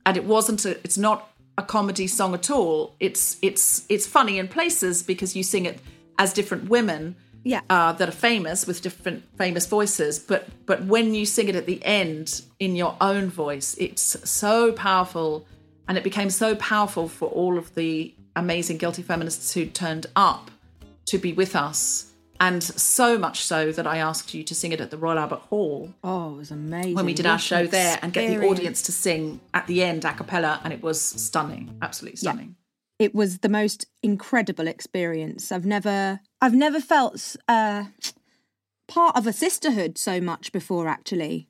And 0.05 0.17
it 0.17 0.25
wasn't 0.25 0.65
a, 0.65 0.71
it's 0.85 0.99
not 0.99 1.31
a 1.59 1.63
comedy 1.63 2.07
song 2.07 2.35
at 2.35 2.51
all. 2.51 2.95
It's 3.01 3.37
it's 3.43 3.85
it's 3.89 4.07
funny 4.07 4.39
in 4.39 4.49
places 4.49 5.03
because 5.03 5.35
you 5.37 5.43
sing 5.43 5.67
it 5.67 5.81
as 6.19 6.33
different 6.33 6.69
women 6.69 7.17
Yeah. 7.45 7.61
uh, 7.71 7.93
that 7.93 8.09
are 8.09 8.13
famous 8.33 8.67
with 8.67 8.83
different 8.83 9.23
famous 9.39 9.67
voices. 9.67 10.19
But 10.19 10.49
but 10.67 10.85
when 10.85 11.15
you 11.15 11.25
sing 11.27 11.49
it 11.49 11.57
at 11.57 11.67
the 11.67 11.81
end 11.85 12.43
in 12.59 12.77
your 12.77 12.97
own 13.01 13.29
voice, 13.31 13.75
it's 13.79 14.29
so 14.29 14.73
powerful, 14.73 15.47
and 15.89 15.97
it 15.99 16.05
became 16.05 16.31
so 16.31 16.55
powerful 16.57 17.09
for 17.09 17.29
all 17.29 17.57
of 17.59 17.75
the 17.75 18.15
amazing 18.35 18.77
guilty 18.79 19.03
feminists 19.03 19.55
who 19.55 19.65
turned 19.67 20.07
up 20.15 20.51
to 21.07 21.19
be 21.19 21.33
with 21.33 21.55
us, 21.57 22.13
and 22.41 22.63
so 22.63 23.19
much 23.19 23.43
so 23.45 23.73
that 23.73 23.87
I 23.87 23.99
asked 23.99 24.35
you 24.35 24.43
to 24.45 24.55
sing 24.55 24.73
it 24.73 24.81
at 24.81 24.91
the 24.91 24.97
Royal 24.97 25.19
Albert 25.19 25.41
Hall 25.51 25.95
Oh, 26.05 26.35
it 26.35 26.37
was 26.39 26.51
amazing. 26.51 26.95
when 26.95 27.07
we 27.07 27.15
did 27.15 27.27
our 27.27 27.39
show 27.39 27.67
there 27.67 27.99
and 28.03 28.13
get 28.13 28.29
the 28.29 28.47
audience 28.47 28.83
to 28.83 28.93
sing 28.93 29.41
at 29.55 29.67
the 29.67 29.83
end 29.83 30.05
a 30.05 30.13
cappella, 30.13 30.61
and 30.65 30.73
it 30.73 30.83
was 30.83 31.01
stunning, 31.01 31.77
absolutely 31.83 32.17
Yeah. 32.23 32.31
stunning. 32.33 32.57
it 32.99 33.15
was 33.15 33.39
the 33.39 33.49
most 33.49 33.87
incredible 34.03 34.67
experience. 34.67 35.53
I've 35.53 35.67
never 35.67 36.21
I've 36.41 36.55
never 36.55 36.81
felt 36.81 37.37
uh, 37.49 37.85
part 38.89 39.17
of 39.17 39.27
a 39.27 39.33
sisterhood 39.33 39.99
so 39.99 40.21
much 40.21 40.53
before 40.53 40.89
actually. 40.89 41.49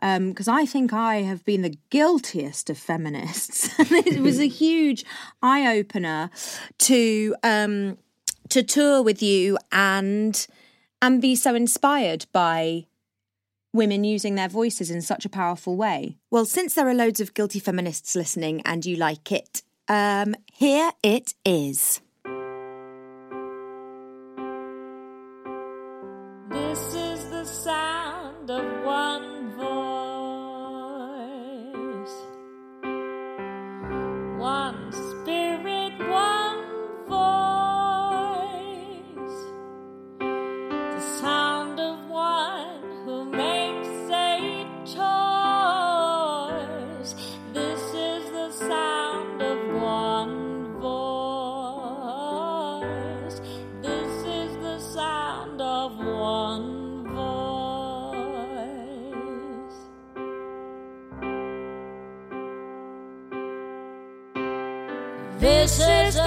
Because 0.00 0.46
I 0.46 0.66
think 0.66 0.92
I 0.92 1.22
have 1.22 1.42
been 1.44 1.62
the 1.62 1.78
guiltiest 1.90 2.68
of 2.68 2.76
feminists. 2.78 3.70
it 3.78 4.20
was 4.20 4.38
a 4.38 4.46
huge 4.62 5.04
eye 5.42 5.78
opener 5.78 6.30
to 6.80 7.34
um, 7.42 7.96
to 8.48 8.62
tour 8.62 9.02
with 9.02 9.22
you 9.22 9.58
and 9.72 10.46
and 11.02 11.20
be 11.20 11.36
so 11.36 11.54
inspired 11.54 12.26
by 12.32 12.86
women 13.72 14.04
using 14.04 14.34
their 14.34 14.48
voices 14.48 14.90
in 14.90 15.02
such 15.02 15.24
a 15.24 15.28
powerful 15.28 15.76
way. 15.76 16.16
Well, 16.30 16.46
since 16.46 16.74
there 16.74 16.88
are 16.88 16.94
loads 16.94 17.20
of 17.20 17.34
guilty 17.34 17.60
feminists 17.60 18.16
listening 18.16 18.62
and 18.64 18.84
you 18.86 18.96
like 18.96 19.30
it, 19.30 19.62
um, 19.88 20.34
here 20.52 20.92
it 21.02 21.34
is. 21.44 22.00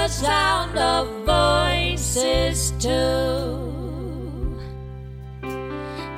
Sound 0.10 0.76
of 0.78 1.08
voices 1.24 2.72
too. 2.80 4.58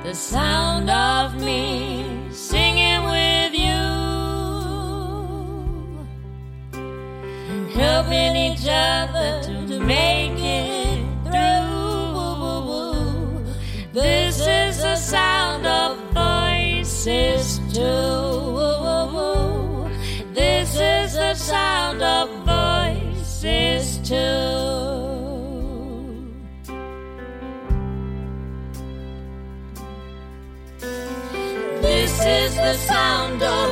The 0.02 0.14
sound 0.14 0.88
of 0.88 1.34
me 1.36 2.04
singing 2.30 3.04
with 3.04 3.52
you. 3.52 3.82
Helping 7.74 8.34
each 8.34 8.66
other 8.66 9.42
to 9.68 9.78
make 9.78 10.38
it 10.38 11.04
through. 11.24 12.62
This 13.92 14.40
is 14.40 14.78
the 14.78 14.96
sound 14.96 15.66
of 15.66 15.98
voices 16.14 17.60
too. 17.74 18.62
This 20.32 20.74
is 20.76 21.12
the 21.14 21.34
sound 21.34 22.02
of. 22.02 22.31
This 31.80 32.12
is 32.26 32.54
the 32.56 32.74
sound 32.74 33.42
of 33.42 33.71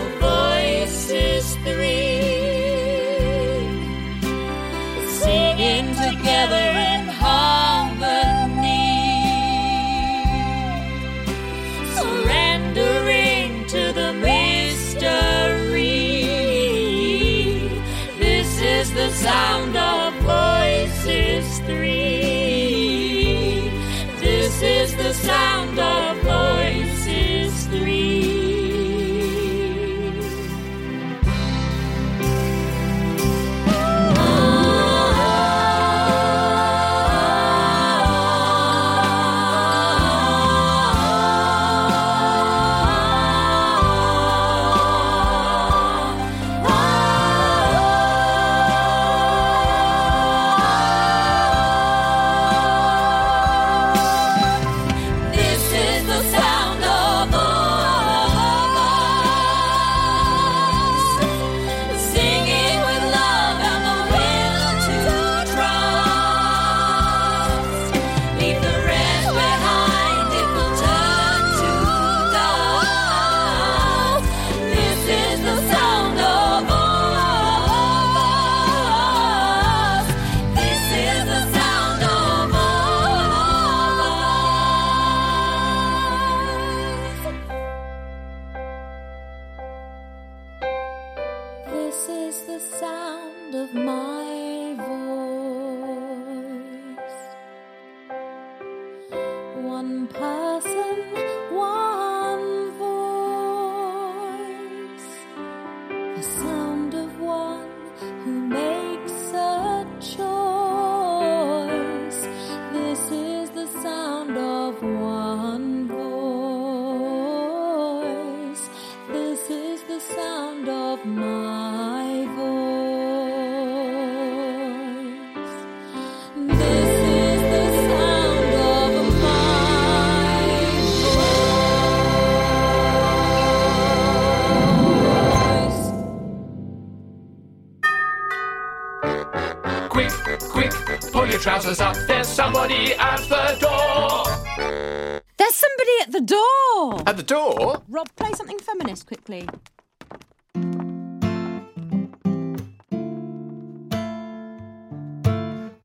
the 147.20 147.26
door? 147.26 147.82
Rob, 147.88 148.08
play 148.16 148.32
something 148.32 148.58
feminist 148.58 149.06
quickly. 149.06 149.46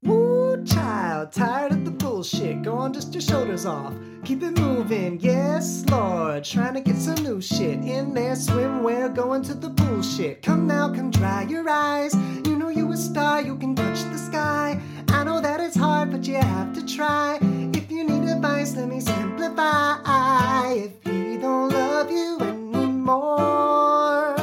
Woo, 0.04 0.64
child, 0.66 1.34
tired 1.34 1.74
of 1.74 1.84
the 1.84 1.92
bullshit. 1.92 2.64
Go 2.64 2.76
on, 2.78 2.94
just 2.94 3.14
your 3.14 3.22
shoulders 3.22 3.66
off. 3.66 3.94
Keep 4.24 4.44
it 4.44 4.58
moving, 4.58 5.20
yes, 5.20 5.84
Lord. 5.90 6.46
Trying 6.46 6.76
to 6.76 6.82
get 6.82 6.96
some 6.96 7.22
new 7.22 7.42
shit 7.42 7.80
in 7.84 8.14
there. 8.14 8.36
Swimwear, 8.36 9.14
going 9.14 9.42
to 9.44 9.54
the 9.54 9.70
bullshit. 9.70 10.42
Come 10.42 10.68
now, 10.68 10.88
come 10.94 11.12
dry 11.12 11.44
your 11.44 11.68
eyes. 11.70 12.16
You 12.46 12.56
know 12.56 12.70
you 12.70 12.90
a 12.94 12.98
star, 12.98 13.42
you 13.42 13.58
can 13.58 13.76
touch 13.76 14.02
the 14.04 14.18
sky. 14.18 14.80
I 15.10 15.26
know 15.26 15.42
that 15.42 15.60
it's 15.60 15.76
hard, 15.76 16.12
but 16.12 16.26
you 16.26 16.36
have 16.36 16.74
to 16.76 16.86
try. 16.86 17.40
If 17.74 17.92
you 17.92 18.06
need 18.06 18.30
advice, 18.30 18.74
let 18.78 18.88
me 18.88 19.02
simplify. 19.02 20.72
If 20.74 21.04
he 21.04 21.05
don't 21.46 21.70
love 21.70 22.10
you 22.10 22.40
anymore, 22.40 24.36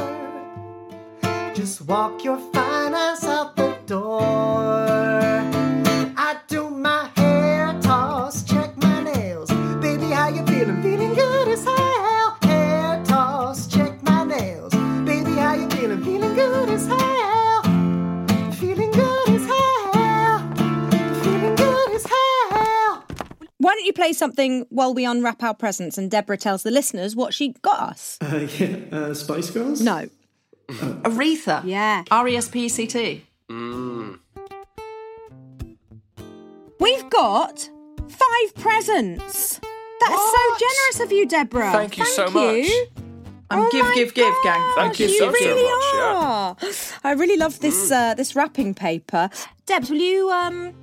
just 1.53 1.81
walk 1.83 2.23
your 2.23 2.39
fine 2.53 2.95
ass 2.95 3.25
out 3.25 3.57
the 3.57 3.77
door. 3.87 4.72
Why 23.63 23.75
don't 23.75 23.85
you 23.85 23.93
play 23.93 24.13
something 24.13 24.67
while 24.71 24.93
we 24.93 25.05
unwrap 25.05 25.41
our 25.45 25.55
presents 25.55 25.97
and 25.97 26.11
Deborah 26.11 26.37
tells 26.37 26.65
the 26.65 26.73
listeners 26.73 27.15
what 27.15 27.33
she 27.33 27.51
got 27.63 27.79
us? 27.79 28.19
Uh, 28.21 28.49
yeah, 28.59 28.77
uh, 28.91 29.15
Spice 29.15 29.51
Girls? 29.51 29.81
No. 29.81 30.09
Aretha. 30.69 31.63
Yeah. 31.65 32.03
R 32.11 32.27
E 32.27 32.37
S 32.37 32.49
P 32.49 32.65
E 32.65 32.69
C 32.69 32.89
T. 32.89 33.25
We've 36.81 37.11
got 37.11 37.71
five 38.09 38.55
presents. 38.57 39.61
That's 40.01 40.33
so 40.33 40.57
generous 40.59 41.01
of 41.01 41.13
you, 41.13 41.29
Deborah. 41.29 41.71
Thank 41.71 41.99
you 41.99 42.05
so 42.07 42.31
much. 42.31 42.67
Um, 43.49 43.61
Oh 43.61 43.69
give, 43.71 43.85
my 43.85 43.95
give, 43.95 44.15
give, 44.15 44.35
gang. 44.43 44.73
Thank 44.75 44.99
you 44.99 45.07
you 45.07 45.19
so, 45.19 45.27
so 45.27 45.31
really 45.31 45.63
much. 45.63 45.85
Yeah. 45.95 46.03
are. 46.03 46.57
I 47.05 47.13
really 47.13 47.37
love 47.37 47.61
this 47.61 47.93
uh, 47.93 48.15
this 48.15 48.35
wrapping 48.35 48.75
paper. 48.75 49.29
Debs, 49.67 49.91
will 49.91 49.99
you 49.99 50.31
um, 50.31 50.75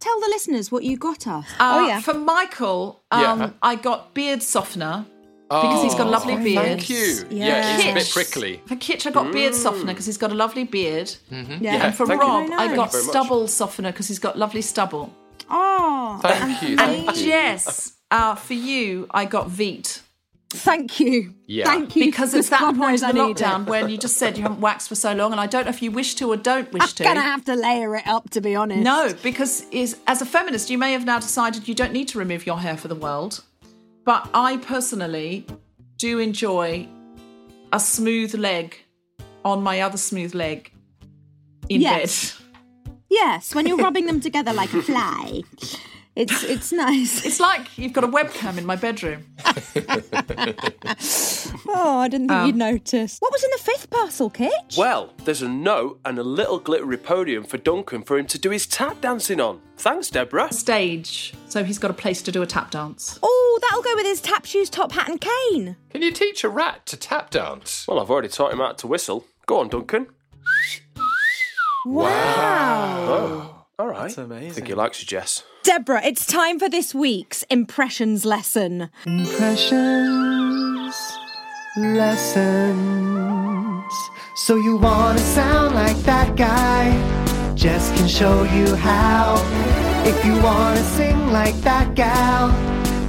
tell 0.00 0.18
the 0.20 0.26
listeners 0.28 0.72
what 0.72 0.82
you 0.84 0.96
got 0.96 1.26
us? 1.26 1.46
Uh, 1.58 1.78
oh 1.80 1.86
yeah. 1.86 2.00
For 2.00 2.14
Michael, 2.14 3.02
um, 3.10 3.20
Yeah. 3.40 3.50
I 3.62 3.74
got 3.76 4.14
beard 4.14 4.42
softener 4.42 5.06
because 5.48 5.82
he's 5.82 5.94
got 5.94 6.06
a 6.06 6.10
lovely 6.10 6.36
beard. 6.36 6.64
Thank 6.64 6.90
you. 6.90 7.24
Yeah, 7.30 7.46
Yeah. 7.46 7.76
it's 7.78 7.84
a 7.86 7.94
bit 7.94 8.10
prickly. 8.12 8.60
For 8.66 8.76
Kitch, 8.76 9.06
I 9.06 9.10
got 9.10 9.32
beard 9.32 9.54
softener 9.54 9.92
because 9.92 10.06
he's 10.06 10.16
got 10.18 10.30
a 10.30 10.34
lovely 10.34 10.64
beard. 10.64 11.12
yeah. 11.30 11.86
And 11.86 11.94
for 11.94 12.06
thank. 12.06 12.20
Rob, 12.22 12.44
I 12.52 12.74
got 12.74 12.92
Thank 12.92 13.04
much. 13.04 13.10
stubble 13.10 13.48
softener 13.48 13.90
because 13.92 14.06
he's 14.08 14.20
got 14.20 14.38
lovely 14.38 14.62
stubble. 14.62 15.12
Oh, 15.50 16.20
Thank 16.22 16.62
you. 16.62 16.68
And 16.78 16.78
Thank 17.06 17.16
you. 17.18 17.24
Jess, 17.26 17.94
uh, 18.12 18.36
for 18.36 18.54
you, 18.54 19.08
I 19.10 19.24
got 19.24 19.48
Veet. 19.48 20.02
Thank 20.50 21.00
you. 21.00 21.34
Yeah. 21.46 21.64
Thank 21.64 21.96
you. 21.96 22.04
Because 22.04 22.34
it's 22.34 22.48
that 22.50 22.60
God 22.60 22.76
point 22.76 23.02
in 23.02 23.14
the 23.16 23.22
I 23.22 23.26
need 23.26 23.36
lockdown 23.36 23.66
when 23.66 23.88
you 23.88 23.96
just 23.98 24.16
said 24.16 24.36
you 24.36 24.42
haven't 24.42 24.60
waxed 24.60 24.88
for 24.88 24.94
so 24.94 25.12
long, 25.14 25.32
and 25.32 25.40
I 25.40 25.46
don't 25.46 25.64
know 25.64 25.70
if 25.70 25.80
you 25.82 25.90
wish 25.90 26.14
to 26.16 26.28
or 26.30 26.36
don't 26.36 26.70
wish 26.72 26.92
to. 26.94 27.04
I'm 27.08 27.14
gonna 27.14 27.26
have 27.26 27.44
to 27.46 27.54
layer 27.54 27.96
it 27.96 28.06
up, 28.06 28.30
to 28.30 28.40
be 28.40 28.54
honest. 28.54 28.82
No, 28.82 29.14
because 29.22 29.62
is 29.70 29.96
as 30.06 30.20
a 30.22 30.26
feminist, 30.26 30.70
you 30.70 30.78
may 30.78 30.92
have 30.92 31.04
now 31.04 31.18
decided 31.18 31.66
you 31.68 31.74
don't 31.74 31.92
need 31.92 32.08
to 32.08 32.18
remove 32.18 32.46
your 32.46 32.58
hair 32.58 32.76
for 32.76 32.88
the 32.88 32.94
world. 32.94 33.42
But 34.04 34.28
I 34.34 34.56
personally 34.58 35.46
do 35.98 36.18
enjoy 36.18 36.88
a 37.72 37.78
smooth 37.78 38.34
leg 38.34 38.76
on 39.44 39.62
my 39.62 39.80
other 39.80 39.98
smooth 39.98 40.34
leg 40.34 40.72
in 41.68 41.80
Yes. 41.80 42.32
bed. 42.34 42.46
Yes, 43.08 43.54
when 43.54 43.66
you're 43.66 43.76
rubbing 43.76 44.06
them 44.06 44.20
together 44.20 44.52
like 44.52 44.72
a 44.72 44.82
fly, 44.82 45.42
it's 46.20 46.42
it's 46.44 46.72
nice. 46.86 47.24
It's 47.24 47.40
like 47.40 47.78
you've 47.78 47.92
got 47.92 48.04
a 48.04 48.08
webcam 48.08 48.58
in 48.58 48.66
my 48.66 48.76
bedroom. 48.76 49.26
Oh, 51.72 51.98
I 51.98 52.08
didn't 52.08 52.28
think 52.28 52.46
you'd 52.46 52.52
um, 52.54 52.58
notice. 52.58 53.18
What 53.20 53.32
was 53.32 53.44
in 53.44 53.50
the 53.52 53.62
fifth 53.62 53.90
parcel, 53.90 54.28
Kitch? 54.28 54.76
Well, 54.76 55.12
there's 55.24 55.40
a 55.40 55.48
note 55.48 56.00
and 56.04 56.18
a 56.18 56.22
little 56.22 56.58
glittery 56.58 56.96
podium 56.96 57.44
for 57.44 57.58
Duncan 57.58 58.02
for 58.02 58.18
him 58.18 58.26
to 58.26 58.38
do 58.38 58.50
his 58.50 58.66
tap 58.66 59.00
dancing 59.00 59.40
on. 59.40 59.60
Thanks, 59.76 60.10
Deborah. 60.10 60.52
Stage, 60.52 61.32
so 61.48 61.62
he's 61.64 61.78
got 61.78 61.90
a 61.90 61.94
place 61.94 62.22
to 62.22 62.32
do 62.32 62.42
a 62.42 62.46
tap 62.46 62.70
dance. 62.72 63.18
Oh, 63.22 63.58
that'll 63.62 63.82
go 63.82 63.94
with 63.94 64.04
his 64.04 64.20
tap 64.20 64.44
shoes, 64.44 64.68
top 64.68 64.92
hat, 64.92 65.08
and 65.08 65.20
cane. 65.20 65.76
Can 65.90 66.02
you 66.02 66.10
teach 66.12 66.44
a 66.44 66.48
rat 66.48 66.86
to 66.86 66.96
tap 66.96 67.30
dance? 67.30 67.86
Well, 67.86 68.00
I've 68.00 68.10
already 68.10 68.28
taught 68.28 68.52
him 68.52 68.58
how 68.58 68.72
to 68.72 68.86
whistle. 68.86 69.26
Go 69.46 69.60
on, 69.60 69.68
Duncan. 69.68 70.08
Wow. 71.86 73.06
Oh. 73.08 73.59
All 73.80 73.88
right. 73.88 74.02
That's 74.02 74.18
amazing. 74.18 74.50
I 74.50 74.52
think 74.52 74.66
he 74.66 74.74
likes 74.74 75.00
you, 75.00 75.06
Jess. 75.06 75.42
Deborah, 75.62 76.04
it's 76.04 76.26
time 76.26 76.58
for 76.58 76.68
this 76.68 76.94
week's 76.94 77.44
impressions 77.44 78.26
lesson. 78.26 78.90
Impressions, 79.06 80.94
lessons. 81.78 82.74
So 84.36 84.56
you 84.56 84.76
wanna 84.76 85.18
sound 85.18 85.74
like 85.74 85.96
that 86.02 86.36
guy? 86.36 86.92
Jess 87.54 87.90
can 87.96 88.06
show 88.06 88.42
you 88.42 88.74
how. 88.74 89.36
If 90.04 90.26
you 90.26 90.38
wanna 90.42 90.84
sing 90.84 91.32
like 91.32 91.58
that 91.62 91.94
gal, 91.94 92.50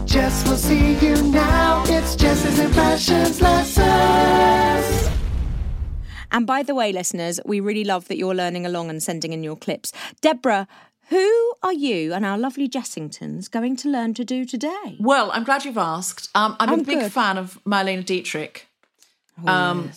Jess 0.06 0.48
will 0.48 0.56
see 0.56 0.94
you 1.06 1.22
now. 1.22 1.84
It's 1.88 2.16
Jess's 2.16 2.60
impressions 2.60 3.42
lessons. 3.42 5.11
And 6.32 6.48
by 6.48 6.64
the 6.64 6.74
way, 6.74 6.92
listeners, 6.92 7.40
we 7.46 7.60
really 7.60 7.84
love 7.84 8.08
that 8.08 8.18
you're 8.18 8.36
learning 8.36 8.66
along 8.66 8.90
and 8.90 9.04
sending 9.04 9.34
in 9.34 9.44
your 9.44 9.56
clips. 9.56 9.92
Deborah, 10.22 10.68
who 11.10 11.54
are 11.62 11.74
you 11.74 12.14
and 12.14 12.26
our 12.26 12.38
lovely 12.38 12.70
Jessingtons 12.70 13.52
going 13.52 13.76
to 13.78 13.90
learn 13.90 14.14
to 14.14 14.24
do 14.24 14.46
today? 14.46 14.98
Well, 15.00 15.30
I'm 15.34 15.44
glad 15.44 15.66
you've 15.66 15.78
asked. 15.78 16.30
Um, 16.34 16.56
I'm, 16.60 16.70
I'm 16.70 16.80
a 16.80 16.84
big 16.84 17.00
good. 17.00 17.12
fan 17.12 17.38
of 17.38 17.60
Marlene 17.66 18.06
Dietrich. 18.06 18.68
um, 19.46 19.92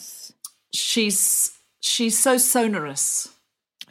She's 0.73 1.53
she's 1.81 2.19
so 2.19 2.37
sonorous. 2.37 3.34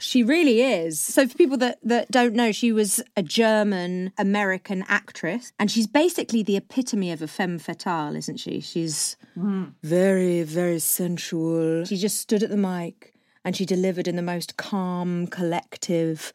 She 0.03 0.21
really 0.23 0.61
is. 0.61 0.99
So, 0.99 1.27
for 1.27 1.37
people 1.37 1.57
that, 1.57 1.79
that 1.83 2.11
don't 2.11 2.33
know, 2.33 2.51
she 2.51 2.71
was 2.71 3.01
a 3.15 3.23
German 3.23 4.11
American 4.17 4.83
actress, 4.87 5.53
and 5.57 5.71
she's 5.71 5.87
basically 5.87 6.43
the 6.43 6.57
epitome 6.57 7.11
of 7.11 7.21
a 7.21 7.27
femme 7.27 7.57
fatale, 7.57 8.15
isn't 8.15 8.37
she? 8.37 8.59
She's 8.59 9.15
mm. 9.37 9.73
very, 9.81 10.43
very 10.43 10.79
sensual. 10.79 11.85
She 11.85 11.97
just 11.97 12.19
stood 12.19 12.43
at 12.43 12.49
the 12.49 12.57
mic 12.57 13.13
and 13.45 13.55
she 13.55 13.65
delivered 13.65 14.07
in 14.07 14.15
the 14.15 14.21
most 14.21 14.57
calm, 14.57 15.27
collective, 15.27 16.33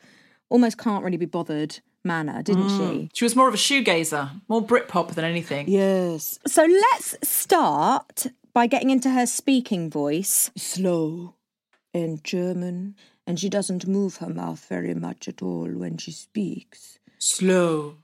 almost 0.48 0.78
can't 0.78 1.04
really 1.04 1.16
be 1.16 1.26
bothered 1.26 1.80
manner, 2.04 2.42
didn't 2.42 2.68
mm. 2.68 2.78
she? 2.78 3.10
She 3.12 3.24
was 3.24 3.36
more 3.36 3.48
of 3.48 3.54
a 3.54 3.58
shoegazer, 3.58 4.30
more 4.48 4.62
Britpop 4.62 5.14
than 5.14 5.24
anything. 5.24 5.68
Yes. 5.68 6.38
So 6.46 6.64
let's 6.64 7.16
start 7.22 8.26
by 8.52 8.66
getting 8.66 8.90
into 8.90 9.10
her 9.10 9.26
speaking 9.26 9.90
voice. 9.90 10.50
Slow 10.56 11.34
and 11.94 12.22
German, 12.22 12.96
and 13.28 13.38
she 13.38 13.50
doesn't 13.50 13.86
move 13.86 14.16
her 14.16 14.30
mouth 14.30 14.64
very 14.70 14.94
much 14.94 15.28
at 15.28 15.42
all 15.42 15.68
when 15.68 15.98
she 15.98 16.10
speaks. 16.10 16.98
Slow 17.18 17.96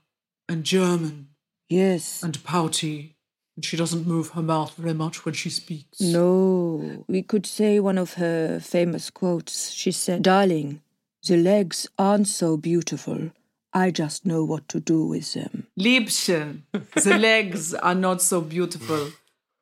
and 0.47 0.63
German 0.63 1.29
Yes. 1.67 2.21
and 2.21 2.41
pouty, 2.43 3.15
and 3.55 3.65
she 3.65 3.75
doesn't 3.75 4.05
move 4.05 4.29
her 4.29 4.43
mouth 4.43 4.75
very 4.75 4.93
much 4.93 5.25
when 5.25 5.33
she 5.33 5.49
speaks. 5.49 5.99
No, 5.99 7.03
we 7.07 7.23
could 7.23 7.47
say 7.47 7.79
one 7.79 7.97
of 7.97 8.13
her 8.13 8.59
famous 8.59 9.09
quotes. 9.09 9.71
She 9.71 9.91
said, 9.91 10.21
Darling, 10.21 10.81
the 11.27 11.37
legs 11.37 11.87
aren't 11.97 12.27
so 12.27 12.55
beautiful. 12.55 13.31
I 13.73 13.89
just 13.89 14.27
know 14.27 14.43
what 14.45 14.69
to 14.69 14.79
do 14.79 15.07
with 15.07 15.33
them. 15.33 15.65
Liebchen, 15.79 16.61
the 17.03 17.17
legs 17.17 17.73
are 17.73 17.95
not 17.95 18.21
so 18.21 18.41
beautiful. 18.41 19.09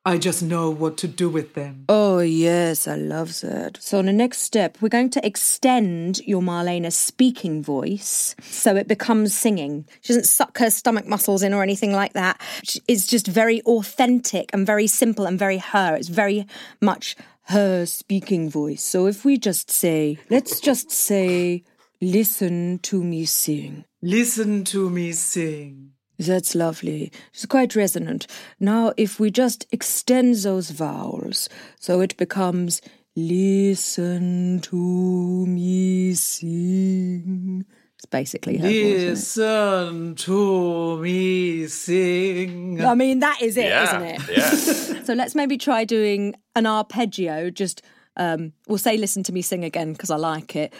I 0.06 0.18
just 0.18 0.42
know 0.42 0.68
what 0.68 0.98
to 0.98 1.08
do 1.08 1.30
with 1.30 1.54
them. 1.54 1.86
Oh, 1.88 2.18
yes, 2.18 2.86
I 2.86 2.96
love 2.96 3.40
that. 3.40 3.78
So, 3.80 3.98
on 3.98 4.04
the 4.04 4.12
next 4.12 4.40
step, 4.40 4.76
we're 4.82 4.90
going 4.90 5.08
to 5.10 5.26
extend 5.26 6.18
your 6.26 6.42
Marlene 6.42 6.92
speaking 6.92 7.62
voice 7.62 8.36
so 8.42 8.76
it 8.76 8.86
becomes 8.86 9.34
singing. 9.34 9.86
She 10.02 10.08
doesn't 10.08 10.26
suck 10.26 10.58
her 10.58 10.68
stomach 10.68 11.06
muscles 11.06 11.42
in 11.42 11.54
or 11.54 11.62
anything 11.62 11.92
like 11.92 12.12
that. 12.12 12.38
It's 12.86 13.06
just 13.06 13.26
very 13.26 13.62
authentic 13.62 14.50
and 14.52 14.66
very 14.66 14.86
simple 14.86 15.24
and 15.24 15.38
very 15.38 15.56
her. 15.56 15.96
It's 15.96 16.08
very 16.08 16.46
much 16.82 17.16
her 17.44 17.86
speaking 17.86 18.50
voice. 18.50 18.84
So, 18.84 19.06
if 19.06 19.24
we 19.24 19.38
just 19.38 19.70
say, 19.70 20.18
let's 20.28 20.60
just 20.60 20.90
say, 20.90 21.64
listen 22.02 22.78
to 22.80 23.02
me 23.02 23.24
sing. 23.24 23.86
Listen 24.02 24.64
to 24.64 24.90
me 24.90 25.12
sing. 25.12 25.93
That's 26.18 26.54
lovely. 26.54 27.10
It's 27.32 27.46
quite 27.46 27.74
resonant. 27.74 28.26
Now, 28.60 28.92
if 28.96 29.18
we 29.18 29.30
just 29.30 29.66
extend 29.72 30.36
those 30.36 30.70
vowels 30.70 31.48
so 31.80 32.00
it 32.00 32.16
becomes 32.16 32.80
listen 33.16 34.60
to 34.60 35.46
me 35.46 36.14
sing. 36.14 37.64
It's 37.96 38.06
basically 38.06 38.56
her 38.58 38.62
voice. 38.64 38.72
isn't 38.74 39.10
Listen 39.10 40.14
to 40.16 40.98
me 40.98 41.66
sing. 41.66 42.84
I 42.84 42.94
mean, 42.94 43.20
that 43.20 43.40
is 43.42 43.56
it, 43.56 43.66
Yeah, 43.66 43.84
not 43.84 44.02
it? 44.02 44.20
yeah. 44.36 44.50
So 45.04 45.12
let's 45.12 45.34
maybe 45.34 45.58
try 45.58 45.84
doing 45.84 46.34
an 46.56 46.66
arpeggio. 46.66 47.50
Just 47.50 47.82
um, 48.16 48.52
we'll 48.68 48.78
say 48.78 48.96
"Listen 48.96 49.22
to 49.24 49.32
me 49.34 49.42
sing" 49.42 49.62
again 49.64 49.92
because 49.92 50.10
I 50.10 50.16
like 50.16 50.56
it. 50.56 50.72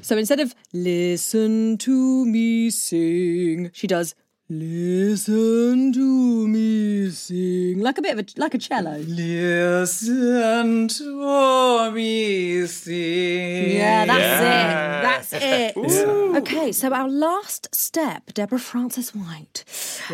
So 0.00 0.16
instead 0.16 0.40
of 0.40 0.54
"Listen 0.72 1.76
to 1.78 2.24
me 2.24 2.70
sing," 2.70 3.70
she 3.74 3.86
does 3.86 4.14
"Listen 4.50 5.92
to 5.92 6.48
me 6.48 7.08
sing," 7.10 7.78
like 7.80 7.98
a 7.98 8.02
bit 8.02 8.18
of 8.18 8.20
a 8.24 8.26
like 8.40 8.54
a 8.54 8.58
cello. 8.58 8.96
Listen 9.06 10.88
to 10.88 11.90
me 11.92 12.66
sing. 12.66 13.70
Yeah, 13.76 14.04
that's 14.06 14.42
Yeah. 14.42 14.98
it. 14.98 15.02
That's 15.02 15.32
it. 15.32 15.76
Okay, 16.40 16.72
so 16.72 16.90
our 16.92 17.08
last 17.08 17.68
step, 17.74 18.32
Deborah 18.34 18.58
Frances-White. 18.58 19.64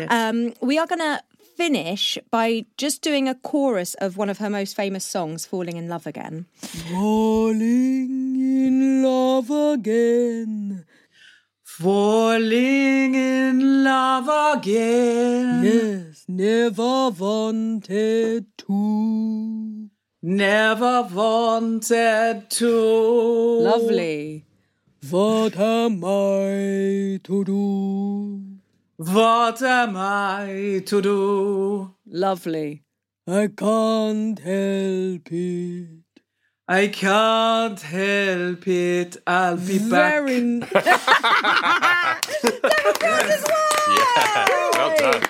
Um, 0.09 0.53
we 0.61 0.77
are 0.79 0.87
going 0.87 0.99
to 0.99 1.21
finish 1.55 2.17
by 2.31 2.65
just 2.77 3.01
doing 3.01 3.27
a 3.29 3.35
chorus 3.35 3.93
of 3.95 4.17
one 4.17 4.29
of 4.29 4.37
her 4.39 4.49
most 4.49 4.75
famous 4.75 5.05
songs, 5.05 5.45
Falling 5.45 5.77
in 5.77 5.87
Love 5.87 6.05
Again. 6.07 6.45
Falling 6.61 8.35
in 8.35 9.03
love 9.03 9.49
again. 9.51 10.85
Falling 11.79 13.13
in 13.13 13.83
love 13.83 14.57
again. 14.57 15.63
Yes, 15.63 16.25
never 16.27 17.11
wanted 17.11 18.45
to. 18.57 19.89
Never 20.23 21.03
wanted 21.03 22.49
to. 22.49 23.59
Lovely. 23.61 24.47
What 25.07 25.55
am 25.57 26.03
I 26.03 27.19
to 27.23 27.43
do? 27.45 28.41
What 28.95 29.61
am 29.61 29.97
I 29.97 30.81
to 30.83 30.99
do? 30.99 31.93
Lovely. 32.07 32.81
I 33.27 33.49
can't 33.55 34.39
help 34.39 35.31
it. 35.31 35.96
I 36.69 36.87
can't 36.87 37.79
help 37.79 38.67
it. 38.67 39.15
I'll 39.25 39.55
be 39.55 39.79
back. 39.79 40.23
Very. 40.25 40.61
Yeah. 43.89 44.45
Well 44.73 44.97
done. 44.97 45.21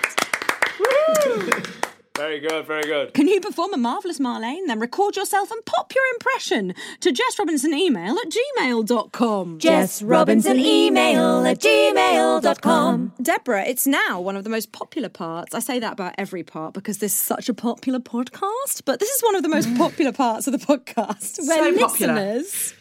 Very 2.18 2.40
good, 2.40 2.66
very 2.66 2.82
good. 2.82 3.14
Can 3.14 3.28
you 3.28 3.40
perform 3.40 3.72
a 3.72 3.76
marvellous 3.76 4.18
Marlene? 4.18 4.66
Then 4.66 4.80
record 4.80 5.14
yourself 5.14 5.52
and 5.52 5.64
pop 5.64 5.94
your 5.94 6.02
impression 6.14 6.74
to 6.98 7.12
Jess 7.12 7.38
Robinson 7.38 7.72
email 7.72 8.16
at 8.18 8.26
gmail.com. 8.28 9.60
Jess 9.60 10.02
Robinson 10.02 10.58
email 10.58 11.46
at 11.46 11.60
gmail.com. 11.60 13.12
Deborah, 13.22 13.64
it's 13.64 13.86
now 13.86 14.20
one 14.20 14.36
of 14.36 14.42
the 14.42 14.50
most 14.50 14.72
popular 14.72 15.08
parts. 15.08 15.54
I 15.54 15.60
say 15.60 15.78
that 15.78 15.92
about 15.92 16.16
every 16.18 16.42
part 16.42 16.74
because 16.74 16.98
this 16.98 17.12
is 17.12 17.18
such 17.20 17.48
a 17.48 17.54
popular 17.54 18.00
podcast, 18.00 18.82
but 18.84 18.98
this 18.98 19.10
is 19.10 19.22
one 19.22 19.36
of 19.36 19.44
the 19.44 19.48
most 19.48 19.72
popular 19.76 20.10
parts 20.10 20.48
of 20.48 20.52
the 20.52 20.58
podcast 20.58 21.38
where 21.46 21.72
So 21.72 21.86
popular. 21.86 22.14
listeners 22.14 22.74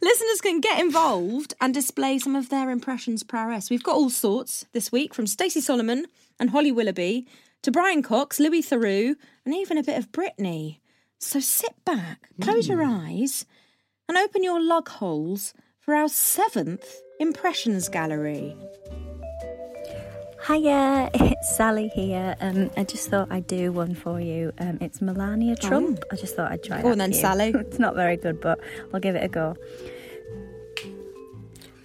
listeners 0.00 0.40
can 0.40 0.60
get 0.60 0.80
involved 0.80 1.52
and 1.60 1.74
display 1.74 2.18
some 2.18 2.34
of 2.34 2.48
their 2.48 2.70
impressions 2.70 3.22
prowess. 3.22 3.68
We've 3.68 3.82
got 3.82 3.96
all 3.96 4.08
sorts 4.08 4.64
this 4.72 4.90
week 4.90 5.12
from 5.12 5.26
Stacey 5.26 5.60
Solomon 5.60 6.06
and 6.38 6.48
Holly 6.48 6.72
Willoughby 6.72 7.26
to 7.62 7.70
Brian 7.70 8.02
Cox, 8.02 8.40
Louis 8.40 8.62
Theroux, 8.62 9.16
and 9.44 9.54
even 9.54 9.76
a 9.76 9.82
bit 9.82 9.98
of 9.98 10.12
Brittany. 10.12 10.80
So 11.18 11.40
sit 11.40 11.84
back, 11.84 12.30
close 12.40 12.68
your 12.68 12.82
eyes, 12.82 13.44
and 14.08 14.16
open 14.16 14.42
your 14.42 14.62
lug 14.62 14.88
holes 14.88 15.52
for 15.78 15.94
our 15.94 16.08
seventh 16.08 17.02
impressions 17.18 17.88
gallery. 17.88 18.56
Hiya, 20.46 21.10
it's 21.14 21.54
Sally 21.54 21.88
here. 21.88 22.34
Um, 22.40 22.70
I 22.76 22.84
just 22.84 23.10
thought 23.10 23.28
I'd 23.30 23.46
do 23.46 23.72
one 23.72 23.94
for 23.94 24.18
you. 24.20 24.52
Um, 24.58 24.78
it's 24.80 25.02
Melania 25.02 25.54
Trump. 25.54 26.02
I 26.10 26.16
just 26.16 26.34
thought 26.34 26.50
I'd 26.50 26.62
try. 26.62 26.78
Go 26.78 26.84
that 26.84 26.92
on 26.92 26.98
then, 26.98 27.12
you. 27.12 27.18
Sally. 27.18 27.48
it's 27.54 27.78
not 27.78 27.94
very 27.94 28.16
good, 28.16 28.40
but 28.40 28.58
I'll 28.94 29.00
give 29.00 29.14
it 29.16 29.24
a 29.24 29.28
go. 29.28 29.56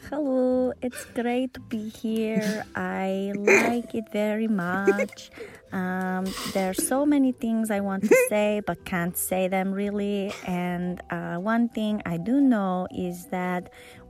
Hello, 0.09 0.71
it's 0.81 1.03
great 1.05 1.53
to 1.55 1.59
be 1.61 1.89
here. 1.89 2.63
I 2.75 3.33
like 3.35 3.93
it 3.93 4.05
very 4.13 4.47
much. 4.47 5.31
Um, 5.75 6.23
there 6.53 6.69
are 6.69 6.73
so 6.91 7.05
many 7.05 7.31
things 7.33 7.69
I 7.69 7.81
want 7.81 8.03
to 8.07 8.15
say, 8.29 8.61
but 8.65 8.85
can't 8.85 9.17
say 9.17 9.47
them 9.49 9.71
really. 9.73 10.31
And 10.47 11.01
uh, 11.09 11.35
one 11.53 11.67
thing 11.69 12.01
I 12.05 12.15
do 12.17 12.39
know 12.39 12.87
is 12.91 13.25
that 13.37 13.63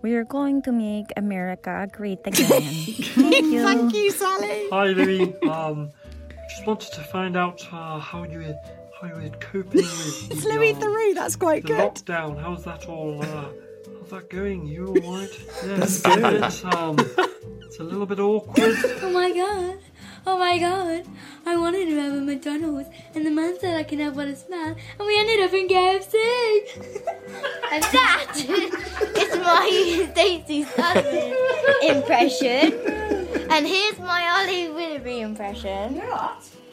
we 0.04 0.14
are 0.16 0.24
going 0.38 0.62
to 0.64 0.72
make 0.72 1.08
America 1.18 1.88
great 1.92 2.20
again. 2.26 2.62
Thank 2.62 3.46
you. 3.54 3.64
Thank 3.64 3.94
you, 3.96 4.12
Sally. 4.12 4.68
Hi, 4.72 4.88
Louis. 5.00 5.34
Um, 5.50 5.90
just 6.50 6.68
wanted 6.68 6.92
to 6.94 7.02
find 7.02 7.36
out 7.36 7.60
uh, 7.74 7.98
how 8.00 8.24
you 8.24 8.40
were 8.40 8.56
how 9.02 9.08
you 9.08 9.16
were 9.16 9.30
coping 9.40 9.82
with 9.82 10.28
It's 10.32 10.46
Louis 10.46 10.74
um, 10.74 10.80
Theroux, 10.82 11.16
that's 11.16 11.36
quite 11.36 11.64
the 11.64 11.70
good. 11.70 11.80
lockdown. 11.96 12.40
How's 12.42 12.64
that 12.66 12.88
all? 12.88 13.22
Uh, 13.22 13.46
how's 14.00 14.10
that 14.12 14.30
going? 14.30 14.68
You 14.68 14.88
all 15.04 15.16
right? 15.18 15.30
Yeah, 15.66 15.76
That's 15.78 16.02
good. 16.02 16.22
bit, 16.42 16.66
um, 16.76 16.96
it's 17.66 17.80
a 17.80 17.84
little 17.84 18.06
bit 18.06 18.20
awkward. 18.20 18.76
Oh 19.02 19.10
my 19.12 19.32
god. 19.34 19.78
Oh 20.28 20.38
my 20.38 20.58
god. 20.60 21.04
I 21.86 21.88
wanted 21.88 21.96
to 21.96 22.02
have 22.02 22.14
a 22.14 22.22
McDonald's 22.22 22.90
and 23.14 23.26
the 23.26 23.30
man 23.32 23.60
said 23.60 23.76
I 23.78 23.84
can 23.84 24.00
have 24.00 24.16
one 24.16 24.28
as 24.30 24.46
well 24.50 24.76
and 24.98 25.08
we 25.08 25.20
ended 25.20 25.40
up 25.42 25.54
in 25.54 25.68
KFC. 25.68 27.02
And 27.72 27.84
that 27.84 28.36
is 29.18 29.36
my 29.38 30.08
Stacey 30.12 30.64
Solomon 30.64 31.36
impression. 31.84 32.74
And 33.52 33.68
here's 33.68 34.00
my 34.00 34.22
Holly 34.22 34.70
Willoughby 34.70 35.22
impression. 35.22 36.02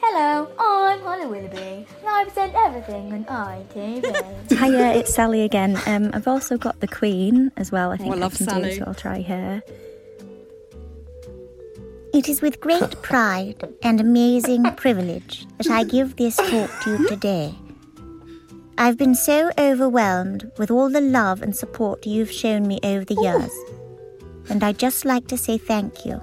Hello, 0.00 0.48
I'm 0.58 1.00
Holly 1.00 1.26
Willoughby, 1.26 1.86
and 2.00 2.08
I 2.08 2.24
present 2.24 2.54
everything 2.54 3.12
on 3.12 3.24
ITV. 3.24 4.50
Hiya, 4.58 4.92
it's 4.94 5.14
Sally 5.14 5.42
again. 5.42 5.80
Um, 5.86 6.10
I've 6.12 6.28
also 6.28 6.56
got 6.58 6.80
the 6.80 6.88
Queen 6.88 7.50
as 7.56 7.72
well. 7.72 7.90
I 7.90 7.96
think 7.96 8.14
I 8.14 8.18
love 8.18 8.36
can 8.36 8.46
Sally. 8.46 8.70
do, 8.70 8.76
so 8.76 8.84
I'll 8.86 8.94
try 8.94 9.22
her. 9.22 9.62
It 12.12 12.28
is 12.28 12.42
with 12.42 12.60
great 12.60 13.00
pride 13.02 13.64
and 13.82 13.98
amazing 13.98 14.64
privilege 14.76 15.46
that 15.56 15.70
I 15.70 15.84
give 15.84 16.16
this 16.16 16.36
talk 16.36 16.70
to 16.82 16.90
you 16.90 17.08
today. 17.08 17.54
I've 18.76 18.98
been 18.98 19.14
so 19.14 19.50
overwhelmed 19.56 20.50
with 20.58 20.70
all 20.70 20.90
the 20.90 21.00
love 21.00 21.40
and 21.40 21.56
support 21.56 22.06
you've 22.06 22.30
shown 22.30 22.66
me 22.66 22.80
over 22.82 23.04
the 23.04 23.14
years, 23.14 23.52
and 24.50 24.62
I'd 24.62 24.78
just 24.78 25.04
like 25.04 25.26
to 25.28 25.38
say 25.38 25.56
thank 25.56 26.04
you 26.04 26.20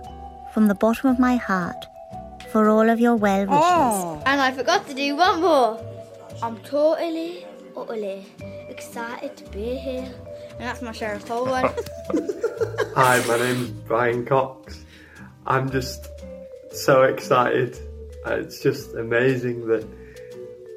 from 0.53 0.67
the 0.67 0.75
bottom 0.75 1.09
of 1.09 1.17
my 1.19 1.37
heart 1.37 1.85
for 2.51 2.69
all 2.69 2.87
of 2.89 2.99
your 2.99 3.15
well 3.15 3.45
wishes. 3.47 3.63
Oh. 3.63 4.21
And 4.25 4.41
I 4.41 4.51
forgot 4.51 4.87
to 4.89 4.93
do 4.93 5.15
one 5.15 5.41
more. 5.41 5.83
I'm 6.43 6.57
totally, 6.59 7.45
utterly 7.75 8.25
excited 8.67 9.37
to 9.37 9.43
be 9.51 9.75
here. 9.75 10.13
And 10.51 10.61
that's 10.61 10.81
my 10.81 10.91
Cheryl 10.91 11.25
Cole 11.25 11.45
one. 11.45 11.73
Hi, 12.95 13.23
my 13.27 13.37
name's 13.37 13.69
Brian 13.69 14.25
Cox. 14.25 14.85
I'm 15.45 15.69
just 15.69 16.05
so 16.71 17.03
excited. 17.03 17.77
Uh, 18.25 18.35
It's 18.35 18.61
just 18.61 18.93
amazing 18.95 19.67
that 19.67 19.85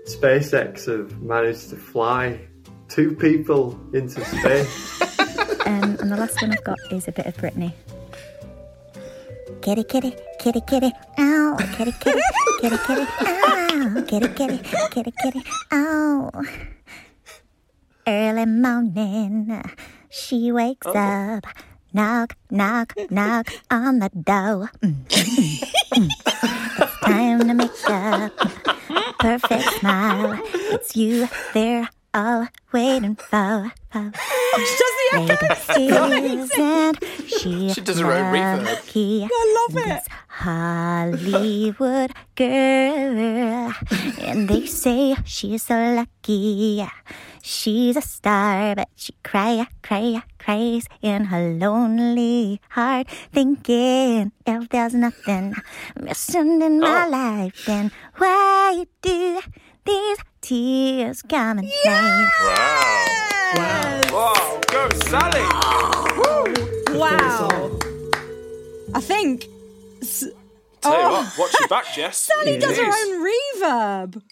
SpaceX 0.06 0.86
have 0.86 1.20
managed 1.22 1.70
to 1.70 1.76
fly 1.76 2.40
two 2.88 3.14
people 3.14 3.78
into 3.92 4.24
space. 4.24 5.00
Um, 5.64 5.96
and 6.00 6.10
the 6.10 6.16
last 6.16 6.42
one 6.42 6.50
I've 6.50 6.64
got 6.64 6.76
is 6.90 7.06
a 7.06 7.12
bit 7.12 7.24
of 7.24 7.36
Brittany. 7.36 7.72
Kitty, 9.62 9.84
kitty, 9.84 10.12
kitty, 10.40 10.60
kitty, 10.68 10.90
ow, 11.20 11.56
kitty, 11.76 11.92
kitty, 12.00 12.20
kitty, 12.60 12.76
kitty, 12.84 13.06
ow, 13.22 14.04
kitty, 14.08 14.28
kitty, 14.34 14.58
kitty, 14.90 15.12
kitty, 15.22 15.42
ow. 15.72 16.30
Early 18.08 18.46
morning, 18.46 19.62
she 20.10 20.50
wakes 20.50 20.88
up, 20.88 21.44
knock, 21.92 22.36
knock, 22.50 22.94
knock 23.10 23.48
on 23.70 23.98
the 23.98 24.08
door. 24.10 24.70
Mm, 24.82 25.04
mm, 25.06 25.72
mm. 25.94 26.08
It's 26.78 27.00
time 27.00 27.40
to 27.40 27.54
make 27.54 27.90
up, 27.90 28.32
perfect 29.18 29.64
smile. 29.74 30.40
It's 30.72 30.96
you 30.96 31.28
they're 31.54 31.88
all 32.14 32.48
waiting 32.72 33.16
for. 33.16 33.72
for. 33.90 34.12
Maybe 36.08 36.36
isn't 36.36 37.04
she? 37.26 37.72
She 37.72 37.80
does 37.80 37.98
her 37.98 38.12
own 38.12 38.32
reverb. 38.34 39.28
I 39.30 39.68
love 39.68 39.86
it. 39.86 40.02
Hollywood 40.28 42.12
girl, 42.34 43.72
and 44.18 44.48
they 44.48 44.66
say 44.80 45.14
she's 45.24 45.62
so 45.62 45.74
lucky. 45.74 46.86
She's 47.42 47.96
a 47.96 48.02
star, 48.02 48.74
but 48.76 48.88
she 48.96 49.14
cry, 49.24 49.66
cry, 49.82 50.22
cries 50.38 50.86
in 51.02 51.26
her 51.26 51.54
lonely 51.54 52.60
heart, 52.70 53.08
thinking 53.32 54.32
if 54.46 54.68
there's 54.68 54.94
nothing 54.94 55.54
missing 56.00 56.62
in 56.62 56.80
my 56.80 57.06
oh. 57.06 57.10
life, 57.10 57.64
then 57.66 57.90
why 58.16 58.86
do 59.02 59.40
these 59.84 60.18
tears 60.40 61.22
coming 61.22 61.70
at 61.86 62.02
night? 62.02 62.30
Wow. 63.54 64.00
Wow, 64.12 64.60
go 64.68 64.88
Sally! 65.06 65.42
Wow. 66.98 67.78
I 68.94 69.00
think. 69.00 69.46
S- 70.02 70.24
Tell 70.80 70.92
you 70.92 70.98
Oh. 70.98 71.12
what, 71.12 71.38
watch 71.38 71.54
your 71.60 71.68
back, 71.68 71.94
Jess. 71.94 72.18
Sally 72.28 72.58
does 72.58 72.76
her 72.76 72.84
own 72.84 73.24
reverb. 73.24 74.22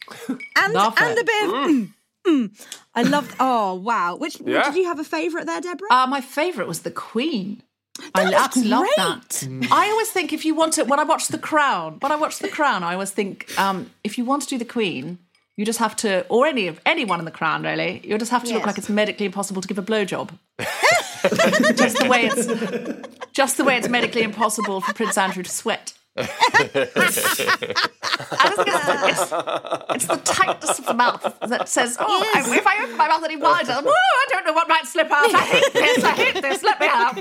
And, 0.57 0.76
and 0.76 1.18
a 1.18 1.24
bit 1.24 1.44
of. 1.44 1.51
Mm. 1.53 1.88
Mm. 2.26 2.66
I 2.94 3.03
loved. 3.03 3.34
Oh, 3.38 3.74
wow. 3.74 4.16
Which 4.16 4.40
Yeah. 4.44 4.64
Did 4.64 4.74
you 4.76 4.84
have 4.86 4.98
a 4.98 5.05
favourite 5.05 5.46
there, 5.46 5.61
Deborah? 5.61 5.88
Uh, 5.92 6.07
my 6.09 6.20
favourite 6.20 6.66
was 6.68 6.80
The 6.80 6.90
Queen. 6.90 7.62
I 8.14 8.24
was 8.24 8.32
absolutely 8.32 8.70
love 8.72 8.80
great. 8.82 8.96
that. 8.96 9.68
I 9.70 9.88
always 9.90 10.11
think 10.11 10.32
if 10.32 10.44
you 10.44 10.55
want 10.55 10.72
to, 10.74 10.84
when 10.84 10.98
I 10.98 11.05
watch 11.05 11.28
The 11.28 11.38
Crown, 11.38 11.98
when 12.01 12.11
I 12.12 12.16
watch 12.16 12.38
The 12.40 12.48
Crown, 12.48 12.82
I 12.82 12.94
always 12.94 13.11
think 13.12 13.46
um, 13.59 13.90
if 14.05 14.18
you 14.18 14.24
want 14.24 14.42
to 14.42 14.48
do 14.48 14.59
The 14.59 14.64
Queen, 14.64 15.18
you 15.61 15.67
just 15.67 15.79
have 15.79 15.95
to, 15.97 16.27
or 16.29 16.47
any 16.47 16.69
of 16.69 16.81
anyone 16.87 17.19
in 17.19 17.27
The 17.27 17.31
Crown 17.31 17.63
really, 17.63 18.01
you 18.03 18.17
just 18.17 18.31
have 18.31 18.45
to 18.45 18.55
look 18.55 18.65
like 18.65 18.79
it's 18.79 18.89
medically 18.89 19.27
impossible 19.27 19.61
to 19.61 19.69
give 19.69 19.77
a 19.77 19.83
blowjob. 19.83 20.31
just 21.77 21.99
the 21.99 22.07
way 22.09 22.31
it's, 22.33 22.47
just 23.33 23.59
the 23.59 23.65
way 23.65 23.77
it's 23.77 23.87
medically 23.91 24.23
impossible 24.23 24.81
for 24.81 24.95
Prince 24.95 25.19
Andrew 25.19 25.43
to 25.43 25.51
sweat. 25.51 25.93
I 26.17 26.23
just 26.25 26.43
think 28.57 28.71
it's, 29.09 29.21
it's, 29.21 29.33
it's 29.95 30.07
the 30.07 30.17
tightness 30.25 30.79
of 30.79 30.87
the 30.87 30.95
mouth 30.95 31.39
that 31.47 31.69
says, 31.69 31.97
"Oh, 32.01 32.33
I- 32.35 32.57
if 32.57 32.67
I 32.67 32.83
open 32.83 32.97
my 32.97 33.07
mouth 33.09 33.23
any 33.23 33.37
wider, 33.37 33.73
oh, 33.73 33.93
I 33.95 34.27
don't 34.31 34.45
know 34.47 34.53
what 34.53 34.67
might 34.69 34.87
slip 34.87 35.11
out. 35.11 35.33
I 35.35 35.39
hate 35.41 35.73
this. 35.73 36.05
I 36.05 36.13
hate 36.13 36.43
this. 36.43 36.63
Let 36.63 36.81
me 36.81 36.89
out." 36.91 37.17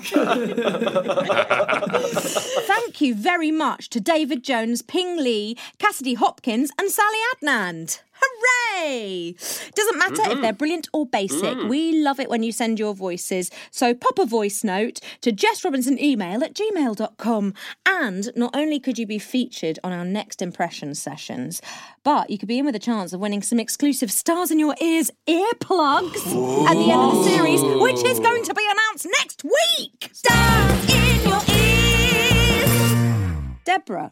Thank 2.68 3.02
you 3.02 3.14
very 3.16 3.52
much 3.52 3.90
to 3.92 4.00
David 4.00 4.44
Jones, 4.44 4.82
Ping 4.82 5.18
Lee, 5.18 5.56
Cassidy 5.78 6.16
Hopkins, 6.16 6.72
and 6.80 6.90
Sally 6.90 7.18
Adnand. 7.36 8.00
Hooray! 8.22 9.36
Doesn't 9.76 9.98
matter 9.98 10.32
if 10.32 10.42
they're 10.42 10.54
brilliant 10.54 10.88
or 10.94 11.06
basic. 11.06 11.58
Mm. 11.58 11.70
We 11.70 12.02
love 12.02 12.20
it 12.20 12.30
when 12.30 12.44
you 12.44 12.52
send 12.52 12.80
your 12.80 12.94
voices. 12.94 13.52
So 13.72 13.94
pop 13.94 14.20
a 14.20 14.26
voice 14.26 14.64
note 14.64 15.00
to 15.22 15.32
Jess 15.32 15.64
Robinson 15.64 16.02
email 16.02 16.44
at 16.44 16.54
gmail.com. 16.54 17.54
And 17.86 18.32
not 18.36 18.56
only 18.56 18.80
could 18.80 18.98
you 18.98 19.06
be 19.06 19.20
featured 19.20 19.80
on 19.84 19.92
our 19.92 20.06
next 20.06 20.42
impression 20.42 20.96
sessions, 20.96 21.62
but 22.04 22.30
you 22.30 22.38
could 22.38 22.48
be 22.48 22.60
in 22.60 22.66
with 22.66 22.76
a 22.76 22.80
chance 22.80 23.14
of 23.14 23.20
winning 23.20 23.42
some 23.42 23.60
exclusive 23.60 24.12
Stars 24.12 24.52
in 24.52 24.60
Your 24.60 24.76
Ears 24.82 25.12
earplugs 25.28 26.18
at 26.68 26.74
the 26.74 26.92
end 26.92 27.02
of 27.02 27.24
the 27.24 27.30
series, 27.30 27.62
which 27.64 28.04
is 28.04 28.20
going 28.20 28.44
to 28.44 28.54
be 28.54 28.68
announced 28.70 29.08
next 29.20 29.44
week. 29.44 30.10
Stars 30.14 30.94
in 30.94 31.30
Your 31.30 31.42
Ears! 31.56 31.80
Deborah. 33.66 34.12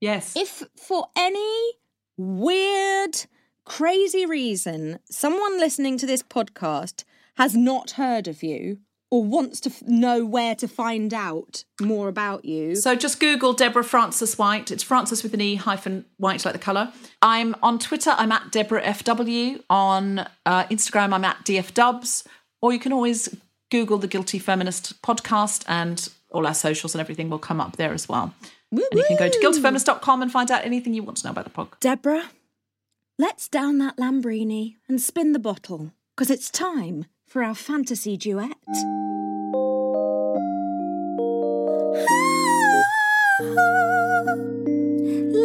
Yes. 0.00 0.36
If 0.36 0.62
for 0.76 1.06
any 1.16 1.72
weird, 2.16 3.26
crazy 3.64 4.26
reason 4.26 4.98
someone 5.10 5.58
listening 5.58 5.98
to 5.98 6.06
this 6.06 6.22
podcast 6.22 7.04
has 7.36 7.56
not 7.56 7.92
heard 7.92 8.28
of 8.28 8.42
you 8.42 8.78
or 9.10 9.22
wants 9.22 9.60
to 9.60 9.70
f- 9.70 9.82
know 9.82 10.24
where 10.24 10.54
to 10.56 10.66
find 10.66 11.14
out 11.14 11.64
more 11.80 12.08
about 12.08 12.44
you. 12.44 12.74
So 12.74 12.96
just 12.96 13.20
Google 13.20 13.52
Deborah 13.52 13.84
Frances-White. 13.84 14.70
It's 14.70 14.82
Frances 14.82 15.22
with 15.22 15.34
an 15.34 15.40
E 15.40 15.54
hyphen 15.54 16.04
white 16.16 16.44
like 16.44 16.52
the 16.52 16.58
colour. 16.58 16.92
I'm 17.22 17.54
on 17.62 17.78
Twitter. 17.78 18.14
I'm 18.16 18.32
at 18.32 18.50
Deborah 18.50 18.82
FW. 18.82 19.62
On 19.70 20.20
uh, 20.46 20.64
Instagram, 20.64 21.12
I'm 21.12 21.24
at 21.24 21.44
DF 21.44 21.74
Dubs. 21.74 22.24
Or 22.60 22.72
you 22.72 22.78
can 22.80 22.92
always 22.92 23.36
Google 23.70 23.98
the 23.98 24.08
Guilty 24.08 24.38
Feminist 24.38 25.00
podcast, 25.02 25.64
and 25.68 26.08
all 26.30 26.46
our 26.46 26.54
socials 26.54 26.94
and 26.94 27.00
everything 27.00 27.30
will 27.30 27.38
come 27.38 27.60
up 27.60 27.76
there 27.76 27.92
as 27.92 28.08
well. 28.08 28.34
And 28.70 28.80
you 28.92 29.04
can 29.06 29.16
go 29.16 29.28
to 29.28 29.38
guiltyfeminist.com 29.38 30.22
and 30.22 30.32
find 30.32 30.50
out 30.50 30.64
anything 30.64 30.94
you 30.94 31.02
want 31.02 31.18
to 31.18 31.26
know 31.26 31.30
about 31.30 31.44
the 31.44 31.50
podcast. 31.50 31.80
Deborah, 31.80 32.24
let's 33.18 33.48
down 33.48 33.78
that 33.78 33.96
Lambrini 33.96 34.76
and 34.88 35.00
spin 35.00 35.32
the 35.32 35.38
bottle 35.38 35.92
because 36.14 36.30
it's 36.30 36.50
time 36.50 37.06
for 37.26 37.42
our 37.42 37.54
fantasy 37.54 38.16
duet. 38.16 38.56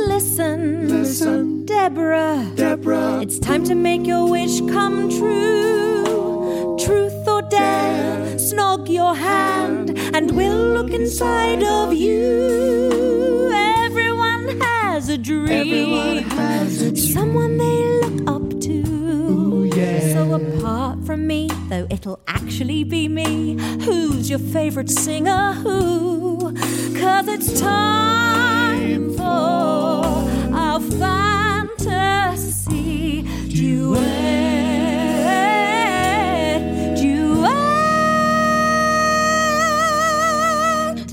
Listen, 0.08 0.90
listen, 0.90 1.66
Deborah, 1.66 2.52
Deborah. 2.56 3.22
It's 3.22 3.40
time 3.40 3.64
to 3.66 3.76
make 3.76 4.06
your 4.06 4.30
wish 4.30 4.60
come 4.62 5.10
true. 5.10 6.78
Truth 6.80 7.28
or 7.28 7.42
dare, 7.44 8.36
snog 8.36 8.90
your 8.90 9.16
hand, 9.16 9.98
and 10.14 10.32
we'll 10.32 10.74
look 10.74 10.92
inside 10.92 11.64
of 11.64 11.94
you. 11.94 13.69
Everyone 15.12 16.18
has 16.20 16.84
a 16.84 16.92
dream, 16.92 17.14
someone 17.14 17.58
they 17.58 18.00
look 18.02 18.30
up 18.30 18.62
to. 18.62 19.72
yeah 19.76 20.14
So 20.14 20.34
apart 20.36 21.04
from 21.04 21.26
me, 21.26 21.50
though 21.68 21.88
it'll 21.90 22.20
actually 22.28 22.84
be 22.84 23.08
me, 23.08 23.58
who's 23.86 24.30
your 24.30 24.38
favorite 24.38 24.92
singer? 24.92 25.54
Who? 25.54 26.54
Cause 26.96 27.28
it's 27.28 27.60
time 27.60 29.12
for 29.16 29.24
our 30.54 30.80
fantasy 30.80 32.44
duet. 33.48 34.69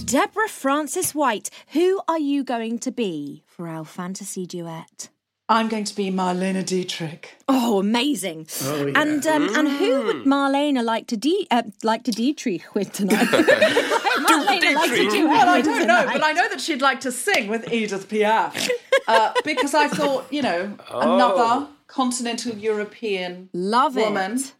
Deborah 0.06 0.48
Frances-White, 0.48 1.50
who 1.68 2.00
are 2.06 2.18
you 2.18 2.44
going 2.44 2.78
to 2.78 2.92
be 2.92 3.42
for 3.46 3.66
our 3.66 3.84
fantasy 3.84 4.46
duet? 4.46 5.08
I'm 5.48 5.68
going 5.68 5.82
to 5.84 5.94
be 5.96 6.10
Marlene 6.10 6.64
Dietrich. 6.64 7.36
Oh, 7.48 7.80
amazing! 7.80 8.46
Oh, 8.62 8.86
yeah. 8.86 9.00
And 9.02 9.26
um, 9.26 9.54
and 9.56 9.68
who 9.68 10.02
would 10.04 10.16
Marlene 10.24 10.82
like 10.84 11.06
to 11.08 11.16
de- 11.16 11.46
uh, 11.50 11.62
like 11.84 12.04
to 12.04 12.10
Dietrich 12.12 12.72
with 12.74 12.92
tonight? 12.92 13.26
Marlene 13.28 14.74
like 14.74 14.90
to 14.90 15.10
duet 15.10 15.24
Well, 15.28 15.48
I 15.48 15.56
with 15.58 15.64
don't 15.66 15.86
know, 15.86 16.00
tonight. 16.02 16.12
but 16.12 16.22
I 16.24 16.32
know 16.32 16.48
that 16.50 16.60
she'd 16.60 16.82
like 16.82 17.00
to 17.00 17.10
sing 17.12 17.48
with 17.48 17.72
Edith 17.72 18.08
Piaf 18.08 18.68
uh, 19.08 19.32
because 19.44 19.74
I 19.74 19.88
thought, 19.88 20.26
you 20.32 20.42
know, 20.42 20.76
Oh. 20.90 21.00
another 21.14 21.68
continental 21.88 22.54
European 22.56 23.48
Love 23.52 23.94
woman, 23.96 24.34
it. 24.38 24.52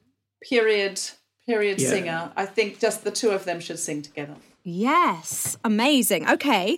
period, 0.49 1.01
period 1.47 1.81
Yeah. 1.81 1.89
singer. 1.89 2.33
I 2.37 2.47
think 2.47 2.79
just 2.81 3.03
the 3.05 3.11
two 3.13 3.31
of 3.31 3.45
them 3.45 3.59
should 3.61 3.79
sing 3.81 4.03
together. 4.03 4.35
Yes, 4.69 5.57
amazing. 5.63 6.29
Okay, 6.29 6.77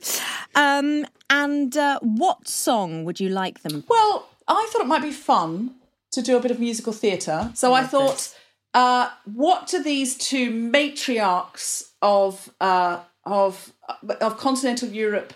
um, 0.55 1.07
and 1.31 1.75
uh, 1.75 1.99
what 2.03 2.47
song 2.47 3.05
would 3.05 3.19
you 3.19 3.31
like 3.31 3.63
them? 3.63 3.83
Well, 3.89 4.29
I 4.47 4.69
thought 4.71 4.83
it 4.83 4.87
might 4.87 5.01
be 5.01 5.11
fun 5.11 5.75
to 6.13 6.21
do 6.21 6.37
a 6.37 6.41
bit 6.41 6.51
of 6.51 6.61
musical 6.61 6.93
theatre. 6.93 7.51
So 7.55 7.73
I 7.73 7.85
thought, 7.85 8.37
uh, 8.75 9.09
what 9.25 9.69
do 9.69 9.83
these 9.83 10.19
two 10.19 10.51
matriarchs 10.51 11.93
of 12.03 12.51
uh, 12.61 13.01
of 13.25 13.73
of 14.21 14.37
continental 14.37 14.91
Europe 14.91 15.33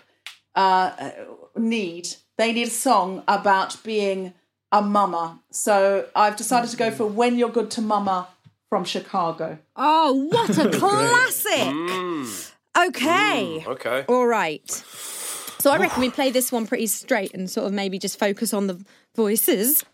uh, 0.53 1.09
need? 1.57 2.09
They 2.37 2.53
need 2.53 2.67
a 2.67 2.71
song 2.71 3.23
about 3.27 3.83
being 3.83 4.35
a 4.71 4.83
mama. 4.83 5.39
So 5.49 6.07
I've 6.15 6.35
decided 6.35 6.69
to 6.69 6.77
go 6.77 6.91
for 6.91 7.07
"When 7.07 7.35
You're 7.35 7.49
Good 7.49 7.71
to 7.71 7.81
Mama" 7.81 8.27
from 8.73 8.83
Chicago. 8.83 9.59
Oh, 9.75 10.13
what 10.31 10.57
a 10.57 10.67
classic! 10.79 11.51
Okay. 12.75 13.61
Mm, 13.61 13.67
okay. 13.67 14.03
All 14.07 14.25
right. 14.25 14.67
So 15.59 15.69
I 15.69 15.77
reckon 15.77 16.01
we 16.01 16.09
play 16.09 16.31
this 16.31 16.51
one 16.51 16.65
pretty 16.65 16.87
straight 16.87 17.35
and 17.35 17.47
sort 17.47 17.67
of 17.67 17.71
maybe 17.71 17.99
just 17.99 18.17
focus 18.17 18.51
on 18.51 18.65
the 18.65 18.83
voices. 19.15 19.85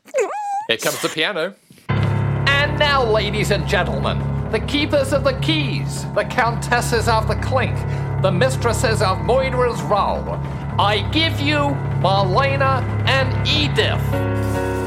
Here 0.69 0.77
comes 0.77 1.01
the 1.01 1.09
piano. 1.09 1.55
And 1.89 2.79
now, 2.79 3.03
ladies 3.03 3.51
and 3.51 3.67
gentlemen, 3.67 4.19
the 4.49 4.61
keepers 4.61 5.11
of 5.11 5.25
the 5.25 5.37
keys, 5.41 6.05
the 6.15 6.23
countesses 6.23 7.09
of 7.09 7.27
the 7.27 7.35
clink, 7.35 7.75
the 8.21 8.31
mistresses 8.31 9.01
of 9.01 9.19
Murderers' 9.25 9.81
Row, 9.81 10.39
I 10.79 11.05
give 11.11 11.37
you 11.41 11.75
Marlene 11.99 12.61
and 13.09 13.45
Edith. 13.45 14.78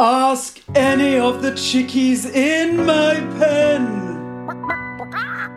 Ask 0.00 0.60
any 0.76 1.18
of 1.18 1.42
the 1.42 1.50
chickies 1.50 2.24
in 2.24 2.86
my 2.86 3.14
pen. 3.36 4.46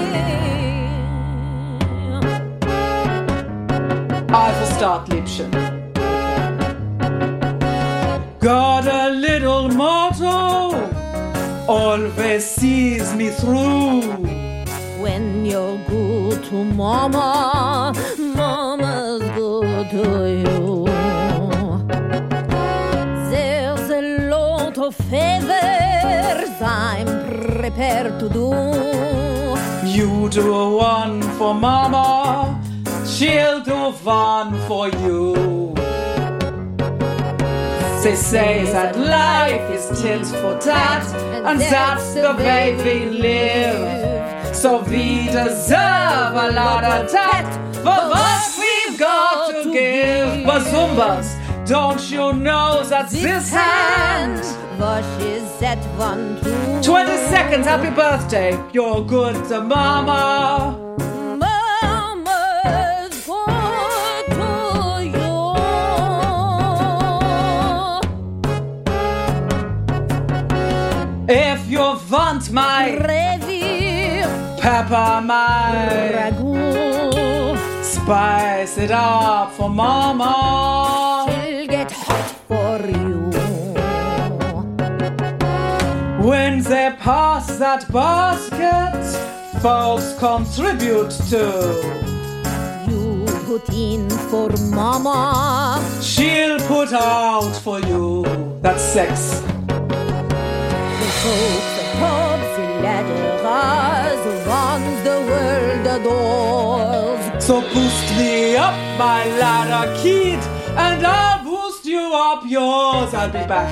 I'll 4.37 4.67
start, 4.67 5.09
Liebchen. 5.11 5.53
Got 8.41 8.85
a 8.89 9.11
little 9.11 9.69
motto, 9.69 10.75
always 11.69 12.45
sees 12.45 13.15
me 13.15 13.31
through. 13.31 14.01
When 15.05 15.47
you're 15.47 15.79
good 15.89 16.43
to 16.47 16.65
mama, 16.65 17.95
mama's 18.19 19.23
good 19.39 19.91
to 19.91 20.05
you. 20.45 20.85
There's 23.31 23.89
a 23.89 24.03
lot 24.35 24.77
of 24.79 24.97
favors 24.97 26.51
I'm 26.61 27.07
prepared 27.61 28.19
to 28.19 28.29
do. 28.29 28.49
You 29.87 30.29
do 30.29 30.75
one 30.75 31.23
for 31.39 31.55
mama 31.55 32.64
she'll 33.07 33.61
do 33.61 33.93
one 34.05 34.59
for 34.67 34.89
you. 34.89 35.75
They 38.03 38.17
say 38.17 38.65
that 38.65 38.99
life 38.99 39.71
is 39.71 40.03
tit 40.03 40.27
for 40.27 40.59
tat, 40.59 41.07
and 41.47 41.59
that's 41.59 42.13
the 42.13 42.35
way 42.37 42.77
we 42.85 43.19
live. 43.19 44.55
So 44.55 44.83
we 44.83 45.25
deserve 45.27 46.35
a 46.47 46.51
lot 46.53 46.85
of 46.85 47.11
tat 47.11 47.49
for 47.77 48.01
what 48.13 48.45
we've 48.59 48.99
got 48.99 49.53
to 49.55 49.73
give. 49.73 50.45
But 50.45 50.63
Zumbas, 50.65 51.67
don't 51.67 52.11
you 52.11 52.35
know 52.35 52.85
that 52.85 53.09
this 53.09 53.49
hand 53.49 54.41
washes 54.79 55.59
that 55.61 55.83
one 55.99 56.43
too? 56.43 56.83
20 56.83 57.17
seconds, 57.33 57.67
happy 57.67 57.89
birthday. 57.89 58.63
You're 58.75 59.03
good 59.03 59.49
to 59.49 59.63
Mama. 59.63 60.84
Want 72.15 72.49
my 72.53 72.97
pepper 74.61 75.21
my 75.21 76.31
spice 77.83 78.79
it 78.79 78.93
up 78.93 79.51
for 79.57 79.69
Mama. 79.69 81.27
She'll 81.29 81.67
get 81.67 81.91
hot 81.91 82.29
for 82.49 82.77
you. 82.99 83.19
When 86.29 86.63
they 86.63 86.95
pass 87.01 87.59
that 87.59 87.83
basket, 87.93 89.03
folks 89.61 90.15
contribute 90.21 91.11
to. 91.31 91.45
You 92.89 93.25
put 93.51 93.69
in 93.71 94.09
for 94.31 94.51
Mama. 94.71 95.83
She'll 96.01 96.61
put 96.75 96.93
out 96.93 97.57
for 97.65 97.81
you. 97.81 98.25
That's 98.63 98.83
sex. 98.83 99.43
The 102.95 103.03
the 103.03 103.43
pubs, 103.43 104.23
the 104.25 104.35
ladderas, 104.45 104.45
the 104.45 104.49
ones 104.49 105.03
the 105.03 105.19
world 105.29 105.87
adores. 105.97 107.45
So 107.45 107.61
boost 107.61 108.09
me 108.17 108.57
up, 108.57 108.75
my 108.97 109.25
ladder 109.41 109.93
kid, 110.01 110.39
and 110.79 111.05
I'll 111.05 111.43
boost 111.45 111.85
you 111.85 112.13
up 112.15 112.45
yours. 112.47 113.13
I'll 113.13 113.29
be 113.29 113.45
back. 113.49 113.69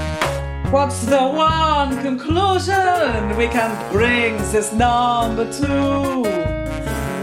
What's 0.73 1.05
the 1.05 1.23
one 1.23 2.03
conclusion 2.03 3.37
we 3.37 3.47
can 3.47 3.71
bring 3.93 4.39
this 4.51 4.73
number 4.73 5.45
to? 5.53 6.23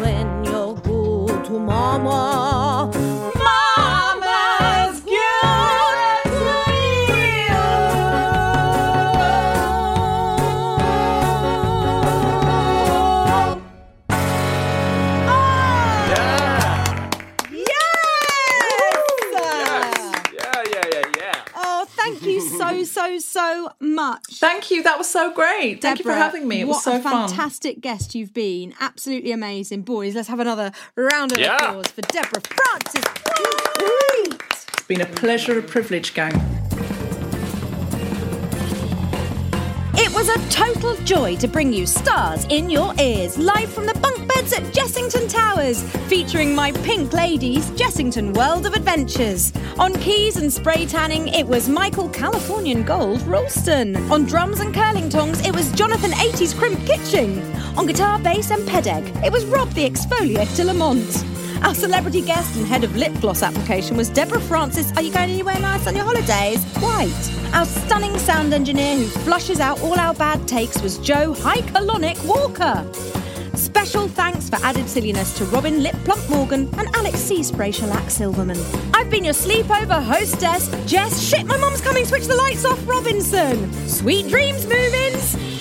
When 0.02 0.45
you're 0.45 0.76
good 0.76 1.43
to 1.45 1.60
Mama, 1.60 2.91
so, 23.00 23.18
so, 23.20 23.39
so 23.39 23.72
much. 23.80 24.22
Thank 24.34 24.70
you. 24.72 24.84
That 24.84 24.97
was 24.97 25.10
so 25.10 25.32
great. 25.34 25.82
Thank 25.82 26.00
you 26.00 26.04
for 26.04 26.12
having 26.14 26.47
me. 26.47 26.62
It 26.62 26.66
what 26.68 26.76
was 26.76 26.84
so 26.84 26.97
a 26.97 27.00
fun. 27.00 27.30
fantastic 27.30 27.80
guest 27.80 28.14
you've 28.16 28.34
been. 28.34 28.74
Absolutely 28.80 29.32
amazing. 29.32 29.84
Boys, 29.84 30.16
let's 30.16 30.28
have 30.28 30.39
another 30.39 30.72
round 30.95 31.32
of 31.32 31.38
Yeah. 31.39 31.56
applause 31.56 31.88
for 31.88 32.02
Deborah 32.02 32.41
Frances. 32.41 33.04
It's 34.74 34.84
been 34.88 35.02
a 35.02 35.06
pleasure, 35.06 35.58
a 35.60 35.62
privilege, 35.62 36.14
gang. 36.14 36.59
Was 40.20 40.28
a 40.28 40.50
total 40.50 40.98
joy 41.06 41.34
to 41.38 41.48
bring 41.48 41.72
you 41.72 41.86
Stars 41.86 42.46
in 42.50 42.70
Your 42.70 42.94
Ears, 43.00 43.38
live 43.38 43.72
from 43.72 43.86
the 43.86 43.94
bunk 44.02 44.28
beds 44.28 44.52
at 44.52 44.74
Jessington 44.74 45.30
Towers, 45.30 45.82
featuring 46.10 46.54
my 46.54 46.74
pink 46.74 47.14
ladies, 47.14 47.70
Jessington 47.70 48.34
World 48.34 48.66
of 48.66 48.74
Adventures. 48.74 49.54
On 49.78 49.94
keys 49.94 50.36
and 50.36 50.52
spray 50.52 50.86
tanning, 50.86 51.30
it 51.30 51.48
was 51.48 51.70
Michael 51.70 52.10
Californian 52.10 52.84
Gold 52.84 53.22
Ralston. 53.22 53.96
On 54.12 54.26
drums 54.26 54.60
and 54.60 54.76
curling 54.76 55.10
tongs, 55.10 55.40
it 55.48 55.56
was 55.56 55.72
Jonathan 55.72 56.12
80s 56.12 56.54
Crimp 56.54 56.86
Kitching. 56.86 57.42
On 57.78 57.88
guitar, 57.88 58.20
bass, 58.20 58.52
and 58.52 58.68
pedeg, 58.68 59.24
it 59.24 59.32
was 59.32 59.46
Rob 59.46 59.70
the 59.70 59.90
Exfoliate 59.90 60.54
de 60.58 60.66
Lamont. 60.66 61.39
Our 61.64 61.76
celebrity 61.76 62.22
guest 62.22 62.55
and 62.55 62.66
head 62.66 62.84
of 62.84 62.95
lip 62.95 63.14
gloss 63.20 63.43
application 63.43 63.97
was 63.97 64.10
Deborah 64.10 64.39
Frances. 64.39 64.91
Are 64.93 65.01
you 65.01 65.12
going 65.12 65.30
anywhere 65.30 65.60
nice 65.60 65.88
on 65.88 65.95
your 65.95 66.05
holidays? 66.05 66.64
White. 66.76 67.53
Our 67.53 67.66
stunning 67.66 68.18
sound 68.18 68.53
engineer 68.53 68.97
who 68.97 69.05
flushes 69.05 69.60
out 69.60 69.82
all 69.82 69.99
our 69.99 70.14
bad 70.14 70.47
takes 70.47 70.82
was 70.82 70.97
Joe 70.99 71.34
Hycolonic 71.34 72.24
Walker. 72.26 72.86
Special 73.57 74.07
thanks 74.07 74.49
for 74.49 74.55
added 74.57 74.88
silliness 74.88 75.38
to 75.38 75.45
Robin 75.45 75.84
Lip 75.84 75.95
Plump 76.05 76.28
Morgan 76.30 76.70
and 76.78 76.88
Alex 76.95 77.20
C. 77.20 77.43
Spray 77.43 77.72
Shellac 77.72 78.10
Silverman. 78.10 78.60
I've 78.93 79.10
been 79.10 79.26
your 79.26 79.34
sleepover 79.34 80.01
hostess, 80.01 80.70
Jess. 80.89 81.22
Shit, 81.22 81.45
my 81.45 81.57
mum's 81.57 81.82
coming. 81.82 82.05
Switch 82.05 82.26
the 82.26 82.36
lights 82.36 82.64
off, 82.64 82.88
Robinson. 82.88 83.72
Sweet 83.88 84.30
dreams, 84.30 84.66
Moomins. 84.66 85.60